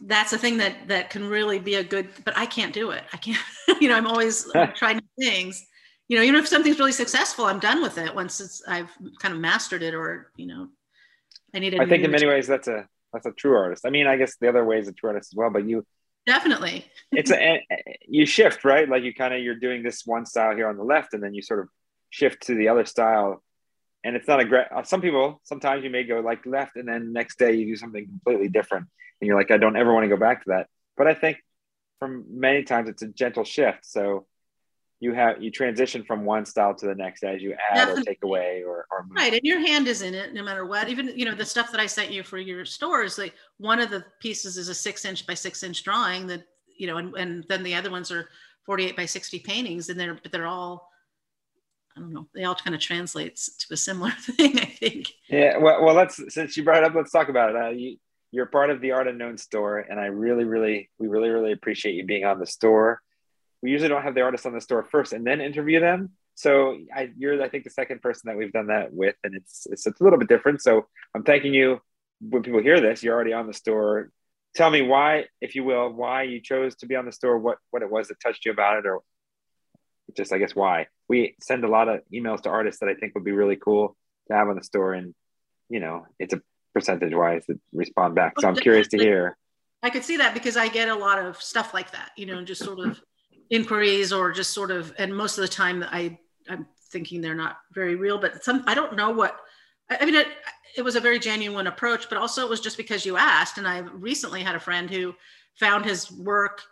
that's 0.00 0.32
a 0.32 0.38
thing 0.38 0.58
that 0.58 0.88
that 0.88 1.10
can 1.10 1.28
really 1.28 1.58
be 1.58 1.74
a 1.74 1.84
good 1.84 2.08
but 2.24 2.36
i 2.36 2.46
can't 2.46 2.72
do 2.72 2.90
it. 2.90 3.02
I 3.12 3.16
can't 3.16 3.38
you 3.80 3.88
know 3.88 3.96
i'm 3.96 4.06
always 4.06 4.50
trying 4.74 4.96
new 4.96 5.28
things. 5.28 5.66
You 6.08 6.16
know 6.16 6.22
even 6.22 6.40
if 6.40 6.48
something's 6.48 6.78
really 6.78 6.92
successful 6.92 7.44
i'm 7.44 7.58
done 7.58 7.82
with 7.82 7.98
it 7.98 8.14
once 8.14 8.40
it's 8.40 8.62
i've 8.66 8.90
kind 9.18 9.34
of 9.34 9.40
mastered 9.40 9.82
it 9.82 9.94
or 9.94 10.30
you 10.36 10.46
know 10.46 10.68
i 11.54 11.58
need 11.58 11.74
I 11.74 11.86
think 11.86 12.04
in 12.04 12.10
many 12.10 12.26
ways 12.26 12.46
that's 12.46 12.68
a 12.68 12.88
that's 13.12 13.26
a 13.26 13.32
true 13.32 13.56
artist. 13.56 13.86
I 13.86 13.90
mean, 13.90 14.06
I 14.06 14.16
guess 14.16 14.36
the 14.36 14.48
other 14.48 14.64
way 14.64 14.78
is 14.78 14.88
a 14.88 14.92
true 14.92 15.10
artist 15.10 15.32
as 15.32 15.36
well, 15.36 15.50
but 15.50 15.64
you 15.64 15.84
definitely. 16.26 16.84
It's 17.12 17.30
a 17.30 17.62
you 18.06 18.26
shift 18.26 18.64
right? 18.64 18.88
Like 18.88 19.02
you 19.02 19.14
kind 19.14 19.34
of 19.34 19.40
you're 19.40 19.54
doing 19.54 19.82
this 19.82 20.06
one 20.06 20.26
style 20.26 20.54
here 20.54 20.68
on 20.68 20.76
the 20.76 20.84
left 20.84 21.14
and 21.14 21.22
then 21.22 21.34
you 21.34 21.42
sort 21.42 21.60
of 21.60 21.68
shift 22.10 22.46
to 22.46 22.54
the 22.54 22.68
other 22.68 22.84
style. 22.84 23.42
And 24.04 24.14
it's 24.14 24.28
not 24.28 24.40
a 24.40 24.44
great 24.44 24.66
uh, 24.74 24.84
some 24.84 25.00
people 25.00 25.40
sometimes 25.42 25.84
you 25.84 25.90
may 25.90 26.04
go 26.04 26.20
like 26.20 26.46
left 26.46 26.76
and 26.76 26.86
then 26.86 27.12
next 27.12 27.38
day 27.38 27.54
you 27.54 27.66
do 27.66 27.76
something 27.76 28.06
completely 28.06 28.48
different 28.48 28.86
and 29.20 29.26
you're 29.28 29.36
like 29.36 29.50
i 29.50 29.56
don't 29.56 29.76
ever 29.76 29.92
want 29.92 30.04
to 30.04 30.08
go 30.08 30.16
back 30.16 30.44
to 30.44 30.50
that. 30.50 30.68
But 30.96 31.06
i 31.06 31.14
think 31.14 31.38
from 31.98 32.24
many 32.30 32.62
times 32.62 32.88
it's 32.88 33.02
a 33.02 33.08
gentle 33.08 33.44
shift. 33.44 33.84
So 33.84 34.26
you 35.00 35.12
have 35.14 35.42
you 35.42 35.50
transition 35.50 36.02
from 36.04 36.24
one 36.24 36.44
style 36.44 36.74
to 36.74 36.86
the 36.86 36.94
next 36.94 37.22
as 37.22 37.40
you 37.40 37.54
add 37.70 37.88
or 37.88 38.02
take 38.02 38.18
away 38.24 38.64
or, 38.66 38.86
or 38.90 39.04
move. 39.04 39.16
right 39.16 39.32
and 39.32 39.42
your 39.44 39.60
hand 39.60 39.86
is 39.86 40.02
in 40.02 40.14
it 40.14 40.34
no 40.34 40.42
matter 40.42 40.66
what. 40.66 40.88
Even 40.88 41.12
you 41.16 41.24
know 41.24 41.34
the 41.34 41.44
stuff 41.44 41.70
that 41.70 41.80
i 41.80 41.86
sent 41.86 42.10
you 42.10 42.22
for 42.22 42.38
your 42.38 42.64
stores 42.64 43.18
like 43.18 43.34
one 43.58 43.80
of 43.80 43.90
the 43.90 44.04
pieces 44.20 44.56
is 44.56 44.68
a 44.68 44.74
six 44.74 45.04
inch 45.04 45.26
by 45.26 45.34
six 45.34 45.62
inch 45.62 45.84
drawing 45.84 46.26
that 46.26 46.42
you 46.76 46.86
know 46.86 46.96
and, 46.96 47.14
and 47.16 47.44
then 47.48 47.62
the 47.62 47.74
other 47.74 47.90
ones 47.90 48.10
are 48.10 48.28
48 48.66 48.96
by 48.96 49.06
60 49.06 49.38
paintings 49.40 49.88
and 49.88 49.98
they're 49.98 50.14
but 50.14 50.32
they're 50.32 50.46
all 50.46 50.90
i 51.96 52.00
don't 52.00 52.12
know 52.12 52.26
they 52.34 52.44
all 52.44 52.54
kind 52.54 52.74
of 52.74 52.80
translates 52.80 53.56
to 53.56 53.74
a 53.74 53.76
similar 53.76 54.10
thing 54.20 54.58
i 54.58 54.64
think. 54.64 55.12
Yeah, 55.28 55.58
well, 55.58 55.84
well, 55.84 55.94
let's 55.94 56.20
since 56.32 56.56
you 56.56 56.64
brought 56.64 56.78
it 56.78 56.84
up, 56.84 56.94
let's 56.94 57.12
talk 57.12 57.28
about 57.28 57.50
it. 57.50 57.56
Uh, 57.56 57.68
you, 57.68 57.98
you're 58.30 58.46
part 58.46 58.70
of 58.70 58.80
the 58.80 58.92
Art 58.92 59.08
Unknown 59.08 59.38
store, 59.38 59.78
and 59.78 59.98
I 59.98 60.06
really, 60.06 60.44
really, 60.44 60.90
we 60.98 61.08
really, 61.08 61.30
really 61.30 61.52
appreciate 61.52 61.94
you 61.94 62.04
being 62.04 62.24
on 62.24 62.38
the 62.38 62.46
store. 62.46 63.00
We 63.62 63.70
usually 63.70 63.88
don't 63.88 64.02
have 64.02 64.14
the 64.14 64.22
artists 64.22 64.46
on 64.46 64.52
the 64.52 64.60
store 64.60 64.84
first 64.84 65.12
and 65.12 65.26
then 65.26 65.40
interview 65.40 65.80
them. 65.80 66.10
So 66.34 66.78
I, 66.94 67.10
you're, 67.16 67.42
I 67.42 67.48
think, 67.48 67.64
the 67.64 67.70
second 67.70 68.00
person 68.00 68.28
that 68.28 68.36
we've 68.36 68.52
done 68.52 68.68
that 68.68 68.92
with, 68.92 69.16
and 69.24 69.34
it's 69.34 69.66
it's, 69.70 69.86
it's 69.86 70.00
a 70.00 70.04
little 70.04 70.18
bit 70.18 70.28
different. 70.28 70.62
So 70.62 70.86
I'm 71.14 71.24
thanking 71.24 71.54
you. 71.54 71.80
When 72.20 72.42
people 72.42 72.62
hear 72.62 72.80
this, 72.80 73.02
you're 73.02 73.14
already 73.14 73.32
on 73.32 73.46
the 73.46 73.54
store. 73.54 74.10
Tell 74.54 74.70
me 74.70 74.82
why, 74.82 75.26
if 75.40 75.54
you 75.54 75.64
will, 75.64 75.92
why 75.92 76.22
you 76.22 76.40
chose 76.40 76.76
to 76.76 76.86
be 76.86 76.96
on 76.96 77.06
the 77.06 77.12
store. 77.12 77.38
What 77.38 77.58
what 77.70 77.82
it 77.82 77.90
was 77.90 78.08
that 78.08 78.20
touched 78.20 78.44
you 78.44 78.52
about 78.52 78.78
it, 78.78 78.86
or 78.86 79.00
just 80.16 80.32
I 80.32 80.38
guess 80.38 80.54
why. 80.54 80.86
We 81.08 81.36
send 81.40 81.64
a 81.64 81.68
lot 81.68 81.88
of 81.88 82.00
emails 82.12 82.42
to 82.42 82.50
artists 82.50 82.80
that 82.80 82.88
I 82.88 82.94
think 82.94 83.14
would 83.14 83.24
be 83.24 83.32
really 83.32 83.56
cool 83.56 83.96
to 84.28 84.34
have 84.34 84.48
on 84.48 84.56
the 84.56 84.64
store 84.64 84.92
and 84.92 85.14
you 85.68 85.80
know 85.80 86.06
it's 86.18 86.34
a 86.34 86.40
percentage 86.74 87.14
wise 87.14 87.44
that 87.48 87.58
respond 87.72 88.14
back 88.14 88.38
so 88.40 88.48
i'm 88.48 88.56
curious 88.56 88.88
to 88.88 88.98
hear 88.98 89.36
I 89.82 89.90
could 89.90 90.04
see 90.04 90.16
that 90.16 90.34
because 90.34 90.56
I 90.56 90.68
get 90.68 90.88
a 90.88 90.94
lot 90.94 91.24
of 91.24 91.40
stuff 91.40 91.72
like 91.72 91.92
that, 91.92 92.10
you 92.16 92.26
know, 92.26 92.42
just 92.42 92.64
sort 92.64 92.80
of 92.80 93.00
inquiries 93.50 94.12
or 94.12 94.32
just 94.32 94.52
sort 94.52 94.70
of, 94.70 94.92
and 94.98 95.16
most 95.16 95.38
of 95.38 95.42
the 95.42 95.48
time 95.48 95.84
I, 95.88 96.18
I'm 96.48 96.66
thinking 96.90 97.20
they're 97.20 97.34
not 97.34 97.58
very 97.72 97.94
real, 97.94 98.18
but 98.18 98.42
some, 98.42 98.64
I 98.66 98.74
don't 98.74 98.96
know 98.96 99.10
what, 99.10 99.38
I 99.90 99.98
I 100.00 100.04
mean, 100.04 100.16
it, 100.16 100.26
it 100.76 100.82
was 100.82 100.96
a 100.96 101.00
very 101.00 101.18
genuine 101.18 101.66
approach, 101.66 102.08
but 102.08 102.18
also 102.18 102.44
it 102.44 102.50
was 102.50 102.60
just 102.60 102.76
because 102.76 103.06
you 103.06 103.16
asked. 103.16 103.58
And 103.58 103.66
I 103.66 103.78
recently 103.78 104.42
had 104.42 104.54
a 104.54 104.60
friend 104.60 104.90
who 104.90 105.14
found 105.54 105.84
his 105.84 106.10
work 106.10 106.62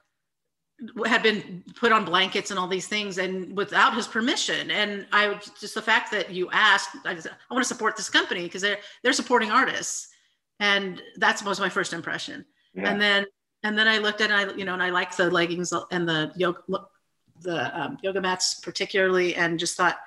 had 1.07 1.23
been 1.23 1.65
put 1.75 1.91
on 1.91 2.05
blankets 2.05 2.51
and 2.51 2.61
all 2.61 2.69
these 2.69 2.87
things 2.87 3.17
and 3.19 3.57
without 3.57 3.95
his 3.95 4.07
permission. 4.07 4.71
And 4.71 5.07
I 5.13 5.41
just 5.59 5.75
the 5.75 5.83
fact 5.83 6.11
that 6.13 6.31
you 6.31 6.51
asked, 6.53 6.91
I, 7.05 7.15
just, 7.15 7.29
I 7.29 7.55
want 7.55 7.65
to 7.65 7.69
support 7.69 7.97
this 7.97 8.11
company 8.11 8.43
because 8.43 8.63
they're, 8.63 8.79
they're 9.03 9.15
supporting 9.15 9.51
artists. 9.51 10.09
And 10.61 11.03
that's 11.17 11.43
was 11.43 11.61
my 11.61 11.69
first 11.69 11.93
impression 11.93 12.45
yeah. 12.77 12.91
and 12.91 13.01
then 13.01 13.27
and 13.63 13.77
then 13.77 13.89
I 13.89 13.99
looked 13.99 14.21
at 14.21 14.31
I 14.31 14.53
you 14.55 14.65
know 14.65 14.75
and 14.75 14.83
I 14.83 14.91
liked 14.91 15.17
the 15.17 15.31
leggings 15.31 15.73
and 15.91 16.09
the 16.09 16.33
yoga 16.37 16.61
the 17.41 17.81
um, 17.81 17.99
yoga 18.03 18.21
mats 18.21 18.61
particularly 18.61 19.35
and 19.35 19.59
just 19.59 19.77
thought 19.77 19.99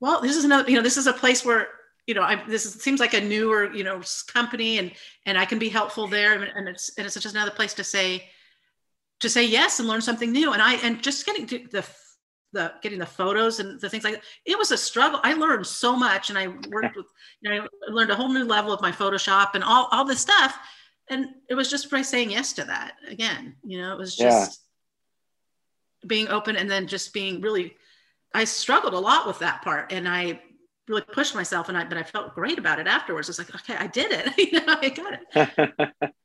well 0.00 0.20
this 0.20 0.36
is 0.36 0.44
another 0.44 0.70
you 0.70 0.76
know 0.76 0.82
this 0.82 0.96
is 0.96 1.06
a 1.06 1.12
place 1.12 1.44
where 1.44 1.68
you 2.06 2.14
know 2.14 2.22
I 2.22 2.42
this 2.46 2.66
is, 2.66 2.74
seems 2.74 3.00
like 3.00 3.14
a 3.14 3.20
newer 3.20 3.72
you 3.74 3.84
know 3.84 4.02
company 4.28 4.78
and 4.78 4.92
and 5.26 5.38
I 5.38 5.44
can 5.44 5.58
be 5.58 5.68
helpful 5.68 6.06
there 6.06 6.34
and, 6.34 6.44
and 6.54 6.68
it's 6.68 6.92
and 6.96 7.06
it's 7.06 7.18
just 7.18 7.34
another 7.34 7.50
place 7.50 7.74
to 7.74 7.84
say 7.84 8.28
to 9.20 9.28
say 9.28 9.44
yes 9.44 9.78
and 9.78 9.88
learn 9.88 10.00
something 10.00 10.32
new 10.32 10.52
and 10.52 10.62
I 10.62 10.74
and 10.76 11.02
just 11.02 11.26
getting 11.26 11.46
to 11.46 11.66
the 11.70 11.84
the 12.52 12.72
getting 12.82 12.98
the 12.98 13.06
photos 13.06 13.60
and 13.60 13.80
the 13.80 13.88
things 13.88 14.04
like 14.04 14.14
that. 14.14 14.24
It 14.44 14.58
was 14.58 14.72
a 14.72 14.76
struggle. 14.76 15.20
I 15.22 15.34
learned 15.34 15.66
so 15.66 15.96
much 15.96 16.30
and 16.30 16.38
I 16.38 16.48
worked 16.48 16.96
with, 16.96 17.06
you 17.40 17.50
know, 17.50 17.62
I 17.62 17.92
learned 17.92 18.10
a 18.10 18.16
whole 18.16 18.32
new 18.32 18.44
level 18.44 18.72
of 18.72 18.80
my 18.80 18.90
Photoshop 18.90 19.50
and 19.54 19.62
all, 19.62 19.88
all 19.92 20.04
this 20.04 20.20
stuff. 20.20 20.58
And 21.08 21.26
it 21.48 21.54
was 21.54 21.70
just 21.70 21.90
by 21.90 22.02
saying 22.02 22.30
yes 22.30 22.52
to 22.54 22.64
that 22.64 22.94
again, 23.08 23.56
you 23.64 23.78
know, 23.78 23.92
it 23.92 23.98
was 23.98 24.16
just 24.16 24.60
being 26.06 26.28
open 26.28 26.56
and 26.56 26.70
then 26.70 26.86
just 26.86 27.12
being 27.12 27.40
really, 27.40 27.76
I 28.34 28.44
struggled 28.44 28.94
a 28.94 28.98
lot 28.98 29.26
with 29.26 29.38
that 29.40 29.62
part 29.62 29.92
and 29.92 30.08
I 30.08 30.40
really 30.88 31.02
pushed 31.02 31.34
myself 31.34 31.68
and 31.68 31.76
I, 31.76 31.84
but 31.84 31.98
I 31.98 32.02
felt 32.02 32.34
great 32.34 32.58
about 32.58 32.78
it 32.78 32.86
afterwards. 32.86 33.28
It's 33.28 33.38
like, 33.38 33.54
okay, 33.54 33.76
I 33.76 33.86
did 33.86 34.12
it. 34.12 34.38
you 34.52 34.60
know, 34.60 34.76
I 34.80 34.88
got 34.88 35.18
it. 35.34 36.12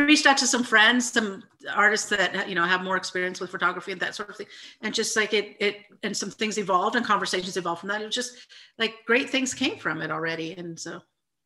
I 0.00 0.02
reached 0.04 0.26
out 0.26 0.38
to 0.38 0.46
some 0.46 0.64
friends, 0.64 1.12
some 1.12 1.42
artists 1.74 2.08
that 2.10 2.48
you 2.48 2.54
know 2.54 2.64
have 2.64 2.82
more 2.82 2.96
experience 2.96 3.40
with 3.40 3.50
photography 3.50 3.92
and 3.92 4.00
that 4.00 4.14
sort 4.14 4.30
of 4.30 4.36
thing, 4.36 4.46
and 4.82 4.94
just 4.94 5.16
like 5.16 5.32
it, 5.32 5.56
it, 5.60 5.76
and 6.02 6.16
some 6.16 6.30
things 6.30 6.58
evolved 6.58 6.96
and 6.96 7.04
conversations 7.04 7.56
evolved 7.56 7.80
from 7.80 7.90
that. 7.90 8.00
It 8.02 8.06
was 8.06 8.14
just 8.14 8.36
like 8.78 8.94
great 9.06 9.30
things 9.30 9.54
came 9.54 9.78
from 9.78 10.00
it 10.02 10.10
already, 10.10 10.52
and 10.52 10.78
so 10.78 11.00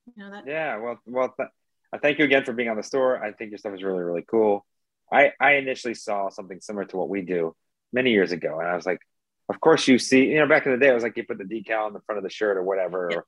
you 0.07 0.25
know 0.25 0.31
that. 0.31 0.47
yeah. 0.47 0.77
Well, 0.79 0.99
well, 1.07 1.35
th- 1.37 1.49
I 1.93 1.99
thank 1.99 2.19
you 2.19 2.25
again 2.25 2.45
for 2.45 2.53
being 2.53 2.69
on 2.69 2.77
the 2.77 2.83
store. 2.83 3.23
I 3.23 3.33
think 3.33 3.51
your 3.51 3.59
stuff 3.59 3.75
is 3.75 3.83
really, 3.83 4.03
really 4.03 4.25
cool. 4.29 4.65
I 5.13 5.33
I 5.41 5.55
initially 5.55 5.95
saw 5.95 6.29
something 6.29 6.61
similar 6.61 6.85
to 6.87 6.97
what 6.97 7.09
we 7.09 7.23
do 7.23 7.55
many 7.93 8.11
years 8.11 8.33
ago, 8.33 8.61
and 8.61 8.69
I 8.69 8.77
was 8.77 8.87
like, 8.87 9.01
of 9.49 9.61
course 9.61 9.89
you 9.89 9.99
see, 9.99 10.27
you 10.27 10.39
know, 10.39 10.47
back 10.47 10.67
in 10.67 10.73
the 10.73 10.79
day, 10.79 10.91
I 10.91 10.95
was 10.95 11.03
like, 11.03 11.17
you 11.17 11.25
put 11.25 11.39
the 11.39 11.45
decal 11.45 11.87
on 11.87 11.93
the 11.93 12.01
front 12.01 12.19
of 12.19 12.23
the 12.23 12.31
shirt 12.31 12.57
or 12.57 12.63
whatever. 12.63 13.11
Or, 13.15 13.27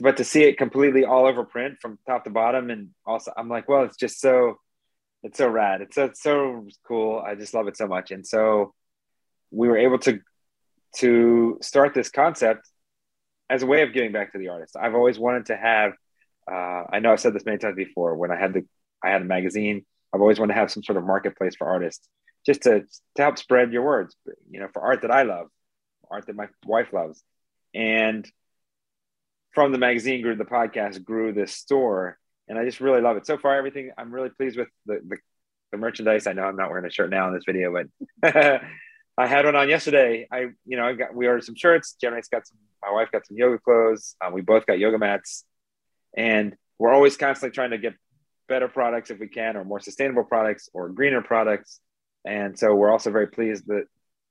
but 0.00 0.16
to 0.18 0.24
see 0.24 0.44
it 0.44 0.58
completely 0.58 1.04
all 1.04 1.26
over 1.26 1.44
print 1.44 1.78
from 1.80 1.98
top 2.06 2.24
to 2.24 2.30
bottom, 2.30 2.70
and 2.70 2.90
also 3.04 3.32
I'm 3.36 3.48
like, 3.48 3.68
well, 3.68 3.84
it's 3.84 3.96
just 3.96 4.20
so, 4.20 4.58
it's 5.22 5.38
so 5.38 5.48
rad. 5.48 5.80
It's 5.80 5.94
so, 5.94 6.10
so 6.14 6.66
cool. 6.86 7.18
I 7.18 7.34
just 7.34 7.54
love 7.54 7.68
it 7.68 7.76
so 7.76 7.86
much, 7.86 8.10
and 8.10 8.26
so 8.26 8.74
we 9.50 9.68
were 9.68 9.78
able 9.78 9.98
to 10.00 10.20
to 10.96 11.58
start 11.62 11.94
this 11.94 12.10
concept 12.10 12.68
as 13.48 13.62
a 13.62 13.66
way 13.66 13.82
of 13.82 13.92
giving 13.92 14.12
back 14.12 14.32
to 14.32 14.38
the 14.38 14.48
artist. 14.48 14.76
I've 14.80 14.94
always 14.94 15.18
wanted 15.18 15.46
to 15.46 15.56
have. 15.56 15.92
Uh, 16.50 16.84
I 16.92 17.00
know 17.00 17.12
I've 17.12 17.20
said 17.20 17.34
this 17.34 17.44
many 17.44 17.58
times 17.58 17.76
before. 17.76 18.16
When 18.16 18.30
I 18.30 18.36
had 18.36 18.52
the, 18.52 18.64
I 19.02 19.10
had 19.10 19.22
a 19.22 19.26
magazine. 19.26 19.84
I've 20.12 20.20
always 20.20 20.38
wanted 20.38 20.54
to 20.54 20.60
have 20.60 20.70
some 20.70 20.82
sort 20.82 20.98
of 20.98 21.04
marketplace 21.04 21.54
for 21.56 21.66
artists, 21.66 22.06
just 22.44 22.62
to 22.62 22.80
to 23.16 23.22
help 23.22 23.38
spread 23.38 23.72
your 23.72 23.82
words. 23.82 24.16
You 24.50 24.60
know, 24.60 24.68
for 24.72 24.82
art 24.82 25.02
that 25.02 25.10
I 25.10 25.22
love, 25.22 25.48
art 26.10 26.26
that 26.26 26.36
my 26.36 26.48
wife 26.66 26.92
loves, 26.92 27.22
and 27.74 28.30
from 29.52 29.72
the 29.72 29.78
magazine 29.78 30.22
grew 30.22 30.34
the 30.34 30.44
podcast 30.44 31.04
grew 31.04 31.32
this 31.32 31.52
store, 31.52 32.18
and 32.48 32.58
I 32.58 32.64
just 32.64 32.80
really 32.80 33.00
love 33.00 33.16
it. 33.16 33.26
So 33.26 33.38
far, 33.38 33.56
everything 33.56 33.90
I'm 33.96 34.12
really 34.12 34.30
pleased 34.30 34.58
with 34.58 34.68
the 34.86 35.00
the, 35.06 35.16
the 35.72 35.78
merchandise. 35.78 36.26
I 36.26 36.32
know 36.32 36.44
I'm 36.44 36.56
not 36.56 36.70
wearing 36.70 36.86
a 36.86 36.90
shirt 36.90 37.10
now 37.10 37.28
in 37.28 37.34
this 37.34 37.44
video, 37.46 37.72
but 37.72 38.32
I 39.18 39.26
had 39.26 39.44
one 39.44 39.56
on 39.56 39.68
yesterday. 39.68 40.26
I 40.30 40.48
you 40.66 40.76
know 40.76 40.86
I 40.86 40.94
got 40.94 41.14
we 41.14 41.26
ordered 41.26 41.44
some 41.44 41.54
shirts. 41.54 41.96
Jenny's 42.00 42.28
got 42.28 42.46
some. 42.46 42.58
My 42.82 42.90
wife 42.90 43.12
got 43.12 43.26
some 43.26 43.36
yoga 43.36 43.58
clothes. 43.58 44.16
Um, 44.24 44.32
we 44.32 44.40
both 44.40 44.66
got 44.66 44.78
yoga 44.78 44.98
mats, 44.98 45.44
and 46.16 46.56
we're 46.78 46.92
always 46.92 47.16
constantly 47.16 47.54
trying 47.54 47.70
to 47.70 47.78
get 47.78 47.94
better 48.48 48.68
products 48.68 49.10
if 49.10 49.20
we 49.20 49.28
can, 49.28 49.56
or 49.56 49.64
more 49.64 49.80
sustainable 49.80 50.24
products, 50.24 50.68
or 50.72 50.88
greener 50.88 51.22
products. 51.22 51.80
And 52.24 52.58
so 52.58 52.74
we're 52.74 52.90
also 52.90 53.10
very 53.10 53.28
pleased 53.28 53.66
that 53.66 53.84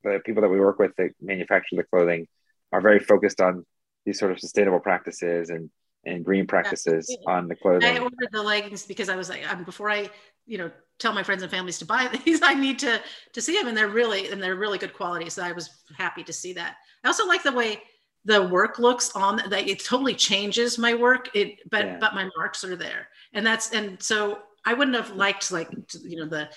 the 0.03 0.19
people 0.25 0.41
that 0.41 0.49
we 0.49 0.60
work 0.60 0.79
with 0.79 0.95
that 0.97 1.12
manufacture 1.21 1.75
the 1.75 1.84
clothing 1.84 2.27
are 2.71 2.81
very 2.81 2.99
focused 2.99 3.41
on 3.41 3.65
these 4.05 4.19
sort 4.19 4.31
of 4.31 4.39
sustainable 4.39 4.79
practices 4.79 5.49
and 5.49 5.69
and 6.05 6.25
green 6.25 6.47
practices 6.47 7.07
Absolutely. 7.09 7.25
on 7.27 7.47
the 7.47 7.55
clothing. 7.55 7.95
I 7.95 7.99
ordered 7.99 8.29
the 8.31 8.41
leggings 8.41 8.85
because 8.85 9.07
I 9.07 9.15
was 9.15 9.29
like, 9.29 9.47
um, 9.51 9.63
before 9.63 9.89
I, 9.89 10.09
you 10.47 10.57
know, 10.57 10.71
tell 10.97 11.13
my 11.13 11.21
friends 11.21 11.43
and 11.43 11.51
families 11.51 11.77
to 11.79 11.85
buy 11.85 12.09
these, 12.25 12.41
I 12.41 12.53
need 12.53 12.79
to 12.79 12.99
to 13.33 13.41
see 13.41 13.57
them, 13.57 13.67
and 13.67 13.77
they're 13.77 13.87
really 13.87 14.29
and 14.29 14.41
they're 14.41 14.55
really 14.55 14.77
good 14.77 14.93
quality. 14.93 15.29
So 15.29 15.43
I 15.43 15.51
was 15.51 15.69
happy 15.97 16.23
to 16.23 16.33
see 16.33 16.53
that. 16.53 16.77
I 17.03 17.07
also 17.07 17.27
like 17.27 17.43
the 17.43 17.51
way 17.51 17.81
the 18.25 18.41
work 18.41 18.79
looks 18.79 19.15
on 19.15 19.37
that. 19.49 19.67
It 19.67 19.83
totally 19.83 20.13
changes 20.15 20.77
my 20.77 20.93
work. 20.93 21.29
It, 21.35 21.59
but 21.69 21.85
Yeah. 21.85 21.97
but 21.99 22.15
my 22.15 22.29
marks 22.35 22.63
are 22.63 22.75
there, 22.75 23.07
and 23.33 23.45
that's 23.45 23.71
and 23.71 24.01
so 24.01 24.39
I 24.65 24.73
wouldn't 24.73 24.97
have 24.97 25.11
liked 25.15 25.51
like 25.51 25.69
you 26.03 26.17
know 26.17 26.25
the 26.25 26.49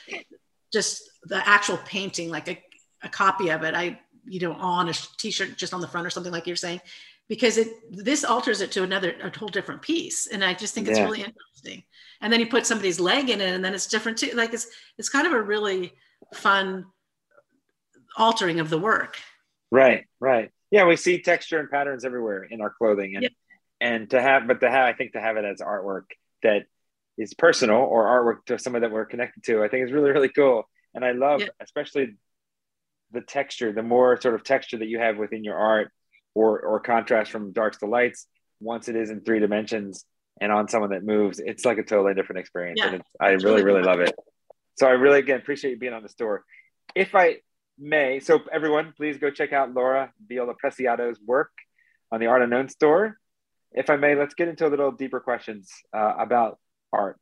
just 0.72 1.02
the 1.24 1.46
actual 1.46 1.78
painting 1.85 2.30
like 2.30 2.48
a, 2.48 2.62
a 3.02 3.09
copy 3.09 3.50
of 3.50 3.62
it. 3.62 3.74
I 3.74 4.00
you 4.26 4.40
know 4.40 4.52
on 4.54 4.88
a 4.88 4.94
t-shirt 5.18 5.59
just 5.59 5.74
on 5.74 5.83
the 5.83 5.88
front 5.88 6.07
or 6.07 6.11
something 6.11 6.33
like 6.33 6.46
you're 6.46 6.57
saying 6.57 6.80
because 7.28 7.56
it 7.58 7.68
this 7.90 8.24
alters 8.24 8.60
it 8.60 8.70
to 8.72 8.82
another 8.82 9.14
a 9.22 9.37
whole 9.38 9.48
different 9.48 9.82
piece 9.82 10.26
and 10.26 10.44
i 10.44 10.52
just 10.52 10.74
think 10.74 10.88
it's 10.88 10.98
Yeah. 10.98 11.04
really 11.04 11.22
interesting 11.24 11.82
and 12.20 12.32
then 12.32 12.40
you 12.40 12.46
put 12.46 12.66
somebody's 12.66 13.00
leg 13.00 13.30
in 13.30 13.40
it 13.40 13.54
and 13.54 13.64
then 13.64 13.74
it's 13.74 13.87
different 13.87 14.18
too 14.18 14.30
like 14.34 14.52
it's 14.52 14.66
it's 14.98 15.08
kind 15.08 15.26
of 15.26 15.32
a 15.32 15.40
really 15.42 15.92
fun 16.34 16.84
altering 18.16 18.60
of 18.60 18.70
the 18.70 18.78
work 18.78 19.16
Right, 19.70 20.04
right. 20.20 20.50
Yeah, 20.70 20.84
we 20.84 20.94
see 20.94 21.20
texture 21.20 21.58
and 21.58 21.68
patterns 21.68 22.04
everywhere 22.04 22.44
in 22.44 22.60
our 22.60 22.70
clothing, 22.70 23.16
and 23.16 23.24
Yep. 23.24 23.32
and 23.80 24.10
to 24.10 24.22
have, 24.22 24.46
but 24.46 24.60
to 24.60 24.70
have, 24.70 24.87
I 24.87 24.92
think 24.92 25.14
to 25.14 25.20
have 25.20 25.37
it 25.37 25.44
as 25.44 25.60
artwork 25.60 26.04
that 26.44 26.66
is 27.18 27.34
personal 27.34 27.78
or 27.78 28.04
artwork 28.04 28.44
to 28.46 28.58
someone 28.58 28.82
that 28.82 28.92
we're 28.92 29.04
connected 29.04 29.42
to, 29.44 29.64
I 29.64 29.68
think 29.68 29.84
is 29.84 29.92
really 29.92 30.12
really 30.12 30.28
cool. 30.28 30.68
And 30.94 31.04
I 31.04 31.10
love, 31.10 31.40
Yep. 31.40 31.50
especially 31.60 32.14
the 33.10 33.20
texture, 33.20 33.72
the 33.72 33.82
more 33.82 34.20
sort 34.20 34.37
of 34.37 34.44
texture 34.44 34.78
that 34.78 34.87
you 34.87 35.00
have 35.00 35.16
within 35.16 35.42
your 35.42 35.56
art, 35.56 35.90
or 36.35 36.61
or 36.61 36.81
contrast 36.81 37.31
from 37.31 37.53
darks 37.53 37.79
to 37.79 37.87
lights. 37.87 38.27
Once 38.61 38.88
it 38.88 38.97
is 38.97 39.11
in 39.11 39.20
three 39.23 39.40
dimensions 39.40 40.05
and 40.40 40.51
on 40.53 40.68
someone 40.68 40.90
that 40.90 41.05
moves, 41.05 41.38
it's 41.38 41.64
like 41.64 41.79
a 41.79 41.83
totally 41.83 42.14
different 42.14 42.40
experience, 42.40 42.79
Yeah, 42.81 42.87
and 42.87 42.94
it's, 42.97 43.11
I 43.20 43.31
really 43.31 43.62
really 43.62 43.62
really 43.64 43.83
love 43.83 44.01
it. 44.01 44.14
So 44.77 44.87
I 44.87 44.92
really 44.92 45.18
again 45.20 45.38
appreciate 45.38 45.73
you 45.73 45.79
being 45.79 45.92
on 45.92 46.03
the 46.03 46.09
store. 46.09 46.44
If 46.94 47.14
I 47.14 47.37
may. 47.79 48.20
So 48.20 48.40
everyone, 48.53 48.92
please 48.97 49.18
go 49.18 49.31
check 49.31 49.53
out 49.53 49.75
Laura 49.75 50.12
Viola 50.29 50.55
Preciado's 50.55 51.18
work 51.25 51.51
on 52.12 52.20
the 52.20 52.27
Art 52.27 52.42
Unknown 52.42 52.68
store. 52.68 53.18
If 53.73 53.90
I 53.90 53.97
may, 53.97 54.14
let's 54.14 54.35
get 54.35 54.47
into 54.49 54.66
a 54.66 54.70
little 54.70 54.92
deeper 54.92 55.18
questions 55.20 55.70
uh, 55.92 56.14
about 56.18 56.59
art. 56.92 57.18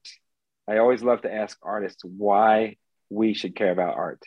I 0.68 0.78
always 0.78 1.02
love 1.02 1.22
to 1.22 1.32
ask 1.32 1.58
artists 1.62 2.02
why 2.04 2.76
we 3.08 3.32
should 3.34 3.56
care 3.56 3.72
about 3.72 3.94
art. 3.96 4.22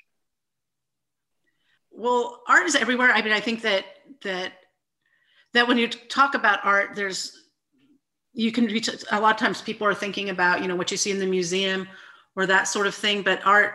well 1.91 2.41
art 2.48 2.65
is 2.65 2.76
everywhere 2.76 3.12
i 3.12 3.21
mean 3.21 3.32
i 3.32 3.39
think 3.39 3.62
that 3.62 3.86
that 4.24 4.54
that 5.56 5.68
when 5.68 5.78
you 5.78 5.88
talk 5.88 6.36
about 6.36 6.60
art 6.63 6.96
there's 6.96 7.41
you 8.34 8.52
can 8.52 8.65
reach 8.65 8.89
a 9.12 9.20
lot 9.20 9.34
of 9.34 9.39
times 9.39 9.62
people 9.62 9.88
are 9.88 9.96
thinking 9.96 10.30
about 10.30 10.62
you 10.62 10.68
know 10.68 10.76
what 10.76 10.91
you 10.91 10.98
see 10.98 11.12
in 11.12 11.20
the 11.20 11.26
museum 11.26 11.88
or 12.36 12.46
that 12.46 12.68
sort 12.68 12.86
of 12.86 12.94
thing 12.94 13.24
but 13.24 13.39
art 13.46 13.74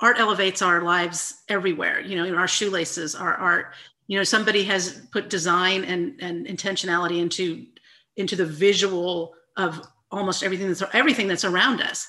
art 0.00 0.18
elevates 0.18 0.62
our 0.62 0.82
lives 0.82 1.42
everywhere 1.48 2.00
you 2.00 2.16
know 2.16 2.24
in 2.24 2.34
our 2.34 2.48
shoelaces 2.48 3.14
our 3.14 3.34
art. 3.34 3.66
You 4.08 4.16
know 4.18 4.24
somebody 4.24 4.62
has 4.64 5.02
put 5.10 5.28
design 5.30 5.84
and 5.84 6.20
and 6.20 6.46
intentionality 6.46 7.18
into 7.20 7.66
into 8.16 8.36
the 8.36 8.46
visual 8.46 9.34
of 9.56 9.80
almost 10.12 10.44
everything 10.44 10.68
that's 10.68 10.82
everything 10.92 11.26
that's 11.26 11.44
around 11.44 11.80
us. 11.80 12.06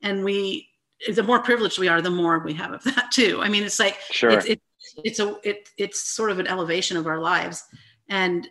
And 0.00 0.24
we 0.24 0.68
the 1.12 1.24
more 1.24 1.40
privileged 1.40 1.78
we 1.78 1.88
are 1.88 2.00
the 2.00 2.10
more 2.10 2.38
we 2.38 2.54
have 2.54 2.72
of 2.72 2.84
that 2.84 3.10
too. 3.10 3.40
I 3.42 3.48
mean 3.48 3.64
it's 3.64 3.80
like 3.80 3.98
Sure. 4.10 4.30
it's, 4.30 4.46
it's 4.46 4.62
it's 5.04 5.18
a 5.18 5.36
it, 5.42 5.68
it's 5.76 6.00
sort 6.00 6.30
of 6.30 6.38
an 6.38 6.46
elevation 6.46 6.96
of 6.96 7.06
our 7.08 7.18
lives 7.18 7.64
and 8.10 8.46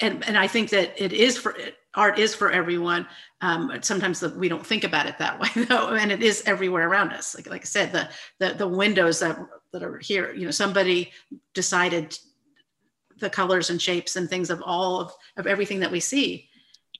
and 0.00 0.24
and 0.26 0.38
i 0.38 0.46
think 0.46 0.70
that 0.70 1.00
it 1.02 1.12
is 1.12 1.36
for 1.36 1.54
art 1.94 2.18
is 2.18 2.34
for 2.34 2.50
everyone. 2.50 3.06
Um 3.40 3.70
sometimes 3.82 4.20
the, 4.20 4.30
we 4.30 4.48
don't 4.48 4.66
think 4.66 4.84
about 4.84 5.06
it 5.06 5.18
that 5.18 5.38
way 5.38 5.48
though 5.68 5.90
and 5.90 6.10
it 6.10 6.22
is 6.22 6.42
everywhere 6.46 6.88
around 6.88 7.12
us. 7.12 7.34
Like 7.34 7.48
like 7.50 7.62
i 7.62 7.64
said 7.64 7.92
the 7.92 8.08
the, 8.38 8.54
the 8.54 8.68
windows 8.68 9.20
that 9.20 9.38
that 9.72 9.82
are 9.82 9.98
here 9.98 10.32
you 10.32 10.44
know 10.44 10.50
somebody 10.50 11.12
decided 11.54 12.16
the 13.18 13.30
colors 13.30 13.70
and 13.70 13.80
shapes 13.80 14.16
and 14.16 14.28
things 14.28 14.50
of 14.50 14.62
all 14.64 15.00
of, 15.00 15.12
of 15.36 15.46
everything 15.46 15.80
that 15.80 15.90
we 15.90 16.00
see. 16.00 16.48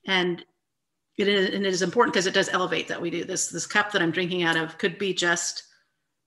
And 0.07 0.43
it 1.17 1.27
is, 1.27 1.53
and 1.53 1.65
it 1.65 1.73
is 1.73 1.81
important 1.81 2.13
because 2.13 2.27
it 2.27 2.33
does 2.33 2.49
elevate 2.49 2.87
that 2.87 3.01
we 3.01 3.09
do. 3.09 3.23
This 3.23 3.47
this 3.47 3.67
cup 3.67 3.91
that 3.91 4.01
i'm 4.01 4.11
drinking 4.11 4.43
out 4.43 4.57
of 4.57 4.77
could 4.77 4.97
be 4.97 5.13
just 5.13 5.63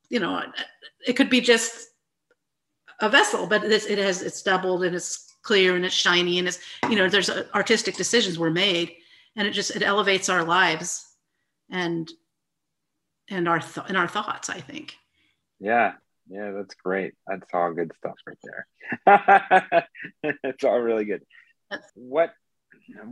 you 0.08 0.20
know 0.20 0.42
it 1.06 1.14
could 1.14 1.30
be 1.30 1.40
just 1.40 1.88
a 3.00 3.08
vessel 3.08 3.46
but 3.46 3.64
it 3.64 3.98
has 3.98 4.22
it's 4.22 4.42
doubled 4.42 4.84
and 4.84 4.94
it's 4.94 5.25
clear 5.48 5.76
and 5.76 5.84
it's 5.84 5.94
shiny 6.06 6.38
and 6.40 6.48
it's 6.48 6.58
you 6.90 6.96
know 6.98 7.08
there's 7.08 7.30
uh, 7.30 7.44
artistic 7.54 7.94
decisions 7.96 8.36
were 8.38 8.50
made 8.66 8.88
and 9.36 9.46
it 9.48 9.52
just 9.60 9.70
it 9.78 9.82
elevates 9.92 10.28
our 10.28 10.44
lives 10.44 10.88
and 11.70 12.04
and 13.34 13.44
our 13.52 13.60
th- 13.60 13.86
and 13.88 13.96
our 13.96 14.08
thoughts 14.16 14.48
i 14.50 14.60
think 14.70 14.86
Yeah, 15.58 15.92
yeah, 16.36 16.50
that's 16.56 16.74
great. 16.86 17.12
That's 17.28 17.48
all 17.56 17.72
good 17.80 17.92
stuff 18.00 18.18
right 18.28 18.42
there. 18.48 18.62
it's 20.50 20.64
all 20.68 20.80
really 20.88 21.06
good. 21.10 21.22
That's- 21.70 21.90
What 21.94 22.30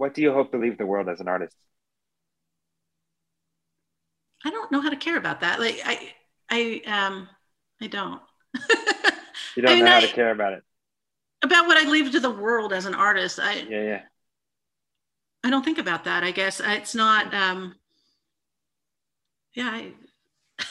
what 0.01 0.11
do 0.15 0.21
you 0.27 0.33
hope 0.39 0.49
to 0.53 0.59
leave 0.65 0.77
the 0.79 0.87
world 0.93 1.09
as 1.09 1.21
an 1.25 1.29
artist? 1.35 1.57
i 4.47 4.51
don't 4.51 4.71
know 4.73 4.81
how 4.85 4.91
to 4.91 4.97
care 5.07 5.17
about 5.17 5.41
that 5.41 5.59
like 5.65 5.79
i 5.85 5.97
i 6.51 6.61
um 6.99 7.29
i 7.81 7.87
don't 7.87 8.21
You 9.57 9.63
don't 9.63 9.73
I 9.73 9.75
mean, 9.77 9.85
know 9.85 9.91
how 9.91 9.99
I- 9.99 10.07
to 10.11 10.13
care 10.21 10.33
about 10.39 10.53
it. 10.59 10.63
About 11.45 11.67
what 11.67 11.77
i 11.77 11.89
leave 11.89 12.11
to 12.11 12.21
the 12.21 12.31
world 12.31 12.73
as 12.73 12.87
an 12.87 12.95
artist 12.95 13.39
i 13.39 13.55
Yeah, 13.55 13.83
yeah. 13.83 14.03
I 15.45 15.51
don't 15.51 15.63
think 15.63 15.79
about 15.79 16.05
that. 16.05 16.25
I 16.25 16.31
guess 16.31 16.61
it's 16.65 16.95
not. 16.95 17.33
Um, 17.35 17.75
yeah, 19.55 19.71
I, 19.71 19.93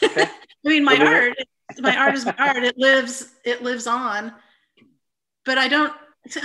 Okay. 0.03 0.23
I 0.65 0.69
mean, 0.69 0.83
my 0.83 0.97
art. 0.97 1.33
my 1.79 1.95
art 1.95 2.15
is 2.15 2.25
my 2.25 2.35
art. 2.39 2.63
It 2.63 2.77
lives. 2.77 3.33
It 3.45 3.61
lives 3.61 3.85
on. 3.85 4.33
But 5.45 5.57
I 5.57 5.67
don't 5.67 5.93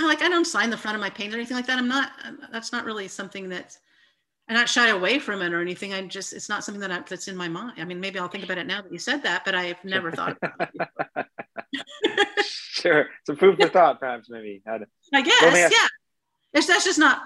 like 0.01 0.21
I 0.21 0.29
don't 0.29 0.45
sign 0.45 0.69
the 0.69 0.77
front 0.77 0.95
of 0.95 1.01
my 1.01 1.09
paintings 1.09 1.33
or 1.35 1.37
anything 1.37 1.57
like 1.57 1.65
that. 1.67 1.79
I'm 1.79 1.87
not. 1.87 2.11
That's 2.51 2.71
not 2.71 2.85
really 2.85 3.07
something 3.07 3.49
that's. 3.49 3.79
I'm 4.49 4.55
not 4.55 4.67
shy 4.67 4.89
away 4.89 5.19
from 5.19 5.43
it 5.43 5.53
or 5.53 5.61
anything. 5.61 5.93
I 5.93 6.01
just 6.01 6.33
it's 6.33 6.49
not 6.49 6.63
something 6.63 6.81
that 6.81 6.91
I, 6.91 7.01
that's 7.07 7.27
in 7.27 7.37
my 7.37 7.47
mind. 7.47 7.73
I 7.77 7.85
mean, 7.85 7.99
maybe 7.99 8.17
I'll 8.17 8.27
think 8.27 8.43
about 8.43 8.57
it 8.57 8.65
now 8.65 8.81
that 8.81 8.91
you 8.91 8.97
said 8.97 9.21
that, 9.23 9.45
but 9.45 9.53
I've 9.53 9.83
never 9.85 10.11
thought. 10.11 10.37
About 10.41 10.69
it 10.73 11.27
sure. 12.45 13.07
Some 13.27 13.35
food 13.35 13.61
for 13.61 13.69
thought, 13.69 13.99
perhaps, 13.99 14.29
maybe. 14.29 14.63
How 14.65 14.79
I 15.13 15.21
guess, 15.21 15.43
ask- 15.43 15.71
yeah. 15.71 15.87
It's, 16.53 16.67
that's 16.67 16.83
just 16.83 16.97
not. 16.97 17.21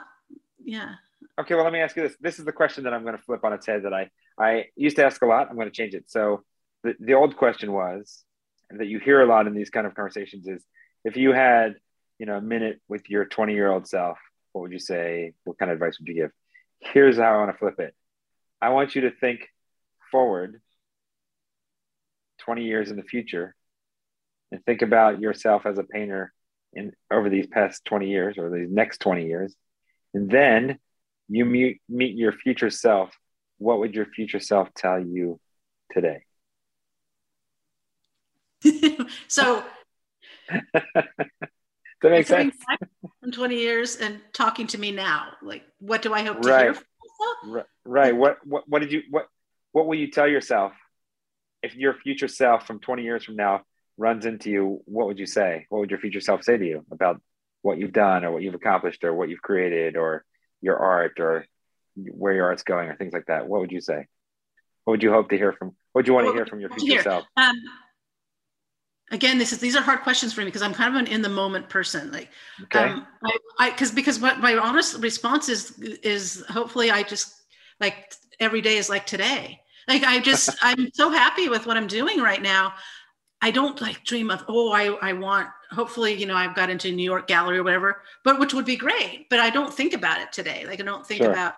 Yeah. 0.65 0.95
Okay, 1.39 1.55
well, 1.55 1.63
let 1.63 1.74
me 1.74 1.80
ask 1.80 1.95
you 1.95 2.03
this. 2.03 2.17
This 2.19 2.39
is 2.39 2.45
the 2.45 2.51
question 2.51 2.84
that 2.84 2.93
I'm 2.93 3.03
going 3.03 3.15
to 3.15 3.24
flip 3.24 3.43
on 3.43 3.53
its 3.53 3.65
head 3.65 3.84
that 3.84 3.93
I, 3.93 4.09
I 4.38 4.65
used 4.76 4.97
to 4.97 5.05
ask 5.05 5.21
a 5.21 5.26
lot. 5.26 5.49
I'm 5.49 5.55
going 5.55 5.67
to 5.69 5.74
change 5.74 5.93
it. 5.93 6.11
So 6.11 6.43
the, 6.84 6.93
the 6.99 7.13
old 7.13 7.38
question 7.38 7.71
was, 7.71 8.24
that 8.69 8.88
you 8.88 8.99
hear 8.99 9.21
a 9.21 9.26
lot 9.26 9.47
in 9.47 9.53
these 9.53 9.69
kind 9.69 9.88
of 9.88 9.95
conversations 9.95 10.47
is, 10.47 10.63
if 11.05 11.15
you 11.15 11.32
had, 11.32 11.76
you 12.19 12.26
know, 12.26 12.38
a 12.38 12.41
minute 12.41 12.82
with 12.88 13.09
your 13.09 13.26
20 13.26 13.53
year 13.53 13.71
old 13.71 13.88
self, 13.88 14.17
what 14.51 14.61
would 14.61 14.71
you 14.71 14.80
say? 14.80 15.34
What 15.43 15.57
kind 15.57 15.71
of 15.71 15.76
advice 15.76 15.99
would 15.99 16.07
you 16.07 16.15
give? 16.15 16.32
Here's 16.91 17.17
how 17.17 17.34
I 17.34 17.38
want 17.38 17.51
to 17.51 17.57
flip 17.57 17.79
it. 17.79 17.95
I 18.61 18.69
want 18.69 18.95
you 18.95 19.01
to 19.01 19.11
think 19.11 19.47
forward 20.11 20.61
20 22.39 22.63
years 22.63 22.91
in 22.91 22.97
the 22.97 23.03
future 23.03 23.55
and 24.51 24.63
think 24.65 24.81
about 24.81 25.19
yourself 25.19 25.65
as 25.65 25.77
a 25.77 25.84
painter 25.84 26.34
in 26.73 26.91
over 27.11 27.29
these 27.29 27.47
past 27.47 27.86
20 27.86 28.09
years 28.09 28.38
or 28.38 28.49
these 28.49 28.69
next 28.69 28.99
20 28.99 29.25
years. 29.25 29.55
And 30.13 30.29
then 30.29 30.79
you 31.29 31.45
meet, 31.45 31.81
meet 31.88 32.15
your 32.15 32.34
future 32.34 32.69
self. 32.69 33.17
What 33.57 33.79
would 33.79 33.95
your 33.95 34.05
future 34.05 34.39
self 34.39 34.73
tell 34.73 34.99
you 34.99 35.39
today? 35.91 36.23
so 39.27 39.63
that 42.04 42.12
make 42.12 42.28
coming 42.28 42.51
sense? 42.51 42.64
from 43.22 43.32
20 43.32 43.56
years 43.56 43.95
and 43.97 44.20
talking 44.34 44.68
to 44.68 44.78
me 44.78 44.91
now, 44.91 45.28
like 45.41 45.64
what 45.80 46.01
do 46.01 46.14
I 46.14 46.24
hope 46.24 46.41
to 46.41 46.47
Right. 46.49 46.64
hear 46.66 46.74
from 46.74 46.84
myself? 47.43 47.56
Right. 47.56 47.66
right. 47.86 48.16
What, 48.16 48.38
what, 48.45 48.64
what 48.68 48.80
did 48.80 48.91
you, 48.91 49.04
what, 49.10 49.28
what 49.72 49.88
will 49.88 49.95
you 49.95 50.12
tell 50.12 50.28
yourself 50.28 50.74
if 51.62 51.76
your 51.76 51.93
future 51.93 52.28
self 52.28 52.68
from 52.68 52.80
20 52.80 53.04
years 53.04 53.24
from 53.24 53.36
now 53.36 53.62
runs 53.97 54.26
into 54.26 54.49
you? 54.49 54.82
What 54.86 55.08
would 55.08 55.20
you 55.20 55.26
say? 55.26 55.66
What 55.70 55.80
would 55.80 55.89
your 55.89 55.99
future 55.99 56.22
self 56.22 56.43
say 56.43 56.58
to 56.58 56.66
you 56.66 56.86
about 56.91 57.22
what 57.62 57.78
you've 57.78 57.93
done 57.93 58.26
or 58.26 58.32
what 58.32 58.43
you've 58.43 58.54
accomplished 58.56 59.04
or 59.04 59.14
what 59.14 59.30
you've 59.30 59.41
created 59.41 59.95
or 59.95 60.26
your 60.62 60.78
art 60.78 61.20
or 61.20 61.45
where 61.95 62.34
your 62.34 62.45
art's 62.45 62.64
going 62.64 62.89
or 62.89 62.95
things 62.95 63.14
like 63.14 63.26
that? 63.28 63.47
What 63.47 63.62
would 63.62 63.72
you 63.72 63.82
say? 63.82 64.06
What 64.84 64.91
would 64.91 65.04
you 65.04 65.12
hope 65.12 65.30
to 65.30 65.38
hear 65.38 65.54
from, 65.54 65.70
what 65.93 65.99
would 66.01 66.08
you 66.08 66.14
want 66.14 66.28
to 66.28 66.34
hear 66.34 66.45
from 66.45 66.60
your 66.60 66.70
I 66.70 66.74
want 66.74 66.80
to 66.82 66.86
future 66.86 66.95
hear? 66.95 67.04
self? 67.04 67.26
Um, 67.38 67.56
again, 69.14 69.38
this 69.38 69.53
is 69.53 69.59
these 69.59 69.76
are 69.78 69.82
hard 69.82 70.01
questions 70.01 70.34
for 70.34 70.41
me 70.41 70.45
because 70.45 70.61
I'm 70.61 70.74
kind 70.74 70.93
of 70.95 70.99
an 71.01 71.07
in 71.07 71.22
the 71.22 71.30
moment 71.30 71.70
person. 71.70 72.11
Like, 72.11 72.30
Okay. 72.64 72.80
um, 72.80 73.07
I, 73.59 73.70
because 73.72 73.91
because 73.91 74.20
what 74.20 74.39
my 74.39 74.57
honest 74.57 75.01
response 75.01 75.49
is 75.49 75.80
is 75.80 76.43
hopefully 76.49 76.91
I 76.91 77.03
just 77.03 77.34
like 77.80 78.14
every 78.39 78.61
day 78.61 78.78
is 78.78 78.89
like 78.89 79.05
today. 79.05 79.61
Like 79.88 80.03
I 80.03 80.20
just 80.20 80.57
I'm 80.61 80.89
so 80.93 81.09
happy 81.11 81.49
with 81.49 81.66
what 81.66 81.78
I'm 81.78 81.88
doing 81.88 82.20
right 82.20 82.41
now. 82.41 82.74
I 83.41 83.51
don't 83.51 83.80
like 83.82 84.03
dream 84.05 84.32
of 84.32 84.43
oh 84.49 84.72
I 84.72 84.88
I 85.09 85.14
want 85.14 85.49
hopefully 85.72 86.14
you 86.14 86.26
know 86.26 86.36
I've 86.36 86.55
got 86.55 86.70
into 86.70 86.91
New 86.91 87.03
York 87.03 87.28
Gallery 87.28 87.59
or 87.59 87.64
whatever, 87.64 88.01
but 88.24 88.39
which 88.39 88.53
would 88.53 88.66
be 88.66 88.78
great. 88.78 89.28
But 89.30 89.39
I 89.39 89.49
don't 89.49 89.74
think 89.74 89.93
about 89.93 90.22
it 90.22 90.32
today. 90.32 90.66
Like 90.68 90.82
I 90.82 90.84
don't 90.86 91.05
think 91.07 91.24
Sure. 91.24 91.32
about 91.32 91.55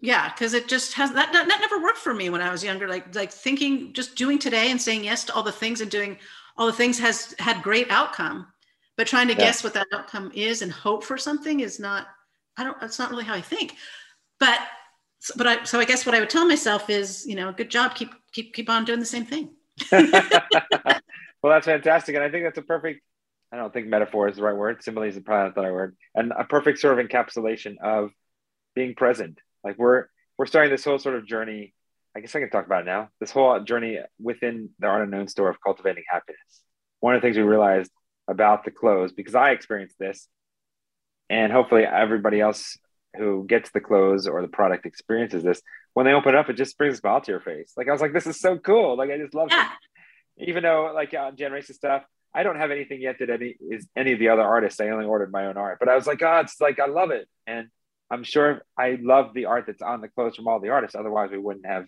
yeah 0.00 0.28
because 0.32 0.54
it 0.54 0.68
just 0.68 0.92
has 0.94 1.12
that, 1.12 1.32
that 1.32 1.48
that 1.48 1.60
never 1.60 1.82
worked 1.82 1.98
for 1.98 2.12
me 2.14 2.28
when 2.30 2.42
i 2.42 2.50
was 2.50 2.62
younger 2.62 2.88
like 2.88 3.14
like 3.14 3.32
thinking 3.32 3.92
just 3.92 4.14
doing 4.16 4.38
today 4.38 4.70
and 4.70 4.80
saying 4.80 5.04
yes 5.04 5.24
to 5.24 5.34
all 5.34 5.42
the 5.42 5.52
things 5.52 5.80
and 5.80 5.90
doing 5.90 6.18
all 6.56 6.66
the 6.66 6.72
things 6.72 6.98
has 6.98 7.34
had 7.38 7.62
great 7.62 7.90
outcome 7.90 8.46
but 8.96 9.06
trying 9.06 9.28
to 9.28 9.34
Yeah. 9.34 9.40
guess 9.46 9.64
what 9.64 9.74
that 9.74 9.86
outcome 9.92 10.30
is 10.34 10.62
and 10.62 10.70
hope 10.72 11.02
for 11.04 11.16
something 11.18 11.60
is 11.60 11.80
not 11.80 12.06
i 12.56 12.64
don't 12.64 12.78
that's 12.80 12.98
not 12.98 13.10
really 13.10 13.24
how 13.24 13.34
i 13.34 13.40
think 13.40 13.74
but 14.38 14.58
but 15.36 15.46
i 15.46 15.64
so 15.64 15.80
i 15.80 15.84
guess 15.84 16.04
what 16.04 16.14
i 16.14 16.20
would 16.20 16.30
tell 16.30 16.46
myself 16.46 16.90
is 16.90 17.26
you 17.26 17.34
know 17.34 17.52
good 17.52 17.70
job 17.70 17.94
keep 17.94 18.10
keep 18.32 18.52
keep 18.54 18.68
on 18.68 18.84
doing 18.84 19.00
the 19.00 19.06
same 19.06 19.24
thing 19.24 19.50
well, 19.92 21.52
that's 21.52 21.66
fantastic, 21.66 22.14
and 22.14 22.24
I 22.24 22.30
think 22.30 22.44
that's 22.44 22.56
a 22.56 22.62
perfect. 22.62 23.02
I 23.52 23.56
don't 23.58 23.72
think 23.72 23.88
metaphor 23.88 24.26
is 24.26 24.36
the 24.36 24.42
right 24.42 24.56
word. 24.56 24.82
Simile 24.82 25.02
is 25.04 25.18
probably 25.18 25.44
not 25.48 25.54
the 25.54 25.60
right 25.60 25.72
word, 25.72 25.96
and 26.14 26.32
a 26.32 26.44
perfect 26.44 26.78
sort 26.78 26.98
of 26.98 27.06
encapsulation 27.06 27.76
of 27.82 28.10
being 28.74 28.94
present. 28.94 29.38
Like 29.66 29.78
we're 29.78 30.06
we're 30.38 30.46
starting 30.46 30.70
this 30.70 30.84
whole 30.84 30.98
sort 30.98 31.16
of 31.16 31.26
journey. 31.26 31.74
I 32.16 32.20
guess 32.20 32.34
I 32.34 32.40
can 32.40 32.50
talk 32.50 32.64
about 32.64 32.82
it 32.82 32.86
now. 32.86 33.10
This 33.20 33.30
whole 33.30 33.60
journey 33.60 33.98
within 34.18 34.70
the 34.78 34.86
Art 34.86 35.02
Unknown 35.02 35.28
store 35.28 35.50
of 35.50 35.60
cultivating 35.60 36.04
happiness. 36.08 36.62
One 37.00 37.14
of 37.14 37.20
the 37.20 37.26
things 37.26 37.36
we 37.36 37.42
realized 37.42 37.90
about 38.26 38.64
the 38.64 38.70
clothes, 38.70 39.12
because 39.12 39.34
I 39.34 39.50
experienced 39.50 39.96
this, 39.98 40.26
and 41.28 41.52
hopefully 41.52 41.84
everybody 41.84 42.40
else 42.40 42.78
who 43.16 43.44
gets 43.46 43.70
the 43.70 43.80
clothes 43.80 44.26
or 44.26 44.40
the 44.40 44.48
product 44.48 44.86
experiences 44.86 45.42
this. 45.42 45.60
When 45.94 46.06
they 46.06 46.12
open 46.12 46.34
it 46.34 46.38
up, 46.38 46.50
it 46.50 46.56
just 46.56 46.76
brings 46.76 46.94
a 46.94 46.96
smile 46.98 47.20
to 47.20 47.32
your 47.32 47.40
face. 47.40 47.72
Like 47.76 47.88
I 47.88 47.92
was 47.92 48.00
like, 48.00 48.12
this 48.12 48.26
is 48.26 48.40
so 48.40 48.58
cool. 48.58 48.96
Like 48.96 49.10
I 49.10 49.18
just 49.18 49.34
love 49.34 49.48
it 49.50 49.66
even 50.38 50.62
though 50.62 50.92
like 50.94 51.14
on 51.14 51.26
uh, 51.26 51.30
generation 51.32 51.74
stuff 51.74 52.02
i 52.34 52.42
don't 52.42 52.56
have 52.56 52.70
anything 52.70 53.00
yet 53.00 53.16
that 53.18 53.30
any 53.30 53.56
is 53.70 53.88
any 53.96 54.12
of 54.12 54.18
the 54.18 54.28
other 54.28 54.42
artists 54.42 54.80
i 54.80 54.88
only 54.88 55.06
ordered 55.06 55.32
my 55.32 55.46
own 55.46 55.56
art 55.56 55.78
but 55.78 55.88
i 55.88 55.94
was 55.94 56.06
like 56.06 56.18
god 56.18 56.44
it's 56.44 56.60
like 56.60 56.78
i 56.78 56.86
love 56.86 57.10
it 57.10 57.28
and 57.46 57.68
i'm 58.10 58.24
sure 58.24 58.62
i 58.78 58.98
love 59.00 59.34
the 59.34 59.46
art 59.46 59.64
that's 59.66 59.82
on 59.82 60.00
the 60.00 60.08
clothes 60.08 60.36
from 60.36 60.48
all 60.48 60.60
the 60.60 60.70
artists 60.70 60.96
otherwise 60.96 61.30
we 61.30 61.38
wouldn't 61.38 61.66
have 61.66 61.86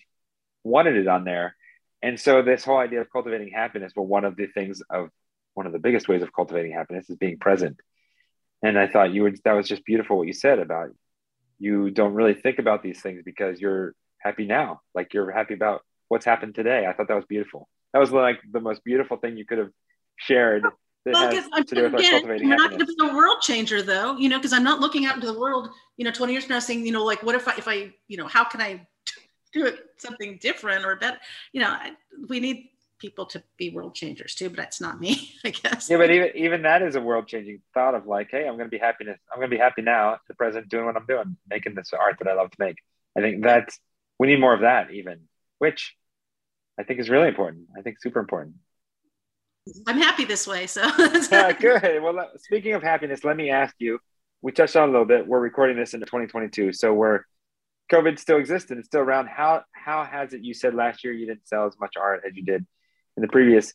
wanted 0.65 0.97
it 0.97 1.09
on 1.09 1.25
there. 1.25 1.57
And 2.03 2.19
so 2.19 2.43
this 2.43 2.65
whole 2.65 2.79
idea 2.79 3.01
of 3.01 3.11
cultivating 3.11 3.51
happiness 3.53 3.93
well 3.97 4.07
one 4.07 4.25
of 4.25 4.37
the 4.37 4.47
things 4.47 4.83
of 4.91 5.11
one 5.55 5.67
of 5.67 5.73
the 5.73 5.79
biggest 5.79 6.09
ways 6.09 6.23
of 6.23 6.33
cultivating 6.33 6.73
happiness 6.73 7.11
is 7.11 7.17
being 7.17 7.39
present. 7.39 7.81
And 8.63 8.79
i 8.79 8.87
thought 8.87 9.13
you 9.13 9.23
would 9.23 9.41
that 9.45 9.53
was 9.53 9.69
just 9.69 9.85
beautiful 9.85 10.19
what 10.19 10.27
you 10.27 10.33
said 10.33 10.59
about 10.59 10.91
you 11.59 11.91
don't 11.91 12.15
really 12.15 12.35
think 12.35 12.59
about 12.59 12.83
these 12.83 13.01
things 13.01 13.23
because 13.25 13.61
you're 13.61 13.95
happy 14.21 14.47
now 14.47 14.81
like 14.95 15.13
you're 15.13 15.31
happy 15.31 15.55
about 15.55 15.83
what's 16.09 16.25
happened 16.25 16.55
today. 16.55 16.87
I 16.87 16.93
thought 16.93 17.09
that 17.09 17.15
was 17.15 17.27
beautiful. 17.27 17.69
That 17.93 17.99
was 17.99 18.13
like 18.13 18.41
the 18.51 18.61
most 18.61 18.85
beautiful 18.85 19.17
thing 19.17 19.37
you 19.37 19.47
could 19.47 19.59
have 19.59 19.71
shared 20.17 20.65
that 21.13 21.33
well, 21.33 21.33
has 21.33 21.49
I'm 21.53 21.65
to 21.65 21.75
do 21.75 21.83
with 21.83 21.95
our 21.95 22.01
again, 22.01 22.13
cultivating 22.13 22.49
we're 22.49 22.57
not 22.57 22.71
going 22.71 22.81
to 22.81 22.87
be 22.87 22.95
a 23.01 23.15
world 23.15 23.41
changer, 23.41 23.83
though, 23.83 24.17
you 24.17 24.29
know, 24.29 24.39
because 24.39 24.53
I'm 24.53 24.65
not 24.65 24.81
looking 24.81 25.07
out 25.07 25.15
into 25.15 25.27
the 25.27 25.39
world, 25.39 25.71
you 25.97 26.05
know, 26.05 26.11
20 26.11 26.33
years 26.33 26.45
from 26.45 26.55
now 26.55 26.61
saying, 26.61 26.87
you 26.87 26.93
know, 26.93 27.05
like, 27.05 27.23
what 27.23 27.35
if 27.35 27.49
I, 27.49 27.55
if 27.57 27.69
I, 27.69 27.93
you 28.09 28.17
know, 28.17 28.27
how 28.27 28.45
can 28.45 28.61
I 28.61 28.87
do 29.53 29.67
it 29.67 29.79
something 29.97 30.39
different 30.41 30.85
or 30.85 30.97
better? 30.97 31.19
You 31.53 31.61
know, 31.61 31.69
I, 31.69 31.93
we 32.29 32.41
need 32.41 32.71
people 32.99 33.27
to 33.27 33.43
be 33.57 33.71
world 33.71 33.95
changers 33.95 34.35
too, 34.35 34.49
but 34.49 34.57
that's 34.57 34.81
not 34.81 35.01
me, 35.01 35.33
I 35.45 35.51
guess. 35.51 35.89
Yeah, 35.89 35.99
but 35.99 36.11
even 36.11 36.31
even 36.35 36.63
that 36.63 36.83
is 36.83 36.97
a 36.97 37.01
world 37.01 37.27
changing 37.27 37.61
thought 37.75 37.95
of 37.95 38.07
like, 38.07 38.29
hey, 38.31 38.47
I'm 38.47 38.57
going 38.57 38.67
to 38.67 38.71
be 38.71 38.79
happiness. 38.79 39.19
I'm 39.33 39.39
going 39.39 39.51
to 39.51 39.57
be 39.57 39.61
happy 39.61 39.83
now, 39.83 40.15
at 40.15 40.21
the 40.29 40.35
present, 40.35 40.69
doing 40.69 40.85
what 40.85 40.97
I'm 40.97 41.07
doing, 41.07 41.37
making 41.49 41.75
this 41.75 41.93
art 41.93 42.17
that 42.19 42.29
I 42.29 42.35
love 42.35 42.51
to 42.51 42.57
make. 42.59 42.77
I 43.17 43.21
think 43.21 43.43
that's 43.43 43.79
we 44.19 44.27
need 44.27 44.41
more 44.41 44.55
of 44.55 44.61
that, 44.61 44.91
even, 44.91 45.21
which 45.59 45.97
I 46.79 46.83
think 46.83 47.01
is 47.01 47.09
really 47.09 47.29
important. 47.29 47.67
I 47.77 47.83
think 47.83 48.01
super 48.01 48.21
important. 48.21 48.57
I'm 49.87 49.99
happy 49.99 50.25
this 50.25 50.47
way. 50.47 50.67
So 50.67 50.83
Yeah, 51.33 51.53
good. 51.53 52.03
Well, 52.03 52.31
speaking 52.37 52.75
of 52.75 52.83
happiness, 52.83 53.25
let 53.25 53.37
me 53.37 53.51
ask 53.51 53.75
you. 53.79 53.99
We 54.41 54.53
touched 54.53 54.77
on 54.77 54.89
a 54.89 54.93
little 54.93 55.07
bit. 55.07 55.27
We're 55.27 55.41
recording 55.41 55.77
this 55.77 55.95
in 55.95 56.01
2022, 56.01 56.73
so 56.73 56.95
we're 56.95 57.23
COVID 57.91 58.19
still 58.19 58.39
exists 58.39 58.71
and 58.71 58.79
it's 58.79 58.87
still 58.87 59.01
around. 59.01 59.27
How 59.27 59.63
how 59.73 60.05
has 60.05 60.33
it? 60.33 60.43
You 60.43 60.55
said 60.55 60.75
last 60.75 61.03
year 61.03 61.13
you 61.13 61.27
didn't 61.27 61.49
sell 61.49 61.67
as 61.67 61.75
much 61.81 61.95
art 61.97 62.23
as 62.27 62.37
you 62.37 62.45
did 62.45 62.65
in 63.17 63.23
the 63.23 63.29
previous. 63.29 63.73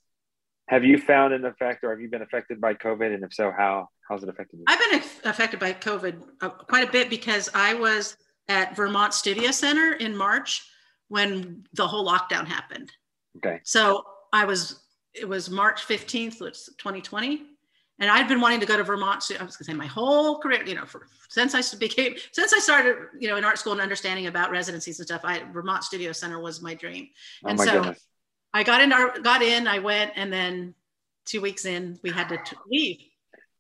Have 0.70 0.86
you 0.86 0.98
found 0.98 1.34
an 1.34 1.44
effect, 1.44 1.84
or 1.84 1.90
have 1.90 2.00
you 2.00 2.10
been 2.10 2.22
affected 2.22 2.62
by 2.62 2.74
COVID? 2.76 3.14
And 3.14 3.24
if 3.24 3.34
so, 3.34 3.52
how 3.52 3.90
how's 4.08 4.24
it 4.24 4.30
affected 4.30 4.60
you? 4.60 4.66
I've 4.68 4.80
been 4.80 5.02
affected 5.26 5.60
by 5.60 5.74
COVID 5.74 6.24
uh, 6.42 6.50
quite 6.50 6.88
a 6.88 6.92
bit 6.92 7.10
because 7.10 7.50
I 7.54 7.74
was 7.74 8.16
at 8.48 8.76
Vermont 8.76 9.14
Studio 9.14 9.52
Center 9.52 9.94
in 9.94 10.16
March 10.16 10.64
when 11.10 11.64
the 11.74 11.88
whole 11.88 12.08
lockdown 12.08 12.46
happened. 12.46 12.92
Okay. 13.38 13.60
So 13.64 14.04
I 14.32 14.46
was, 14.46 14.82
it 15.14 15.28
was 15.28 15.50
March 15.50 15.86
15th, 15.88 16.42
it's 16.42 16.66
2020. 16.78 17.44
And 18.00 18.10
I'd 18.10 18.28
been 18.28 18.42
wanting 18.42 18.60
to 18.60 18.66
go 18.66 18.76
to 18.76 18.84
Vermont. 18.84 19.22
stu- 19.24 19.36
I 19.40 19.44
was 19.44 19.56
gonna 19.56 19.66
say 19.68 19.74
my 19.74 19.86
whole 19.86 20.40
career, 20.40 20.64
you 20.66 20.74
know, 20.76 20.86
for, 20.86 21.08
since 21.30 21.54
I 21.54 21.62
became, 21.78 22.16
since 22.32 22.52
I 22.52 22.60
started, 22.60 22.96
you 23.20 23.28
know, 23.30 23.38
in 23.38 23.44
art 23.46 23.60
school 23.60 23.72
and 23.74 23.82
understanding 23.82 24.28
about 24.28 24.50
residencies 24.50 25.00
and 25.00 25.08
stuff, 25.08 25.22
I, 25.24 25.44
Vermont 25.54 25.84
Studio 25.84 26.12
Center 26.12 26.40
was 26.40 26.62
my 26.62 26.74
dream. 26.74 27.10
Oh 27.46 27.50
And 27.50 27.58
my 27.60 27.66
so- 27.66 27.74
goodness. 27.74 28.06
I 28.56 28.62
got 28.64 28.82
in, 28.82 28.90
got 29.24 29.42
in, 29.42 29.68
I 29.68 29.80
went, 29.80 30.12
and 30.16 30.32
then 30.32 30.76
two 31.26 31.42
weeks 31.42 31.66
in, 31.66 31.98
we 32.04 32.12
had 32.12 32.30
to 32.30 32.38
t- 32.38 32.56
leave. 32.70 32.98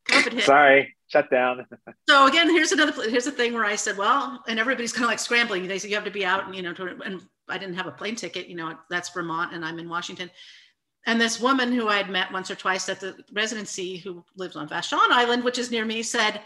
COVID 0.07 0.33
hit. 0.33 0.43
Sorry, 0.43 0.95
shut 1.07 1.29
down. 1.31 1.65
So 2.09 2.27
again, 2.27 2.49
here's 2.49 2.71
another 2.73 3.09
here's 3.09 3.25
the 3.25 3.31
thing 3.31 3.53
where 3.53 3.65
I 3.65 3.75
said, 3.75 3.97
well, 3.97 4.43
and 4.47 4.59
everybody's 4.59 4.91
kind 4.93 5.05
of 5.05 5.09
like 5.09 5.17
scrambling. 5.19 5.67
They 5.67 5.79
said 5.79 5.89
you 5.89 5.95
have 5.95 6.05
to 6.05 6.11
be 6.11 6.25
out, 6.25 6.45
and 6.45 6.55
you 6.55 6.61
know, 6.61 6.73
to, 6.73 6.99
and 7.05 7.21
I 7.49 7.57
didn't 7.57 7.75
have 7.75 7.87
a 7.87 7.91
plane 7.91 8.15
ticket. 8.15 8.47
You 8.47 8.55
know, 8.55 8.77
that's 8.89 9.09
Vermont, 9.09 9.53
and 9.53 9.63
I'm 9.65 9.79
in 9.79 9.87
Washington. 9.89 10.29
And 11.05 11.19
this 11.19 11.39
woman 11.39 11.71
who 11.73 11.87
I 11.87 11.97
had 11.97 12.09
met 12.09 12.31
once 12.31 12.49
or 12.49 12.55
twice 12.55 12.87
at 12.87 12.99
the 12.99 13.15
residency, 13.33 13.97
who 13.97 14.23
lives 14.37 14.55
on 14.55 14.69
Vashon 14.69 15.09
Island, 15.11 15.43
which 15.43 15.57
is 15.57 15.69
near 15.69 15.83
me, 15.83 16.01
said, 16.01 16.41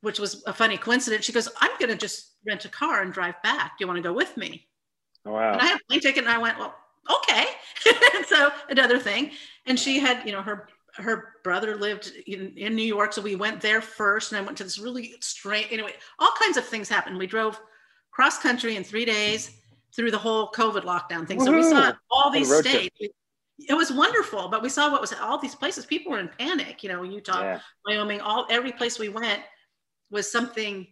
which 0.00 0.18
was 0.18 0.42
a 0.46 0.52
funny 0.52 0.78
coincidence. 0.78 1.26
She 1.26 1.32
goes, 1.32 1.48
"I'm 1.60 1.76
going 1.78 1.90
to 1.90 1.96
just 1.96 2.36
rent 2.46 2.64
a 2.64 2.70
car 2.70 3.02
and 3.02 3.12
drive 3.12 3.40
back. 3.42 3.72
Do 3.76 3.82
you 3.82 3.86
want 3.86 3.98
to 3.98 4.02
go 4.02 4.14
with 4.14 4.36
me?" 4.36 4.66
Oh, 5.26 5.32
wow. 5.32 5.52
And 5.52 5.60
I 5.60 5.66
had 5.66 5.76
a 5.76 5.84
plane 5.88 6.00
ticket, 6.00 6.24
and 6.24 6.32
I 6.32 6.38
went, 6.38 6.58
"Well, 6.58 6.74
okay. 7.16 7.44
so 8.26 8.50
another 8.68 8.98
thing. 8.98 9.32
And 9.66 9.78
she 9.78 9.98
had, 9.98 10.24
you 10.24 10.32
know, 10.32 10.42
her 10.42 10.68
her 10.94 11.34
brother 11.44 11.76
lived 11.76 12.12
in, 12.26 12.52
in 12.56 12.74
New 12.74 12.84
York. 12.84 13.12
So 13.12 13.22
we 13.22 13.36
went 13.36 13.60
there 13.60 13.80
first. 13.80 14.32
And 14.32 14.40
I 14.40 14.44
went 14.44 14.58
to 14.58 14.64
this 14.64 14.78
really 14.78 15.14
strange, 15.20 15.68
anyway, 15.70 15.94
all 16.18 16.32
kinds 16.38 16.56
of 16.56 16.64
things 16.64 16.88
happened. 16.88 17.16
We 17.16 17.26
drove 17.26 17.60
cross 18.10 18.38
country 18.38 18.76
in 18.76 18.84
three 18.84 19.04
days 19.04 19.52
through 19.94 20.10
the 20.10 20.18
whole 20.18 20.50
COVID 20.50 20.82
lockdown 20.82 21.26
thing. 21.26 21.40
So 21.40 21.52
we 21.52 21.62
saw 21.62 21.92
all 22.10 22.30
these 22.30 22.52
states. 22.52 22.96
trip. 22.98 23.12
It 23.68 23.74
was 23.74 23.92
wonderful, 23.92 24.48
but 24.48 24.62
we 24.62 24.68
saw 24.68 24.90
what 24.90 25.00
was 25.00 25.12
all 25.12 25.38
these 25.38 25.54
places. 25.54 25.86
People 25.86 26.12
were 26.12 26.18
in 26.18 26.30
panic. 26.38 26.82
You 26.82 26.90
know, 26.90 27.02
Utah, 27.02 27.42
Yeah. 27.42 27.60
Wyoming, 27.86 28.20
all 28.20 28.46
every 28.50 28.72
place 28.72 28.98
we 28.98 29.08
went 29.08 29.42
was 30.10 30.30
something 30.30 30.86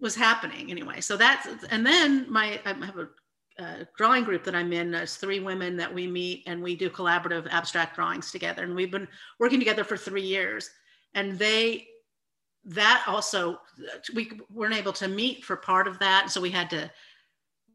was 0.00 0.14
happening 0.14 0.70
anyway. 0.70 1.00
So 1.00 1.16
that's 1.16 1.46
and 1.70 1.84
then 1.84 2.30
my 2.30 2.60
I 2.64 2.72
have 2.72 2.98
a, 2.98 3.08
a 3.58 3.88
drawing 3.96 4.24
group 4.24 4.44
that 4.44 4.54
I'm 4.54 4.72
in. 4.72 4.90
There's 4.90 5.16
three 5.16 5.40
women 5.40 5.76
that 5.76 5.92
we 5.92 6.06
meet 6.06 6.42
and 6.46 6.62
we 6.62 6.76
do 6.76 6.90
collaborative 6.90 7.46
abstract 7.50 7.94
drawings 7.94 8.30
together. 8.30 8.64
And 8.64 8.74
we've 8.74 8.90
been 8.90 9.08
working 9.38 9.58
together 9.58 9.84
for 9.84 9.96
three 9.96 10.22
years. 10.22 10.70
And 11.14 11.38
they 11.38 11.86
that 12.66 13.04
also 13.06 13.60
we 14.14 14.32
weren't 14.52 14.74
able 14.74 14.92
to 14.94 15.08
meet 15.08 15.44
for 15.44 15.56
part 15.56 15.86
of 15.86 15.98
that. 16.00 16.30
So 16.30 16.40
we 16.40 16.50
had 16.50 16.68
to 16.70 16.90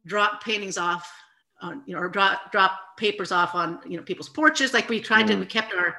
drop 0.05 0.43
paintings 0.43 0.77
off 0.77 1.11
on 1.61 1.83
you 1.85 1.95
know 1.95 2.01
or 2.01 2.09
drop 2.09 2.51
drop 2.51 2.97
papers 2.97 3.31
off 3.31 3.55
on 3.55 3.79
you 3.87 3.97
know 3.97 4.03
people's 4.03 4.29
porches. 4.29 4.73
Like 4.73 4.89
we 4.89 4.99
tried 4.99 5.27
to 5.27 5.33
Mhm. 5.35 5.39
we 5.41 5.45
kept 5.45 5.73
our 5.73 5.97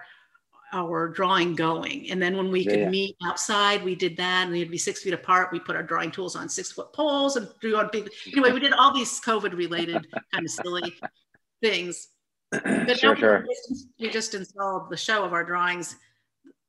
our 0.74 1.08
drawing 1.08 1.54
going. 1.54 2.10
And 2.10 2.20
then 2.22 2.34
when 2.36 2.50
we 2.50 2.60
Yeah, 2.62 2.70
could 2.84 2.88
meet 2.90 3.16
outside, 3.26 3.84
we 3.84 3.94
did 3.94 4.16
that. 4.16 4.44
And 4.44 4.52
we'd 4.52 4.70
be 4.70 4.78
six 4.78 5.02
feet 5.02 5.12
apart. 5.12 5.52
We 5.52 5.60
put 5.60 5.76
our 5.76 5.82
drawing 5.82 6.10
tools 6.10 6.34
on 6.34 6.48
six 6.48 6.72
foot 6.72 6.94
poles 6.94 7.36
and 7.36 7.46
drew 7.60 7.76
on 7.76 7.90
big. 7.92 8.08
Anyway, 8.32 8.52
we 8.52 8.60
did 8.60 8.72
all 8.72 8.94
these 8.94 9.20
COVID 9.20 9.54
related 9.54 10.06
kind 10.32 10.46
of 10.46 10.50
silly 10.50 10.94
things. 11.60 12.08
But 12.52 12.98
sure, 12.98 13.14
sure. 13.16 13.44
We 13.46 13.54
just, 13.54 13.86
we 14.00 14.10
just 14.10 14.34
installed 14.34 14.88
the 14.90 14.96
show 14.96 15.24
of 15.24 15.32
our 15.34 15.44
drawings 15.44 15.96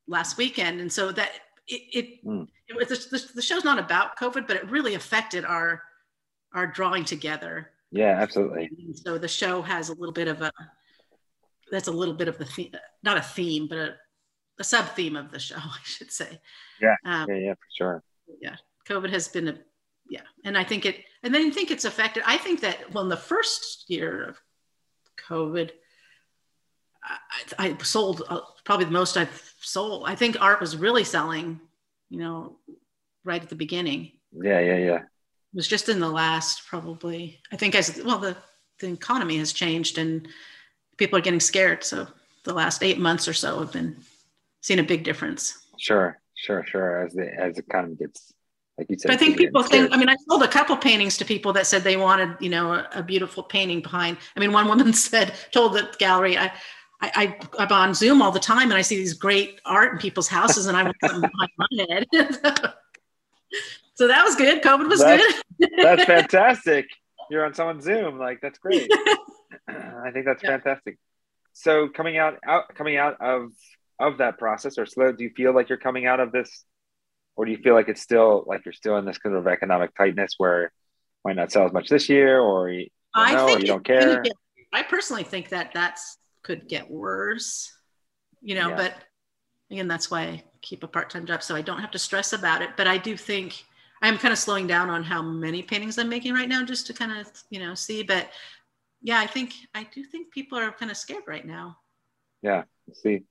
last 0.08 0.38
weekend. 0.38 0.82
And 0.82 0.91
so 0.91 1.12
that 1.14 1.32
it, 1.68 1.82
it, 1.94 2.26
Mm. 2.26 2.48
it 2.68 2.76
was 2.76 2.88
the, 2.89 3.18
the, 3.18 3.34
the 3.36 3.41
show's 3.41 3.64
not 3.64 3.80
about 3.80 4.18
COVID, 4.18 4.48
but 4.48 4.58
it 4.58 4.70
really 4.70 4.96
affected 4.96 5.46
our 5.46 5.82
our 6.54 6.68
drawing 6.68 7.06
together. 7.06 7.72
Yeah, 7.94 8.20
absolutely. 8.20 8.72
And 8.78 8.98
so 8.98 9.18
the 9.20 9.28
show 9.28 9.62
has 9.62 9.89
a 9.89 9.94
little 9.94 10.14
bit 10.14 10.28
of 10.28 10.41
a 10.41 10.52
that's 11.72 11.88
a 11.88 11.91
little 11.91 12.16
bit 12.16 12.28
of 12.28 12.38
the 12.38 12.46
theme, 12.46 12.72
not 13.04 13.18
a 13.18 13.22
theme, 13.22 13.68
but 13.68 13.78
a, 13.78 13.96
a 14.60 14.64
sub 14.64 14.86
theme 14.89 15.16
of 15.16 15.32
the 15.32 15.39
show, 15.39 15.56
I 15.60 15.80
should 15.84 16.12
say. 16.12 16.39
Yeah, 16.82 16.96
Um, 17.06 17.30
Yeah, 17.30 17.36
yeah, 17.38 17.54
for 17.54 17.68
sure. 17.78 18.04
yeah. 18.41 18.56
COVID 18.88 19.12
has 19.12 19.28
been 19.28 19.48
a 19.48 19.58
yeah, 20.10 20.22
and 20.44 20.58
I 20.58 20.64
think 20.66 20.86
it, 20.86 21.06
and 21.24 21.34
then 21.34 21.44
you 21.44 21.52
think 21.52 21.72
it's 21.72 21.86
affected. 21.86 22.24
I 22.26 22.38
think 22.38 22.60
that 22.62 22.91
well, 22.94 23.04
in 23.04 23.10
the 23.10 23.16
first 23.16 23.86
year 23.89 24.26
of 24.26 24.41
COVID, 25.30 25.70
I, 27.04 27.70
I 27.70 27.78
sold 27.84 28.24
uh, 28.28 28.41
probably 28.66 28.86
the 28.86 28.91
most 28.91 29.18
I've 29.18 29.54
sold. 29.62 30.04
I 30.06 30.16
think 30.16 30.41
art 30.41 30.60
was 30.60 30.76
really 30.76 31.04
selling, 31.06 31.62
you 32.10 32.20
know, 32.20 32.58
right 33.24 33.41
at 33.41 33.50
the 33.50 33.56
beginning 33.56 34.12
Yeah, 34.34 34.60
yeah, 34.60 34.78
yeah. 34.78 35.00
It 35.54 35.56
was 35.56 35.68
just 35.68 35.89
in 35.89 35.99
the 35.99 36.10
last 36.10 36.66
probably 36.68 37.39
i 37.51 37.56
think 37.56 37.76
as 37.76 38.01
well 38.04 38.18
the, 38.18 38.36
the 38.80 38.91
economy 38.91 39.38
has 39.38 39.54
changed 39.54 39.97
and 39.97 40.28
people 40.97 41.18
are 41.18 41.22
getting 41.22 41.39
scared 41.39 41.84
so 41.84 42.08
the 42.43 42.54
last 42.54 42.84
eight 42.84 42.99
months 42.99 43.28
or 43.28 43.34
so 43.34 43.60
have 43.60 43.72
been 43.72 43.95
seeing 44.62 44.80
a 44.80 44.84
big 44.84 45.04
difference 45.04 45.64
Sure, 45.80 46.20
sure, 46.36 46.64
sure. 46.66 47.06
As 47.06 47.14
the 47.14 47.34
as 47.38 47.56
the 47.56 47.62
economy 47.62 47.95
gets 47.95 48.34
like 48.78 48.88
you 48.89 48.97
said. 48.97 49.10
but 49.10 49.16
i 49.16 49.18
think 49.18 49.38
people 49.38 49.64
think 49.64 49.91
i 49.91 49.97
mean 49.97 50.10
i 50.10 50.16
sold 50.30 50.43
a 50.43 50.47
couple 50.47 50.76
paintings 50.78 51.18
to 51.18 51.26
people 51.26 51.51
that 51.54 51.68
said 51.68 51.84
they 51.84 51.97
wanted 51.97 52.38
you 52.39 52.49
know 52.49 52.74
a, 52.74 52.88
a 52.95 53.04
beautiful 53.04 53.43
painting 53.43 53.82
behind 53.82 54.18
i 54.36 54.39
mean 54.39 54.51
one 54.51 54.68
woman 54.68 54.93
said 55.10 55.34
told 55.51 55.74
the 55.74 55.93
gallery 55.99 56.38
i 56.38 56.51
I, 57.01 57.38
I, 57.60 57.64
I'm 57.64 57.72
on 57.74 57.93
Zoom 57.93 58.22
all 58.22 58.32
the 58.32 58.39
time 58.39 58.70
and 58.70 58.76
I 58.76 58.82
see 58.82 58.95
these 58.95 59.14
great 59.14 59.60
art 59.66 59.91
in 59.91 59.97
people's 59.99 60.30
houses 60.30 60.68
and 60.68 60.78
I 60.78 60.84
want 60.84 60.95
something 61.04 61.30
behind 61.30 61.51
my 61.58 61.68
head. 61.89 62.74
so 63.96 64.08
that 64.08 64.24
was 64.24 64.36
good. 64.36 64.62
COVID 64.64 64.88
was 64.89 65.00
That's- 65.00 65.41
good. 65.60 65.70
that's 65.82 66.04
fantastic. 66.06 66.86
You're 67.30 67.46
on 67.46 67.54
someone's 67.54 67.84
Zoom, 67.84 68.18
like 68.20 68.39
that's 68.41 68.60
great. 68.60 68.91
I 69.68 70.12
think 70.12 70.26
that's 70.26 70.44
Yeah. 70.44 70.52
fantastic. 70.52 70.98
So 71.54 71.88
coming 71.88 72.18
out, 72.18 72.38
out 72.46 72.74
coming 72.76 72.98
out 72.98 73.22
of 73.22 73.52
of 74.00 74.18
that 74.18 74.38
process, 74.39 74.78
or 74.78 74.86
slow, 74.86 75.12
do 75.12 75.24
you 75.24 75.30
feel 75.36 75.54
like 75.54 75.70
you're 75.70 75.78
coming 75.78 76.06
out 76.08 76.20
of 76.20 76.32
this, 76.32 76.66
or 77.36 77.46
do 77.46 77.52
you 77.52 77.58
feel 77.58 77.76
like 77.76 77.88
it's 77.89 78.02
still 78.02 78.44
like 78.48 78.66
you're 78.66 78.74
still 78.74 78.98
in 78.98 79.06
this 79.06 79.18
kind 79.20 79.36
of 79.36 79.48
economic 79.48 79.96
tightness 79.96 80.34
where 80.38 80.72
might 81.24 81.36
not 81.36 81.52
sell 81.52 81.66
as 81.66 81.72
much 81.72 81.88
this 81.89 82.10
year, 82.10 82.39
or 82.39 82.70
you 82.70 82.88
don't 83.16 83.32
know, 83.34 83.46
or 83.54 83.60
you 83.60 83.68
don't 83.68 83.86
care? 83.86 84.22
it- 84.24 84.34
I 84.74 84.82
personally 84.82 85.24
think 85.24 85.50
that 85.50 85.70
that's 85.74 86.18
could 86.41 86.68
get 86.68 86.89
worse, 86.89 87.72
you 88.41 88.56
know. 88.56 88.70
Yeah. 88.70 88.76
But 88.76 88.94
again, 89.70 89.88
that's 89.88 90.10
why 90.10 90.22
I 90.24 90.44
keep 90.64 90.84
a 90.84 90.88
part-time 90.88 91.28
job 91.28 91.44
so 91.44 91.56
I 91.56 91.62
don't 91.62 91.80
have 91.80 91.91
to 91.91 92.00
stress 92.00 92.34
about 92.34 92.64
it. 92.64 92.72
But 92.76 92.88
I 92.88 92.98
do 92.98 93.16
think 93.16 93.64
I'm 94.04 94.18
kind 94.18 94.32
of 94.32 94.38
slowing 94.38 94.68
down 94.68 94.89
on 94.89 95.04
how 95.04 95.22
many 95.22 95.64
paintings 95.64 95.97
I'm 95.97 96.10
making 96.10 96.34
right 96.34 96.49
now, 96.49 96.64
just 96.64 96.86
to 96.88 96.93
kind 96.93 97.12
of 97.20 97.32
you 97.49 97.60
know 97.60 97.74
see. 97.74 98.04
But 98.04 98.30
yeah, 99.01 99.20
I 99.20 99.26
think 99.26 99.54
I 99.74 99.86
do 99.86 100.04
think 100.04 100.32
people 100.32 100.60
are 100.60 100.72
kind 100.72 100.91
of 100.91 100.97
scared 100.97 101.24
right 101.26 101.45
now. 101.45 101.78
Yeah, 102.41 102.64
see, 102.93 103.24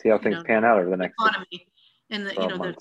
see 0.00 0.08
how 0.08 0.18
things 0.18 0.36
know, 0.36 0.42
pan 0.42 0.64
out 0.64 0.80
over 0.80 0.90
the 0.90 0.96
next 0.96 1.14
Economy 1.20 1.68
and 2.10 2.26
the 2.26 2.30
you 2.30 2.36
12 2.36 2.50
know 2.58 2.72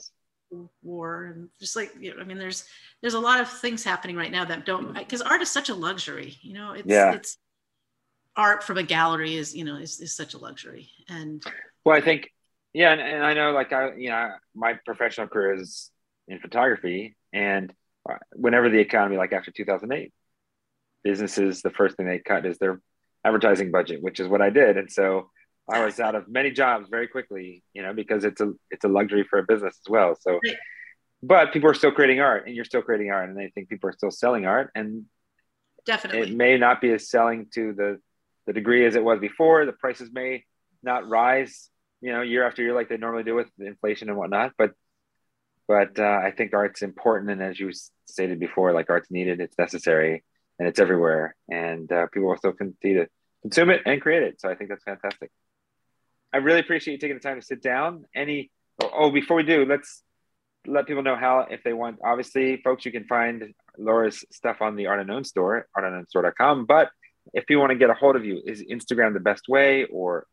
the 0.52 0.70
war 0.82 1.26
and 1.26 1.50
just 1.60 1.76
like 1.76 1.92
you 2.00 2.16
know, 2.16 2.22
I 2.22 2.24
mean, 2.24 2.38
there's 2.38 2.64
there's 3.02 3.16
a 3.16 3.20
lot 3.20 3.42
of 3.42 3.50
things 3.50 3.84
happening 3.84 4.16
right 4.16 4.32
now 4.32 4.46
that 4.46 4.66
don't 4.66 4.94
because 4.94 5.22
art 5.22 5.42
is 5.42 5.52
such 5.52 5.70
a 5.70 5.76
luxury. 5.76 6.38
You 6.42 6.54
know, 6.54 6.72
it's 6.72 6.88
Yeah. 6.88 7.14
it's 7.14 7.38
art 8.38 8.64
from 8.64 8.78
a 8.78 8.84
gallery 8.84 9.36
is 9.36 9.56
you 9.56 9.66
know 9.66 9.76
is, 9.78 10.00
is 10.00 10.16
such 10.16 10.34
a 10.34 10.38
luxury 10.38 10.90
and 11.10 11.44
Well, 11.84 11.96
I 11.98 12.02
think, 12.02 12.32
yeah, 12.74 12.92
and, 12.92 13.02
and 13.02 13.24
I 13.24 13.34
know, 13.34 13.52
like, 13.52 13.72
I, 13.72 13.94
you 13.96 14.10
know, 14.10 14.32
my 14.54 14.74
professional 14.86 15.28
career 15.28 15.56
is 15.56 15.92
in 16.28 16.40
photography, 16.40 17.16
and 17.36 17.74
uh, 18.10 18.16
whenever 18.34 18.70
the 18.70 18.80
economy, 18.80 19.18
like 19.18 19.34
after 19.34 19.52
2008, 19.52 20.14
businesses, 21.04 21.62
the 21.62 21.70
first 21.70 21.98
thing 21.98 22.08
they 22.08 22.20
cut 22.20 22.46
is 22.46 22.58
their 22.58 22.82
advertising 23.24 23.72
budget, 23.72 24.02
which 24.02 24.20
is 24.20 24.28
what 24.28 24.42
I 24.42 24.50
did, 24.50 24.78
and 24.78 24.92
so 24.92 25.30
I 25.70 25.84
was 25.84 26.00
out 26.00 26.16
of 26.16 26.28
many 26.28 26.52
jobs 26.52 26.88
very 26.90 27.08
quickly, 27.08 27.64
you 27.74 27.82
know, 27.82 27.94
because 27.94 28.24
it's 28.24 28.40
a 28.40 28.54
it's 28.70 28.86
a 28.86 28.88
luxury 28.88 29.26
for 29.30 29.40
a 29.40 29.44
business 29.44 29.80
as 29.84 29.90
well. 29.90 30.16
So, 30.20 30.40
but 31.24 31.52
people 31.52 31.70
are 31.70 31.74
still 31.74 31.92
creating 31.92 32.22
art, 32.22 32.46
and 32.46 32.56
you're 32.56 32.66
still 32.66 32.84
creating 32.84 33.12
art, 33.12 33.30
and 33.30 33.40
I 33.40 33.52
think 33.54 33.70
people 33.70 33.90
are 33.90 33.94
still 33.94 34.12
selling 34.12 34.46
art, 34.46 34.72
and 34.76 35.06
definitely 35.86 36.32
it 36.32 36.38
may 36.38 36.58
not 36.58 36.82
be 36.82 36.92
as 36.92 37.10
selling 37.10 37.48
to 37.56 37.74
the 37.74 38.00
the 38.46 38.54
degree 38.54 38.86
as 38.86 38.96
it 38.96 39.04
was 39.04 39.20
before. 39.20 39.66
The 39.66 39.74
prices 39.74 40.10
may 40.14 40.46
not 40.84 41.10
rise, 41.10 41.70
you 42.00 42.12
know, 42.12 42.22
year 42.22 42.46
after 42.46 42.62
year 42.62 42.76
like 42.76 42.90
they 42.90 42.98
normally 42.98 43.24
do 43.24 43.34
with 43.34 43.48
inflation 43.60 44.10
and 44.10 44.18
whatnot. 44.18 44.54
But 44.58 44.74
but 45.68 46.00
uh, 46.00 46.22
I 46.24 46.32
think 46.32 46.54
art's 46.54 46.82
important, 46.82 47.32
and 47.32 47.42
as 47.42 47.60
you 47.60 47.72
stated 48.06 48.40
before, 48.40 48.74
like 48.74 48.90
art's 48.90 49.10
needed, 49.10 49.42
it's 49.42 49.58
necessary, 49.58 50.24
and 50.60 50.68
it's 50.68 50.80
everywhere, 50.80 51.36
and 51.50 51.92
uh, 51.92 52.08
people 52.08 52.30
will 52.30 52.38
still 52.38 52.54
continue 52.54 53.04
to 53.04 53.10
consume 53.42 53.70
it 53.70 53.82
and 53.86 54.02
create 54.02 54.24
it. 54.24 54.40
So 54.40 54.50
I 54.50 54.56
think 54.56 54.70
that's 54.70 54.84
fantastic. 54.84 55.32
I 56.34 56.38
really 56.38 56.60
appreciate 56.60 56.94
you 56.94 57.00
taking 57.00 57.16
the 57.16 57.22
time 57.22 57.40
to 57.40 57.46
sit 57.46 57.62
down. 57.62 58.06
Any 58.14 58.52
oh, 58.84 58.90
oh 58.94 59.12
before 59.12 59.38
we 59.38 59.44
do, 59.44 59.66
let's 59.66 60.04
let 60.68 60.88
people 60.88 61.04
know 61.04 61.16
how 61.16 61.40
if 61.50 61.64
they 61.64 61.74
want. 61.74 62.00
Obviously, 62.04 62.58
folks, 62.58 62.86
you 62.86 62.92
can 62.92 63.06
find 63.06 63.54
Laura's 63.78 64.26
stuff 64.32 64.62
on 64.62 64.76
the 64.76 64.88
Art 64.88 65.00
Unknown 65.00 65.24
store, 65.24 65.68
artunknownstore.com. 65.78 66.66
But 66.66 66.90
if 67.34 67.46
people 67.46 67.62
want 67.62 67.72
to 67.72 67.78
get 67.78 67.90
a 67.90 67.94
hold 67.94 68.16
of 68.16 68.26
you, 68.26 68.42
is 68.46 68.64
Instagram 68.64 69.14
the 69.14 69.20
best 69.20 69.48
way, 69.48 69.86
or 69.86 70.28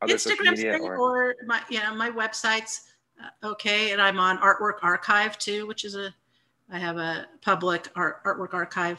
other 0.00 0.18
social 0.18 0.44
Instagram's 0.44 0.62
media? 0.62 0.78
Or, 0.78 0.96
or 0.96 1.34
my 1.46 1.60
yeah 1.70 1.92
my 1.92 2.10
website's 2.10 2.82
uh, 3.20 3.48
okay 3.48 3.92
and 3.92 4.00
I'm 4.00 4.18
on 4.18 4.38
Artwork 4.38 4.78
Archive 4.82 5.38
too 5.38 5.66
which 5.66 5.84
is 5.84 5.96
a 5.96 6.14
I 6.70 6.78
have 6.78 6.96
a 6.96 7.26
public 7.42 7.88
art 7.96 8.22
artwork 8.24 8.54
archive 8.54 8.98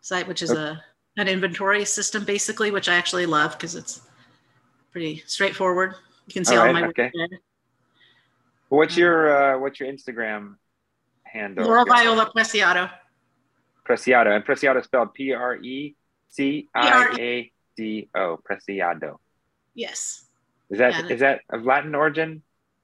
site 0.00 0.26
which 0.26 0.42
is 0.42 0.50
a 0.50 0.82
an 1.16 1.28
inventory 1.28 1.84
system 1.84 2.24
basically 2.24 2.70
which 2.70 2.88
I 2.88 2.94
actually 2.94 3.26
love 3.26 3.52
because 3.52 3.74
it's 3.74 4.02
pretty 4.92 5.22
straightforward 5.26 5.94
you 6.26 6.34
can 6.34 6.44
see 6.44 6.54
All 6.56 6.60
all, 6.60 6.66
right, 6.66 6.82
my 6.82 6.86
okay. 6.88 7.04
work 7.04 7.12
there. 7.14 7.38
what's 8.68 8.96
your 8.96 9.54
uh, 9.54 9.58
what's 9.58 9.80
your 9.80 9.90
Instagram 9.90 10.56
handle? 11.24 11.64
Laura 11.64 11.84
Viola 11.86 12.30
Preciado 12.34 12.90
Preciado, 13.88 14.36
and 14.36 14.44
Preciado 14.44 14.84
spelled 14.84 15.14
P 15.14 15.32
R 15.32 15.56
E 15.56 15.96
C 16.28 16.68
I 16.74 17.16
A 17.18 17.52
D 17.76 18.10
O. 18.14 18.38
Preciado. 18.48 19.16
yes 19.74 20.26
Is 20.70 20.78
that 20.78 20.92
Yeah, 20.92 21.14
is 21.14 21.20
that 21.20 21.40
of 21.50 21.64
Latin 21.64 21.94
origin? 21.94 22.42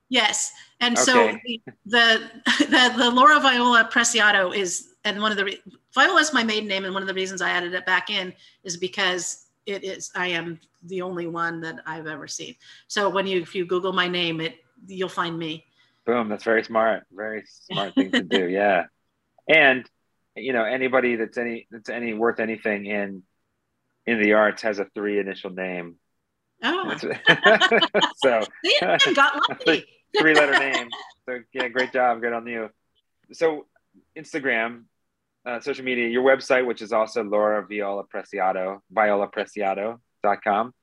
Yes, 0.09 0.52
and 0.80 0.98
so 0.98 1.28
Okay. 1.28 1.40
the, 1.44 1.62
the 1.86 2.30
the 2.66 2.94
the 2.96 3.11
Laura 3.11 3.40
Viola 3.40 3.88
Preciado 3.90 4.55
is, 4.55 4.94
and 5.05 5.20
one 5.20 5.32
of 5.32 5.38
the 5.38 5.59
Viola 5.94 6.20
is 6.20 6.32
my 6.32 6.44
maiden 6.44 6.68
name, 6.68 6.84
and 6.84 6.92
one 6.92 7.02
of 7.02 7.09
the 7.09 7.14
reasons 7.14 7.40
I 7.40 7.50
added 7.50 7.74
it 7.74 7.86
back 7.86 8.11
in 8.11 8.32
is 8.64 8.76
because 8.76 9.46
it 9.66 9.82
is 9.84 10.11
I 10.14 10.28
am 10.28 10.61
the 10.84 11.02
only 11.02 11.26
one 11.26 11.61
that 11.62 11.80
I've 11.86 12.07
ever 12.07 12.28
seen. 12.28 12.55
So 12.86 13.09
when 13.09 13.26
you 13.26 13.40
if 13.40 13.55
you 13.55 13.64
Google 13.64 13.92
my 13.92 14.09
name, 14.09 14.40
it 14.40 14.57
you'll 14.86 15.09
find 15.09 15.38
me. 15.38 15.64
Boom, 16.05 16.28
that's 16.28 16.44
very 16.44 16.62
smart. 16.62 17.05
Very 17.11 17.44
smart 17.46 17.94
thing 17.94 18.12
to 18.12 18.22
do. 18.22 18.48
Yeah. 18.48 18.86
And 19.48 19.88
you 20.36 20.52
know, 20.52 20.64
anybody 20.64 21.16
that's 21.16 21.38
any 21.38 21.66
that's 21.70 21.88
any 21.88 22.12
worth 22.12 22.40
anything 22.40 22.86
in 22.86 23.22
in 24.07 24.20
the 24.20 24.34
arts 24.34 24.62
has 24.62 24.78
a 24.78 24.86
three 24.94 25.18
initial 25.18 25.50
name. 25.50 25.96
Oh, 26.62 26.94
so 28.16 28.44
they 28.62 29.14
got 29.14 29.48
lucky. 29.48 29.86
three 30.18 30.34
letter 30.34 30.58
name. 30.58 30.88
So 31.26 31.40
yeah, 31.52 31.68
great 31.68 31.92
job. 31.92 32.20
Good 32.20 32.32
on 32.32 32.46
you. 32.46 32.70
So 33.32 33.66
Instagram, 34.18 34.84
uh, 35.46 35.60
social 35.60 35.84
media, 35.84 36.08
your 36.08 36.22
website, 36.22 36.66
which 36.66 36.82
is 36.82 36.92
also 36.92 37.22
Laura 37.22 37.66
Viola 37.66 38.04
Preciado, 38.04 38.80
violapreciado.com. 38.94 40.74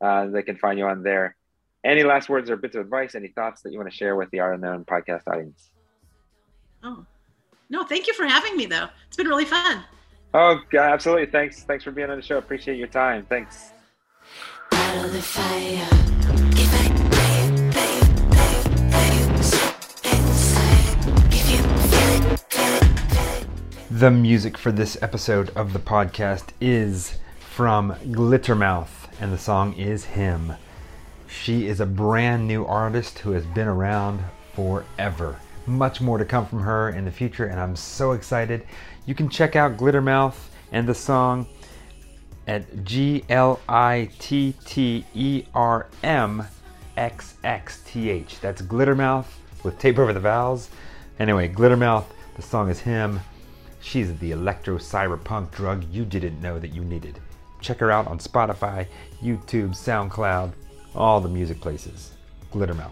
Uh, 0.00 0.26
they 0.26 0.42
can 0.42 0.56
find 0.56 0.78
you 0.78 0.86
on 0.86 1.02
there. 1.02 1.36
Any 1.84 2.02
last 2.02 2.28
words 2.28 2.50
or 2.50 2.56
bits 2.56 2.76
of 2.76 2.82
advice, 2.82 3.14
any 3.14 3.28
thoughts 3.28 3.62
that 3.62 3.72
you 3.72 3.78
want 3.78 3.90
to 3.90 3.96
share 3.96 4.16
with 4.16 4.30
the 4.30 4.40
Art 4.40 4.54
Unknown 4.56 4.84
podcast 4.84 5.22
audience? 5.26 5.70
Oh, 6.82 7.04
no, 7.70 7.84
thank 7.84 8.06
you 8.06 8.14
for 8.14 8.24
having 8.24 8.56
me 8.56 8.66
though. 8.66 8.88
It's 9.06 9.16
been 9.16 9.28
really 9.28 9.44
fun. 9.44 9.84
Oh, 10.34 10.60
God, 10.70 10.92
absolutely. 10.92 11.26
Thanks. 11.26 11.62
Thanks 11.62 11.84
for 11.84 11.90
being 11.90 12.10
on 12.10 12.16
the 12.16 12.22
show. 12.22 12.36
Appreciate 12.38 12.76
your 12.76 12.88
time. 12.88 13.26
Thanks. 13.28 13.72
The 23.90 24.10
music 24.10 24.58
for 24.58 24.70
this 24.70 24.98
episode 25.00 25.48
of 25.56 25.72
the 25.72 25.78
podcast 25.78 26.50
is 26.60 27.16
from 27.40 27.94
Glittermouth, 28.10 29.08
and 29.18 29.32
the 29.32 29.38
song 29.38 29.72
is 29.78 30.04
Him. 30.04 30.52
She 31.26 31.66
is 31.66 31.80
a 31.80 31.86
brand 31.86 32.46
new 32.46 32.66
artist 32.66 33.20
who 33.20 33.30
has 33.30 33.46
been 33.46 33.66
around 33.66 34.20
forever. 34.52 35.36
Much 35.64 36.02
more 36.02 36.18
to 36.18 36.26
come 36.26 36.44
from 36.44 36.60
her 36.60 36.90
in 36.90 37.06
the 37.06 37.10
future, 37.10 37.46
and 37.46 37.58
I'm 37.58 37.74
so 37.76 38.12
excited. 38.12 38.66
You 39.06 39.14
can 39.14 39.30
check 39.30 39.56
out 39.56 39.78
Glittermouth 39.78 40.36
and 40.70 40.86
the 40.86 40.94
song 40.94 41.46
at 42.46 42.84
G 42.84 43.24
L 43.30 43.58
I 43.70 44.10
T 44.18 44.54
T 44.66 45.06
E 45.14 45.44
R 45.54 45.86
M 46.02 46.46
X 46.98 47.38
X 47.42 47.82
T 47.86 48.10
H. 48.10 48.38
That's 48.40 48.60
Glittermouth 48.60 49.28
with 49.64 49.78
tape 49.78 49.98
over 49.98 50.12
the 50.12 50.20
vowels. 50.20 50.68
Anyway, 51.18 51.48
Glittermouth, 51.48 52.04
the 52.36 52.42
song 52.42 52.68
is 52.68 52.80
Him. 52.80 53.20
She's 53.80 54.16
the 54.18 54.32
electro 54.32 54.78
cyberpunk 54.78 55.50
drug 55.52 55.84
you 55.90 56.04
didn't 56.04 56.40
know 56.40 56.58
that 56.58 56.74
you 56.74 56.84
needed. 56.84 57.20
Check 57.60 57.78
her 57.78 57.90
out 57.90 58.06
on 58.06 58.18
Spotify, 58.18 58.86
YouTube, 59.22 59.70
SoundCloud, 59.70 60.52
all 60.94 61.20
the 61.20 61.28
music 61.28 61.60
places. 61.60 62.12
Glittermouth. 62.52 62.90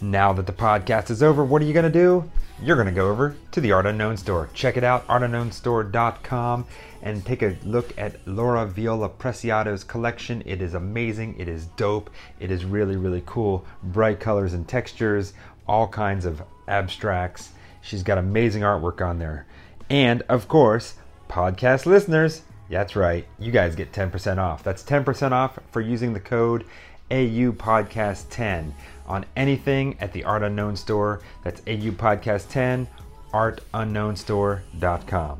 Now 0.00 0.32
that 0.34 0.46
the 0.46 0.52
podcast 0.52 1.10
is 1.10 1.22
over, 1.22 1.44
what 1.44 1.62
are 1.62 1.64
you 1.64 1.72
going 1.72 1.90
to 1.90 1.98
do? 1.98 2.30
You're 2.62 2.76
going 2.76 2.88
to 2.88 2.92
go 2.92 3.10
over 3.10 3.36
to 3.52 3.60
the 3.60 3.72
Art 3.72 3.86
Unknown 3.86 4.16
store. 4.16 4.48
Check 4.54 4.76
it 4.76 4.84
out, 4.84 5.06
artunknownstore.com, 5.08 6.66
and 7.02 7.24
take 7.24 7.42
a 7.42 7.56
look 7.64 7.96
at 7.98 8.26
Laura 8.26 8.66
Viola 8.66 9.08
Preciado's 9.08 9.84
collection. 9.84 10.42
It 10.46 10.62
is 10.62 10.74
amazing. 10.74 11.38
It 11.38 11.48
is 11.48 11.66
dope. 11.76 12.10
It 12.40 12.50
is 12.50 12.64
really, 12.64 12.96
really 12.96 13.22
cool. 13.26 13.64
Bright 13.82 14.20
colors 14.20 14.54
and 14.54 14.66
textures, 14.66 15.34
all 15.66 15.86
kinds 15.88 16.24
of 16.24 16.42
abstracts. 16.68 17.50
She's 17.86 18.02
got 18.02 18.18
amazing 18.18 18.62
artwork 18.62 19.00
on 19.00 19.20
there. 19.20 19.46
And 19.88 20.22
of 20.22 20.48
course, 20.48 20.94
podcast 21.28 21.86
listeners, 21.86 22.42
that's 22.68 22.96
right, 22.96 23.24
you 23.38 23.52
guys 23.52 23.76
get 23.76 23.92
10% 23.92 24.38
off. 24.38 24.64
That's 24.64 24.82
10% 24.82 25.30
off 25.30 25.60
for 25.70 25.80
using 25.80 26.12
the 26.12 26.18
code 26.18 26.64
AU 27.12 27.52
Podcast 27.52 28.24
10 28.30 28.74
on 29.06 29.24
anything 29.36 29.96
at 30.00 30.12
the 30.12 30.24
Art 30.24 30.42
Unknown 30.42 30.74
store. 30.74 31.20
That's 31.44 31.60
AU 31.60 31.92
Podcast 31.92 32.48
10, 32.48 32.88
artunknownstore.com. 33.32 35.38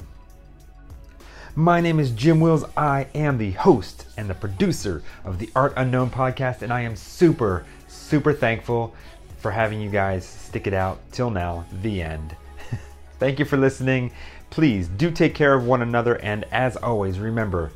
My 1.56 1.80
name 1.80 1.98
is 1.98 2.12
Jim 2.12 2.38
Wills. 2.38 2.64
I 2.76 3.08
am 3.12 3.38
the 3.38 3.50
host 3.52 4.06
and 4.16 4.30
the 4.30 4.34
producer 4.34 5.02
of 5.24 5.40
the 5.40 5.50
Art 5.56 5.72
Unknown 5.76 6.10
podcast, 6.10 6.62
and 6.62 6.72
I 6.72 6.82
am 6.82 6.94
super, 6.94 7.66
super 7.88 8.32
thankful 8.32 8.94
for 9.46 9.52
having 9.52 9.80
you 9.80 9.88
guys 9.88 10.26
stick 10.26 10.66
it 10.66 10.74
out 10.74 10.98
till 11.12 11.30
now, 11.30 11.64
the 11.82 12.02
end. 12.02 12.34
Thank 13.20 13.38
you 13.38 13.44
for 13.44 13.56
listening. 13.56 14.10
Please 14.50 14.88
do 14.88 15.08
take 15.08 15.36
care 15.36 15.54
of 15.54 15.64
one 15.64 15.82
another, 15.82 16.16
and 16.16 16.44
as 16.50 16.76
always, 16.76 17.20
remember 17.20 17.70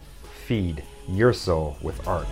feed 0.47 0.83
your 1.07 1.33
soul 1.33 1.77
with 1.81 2.05
art. 2.09 2.27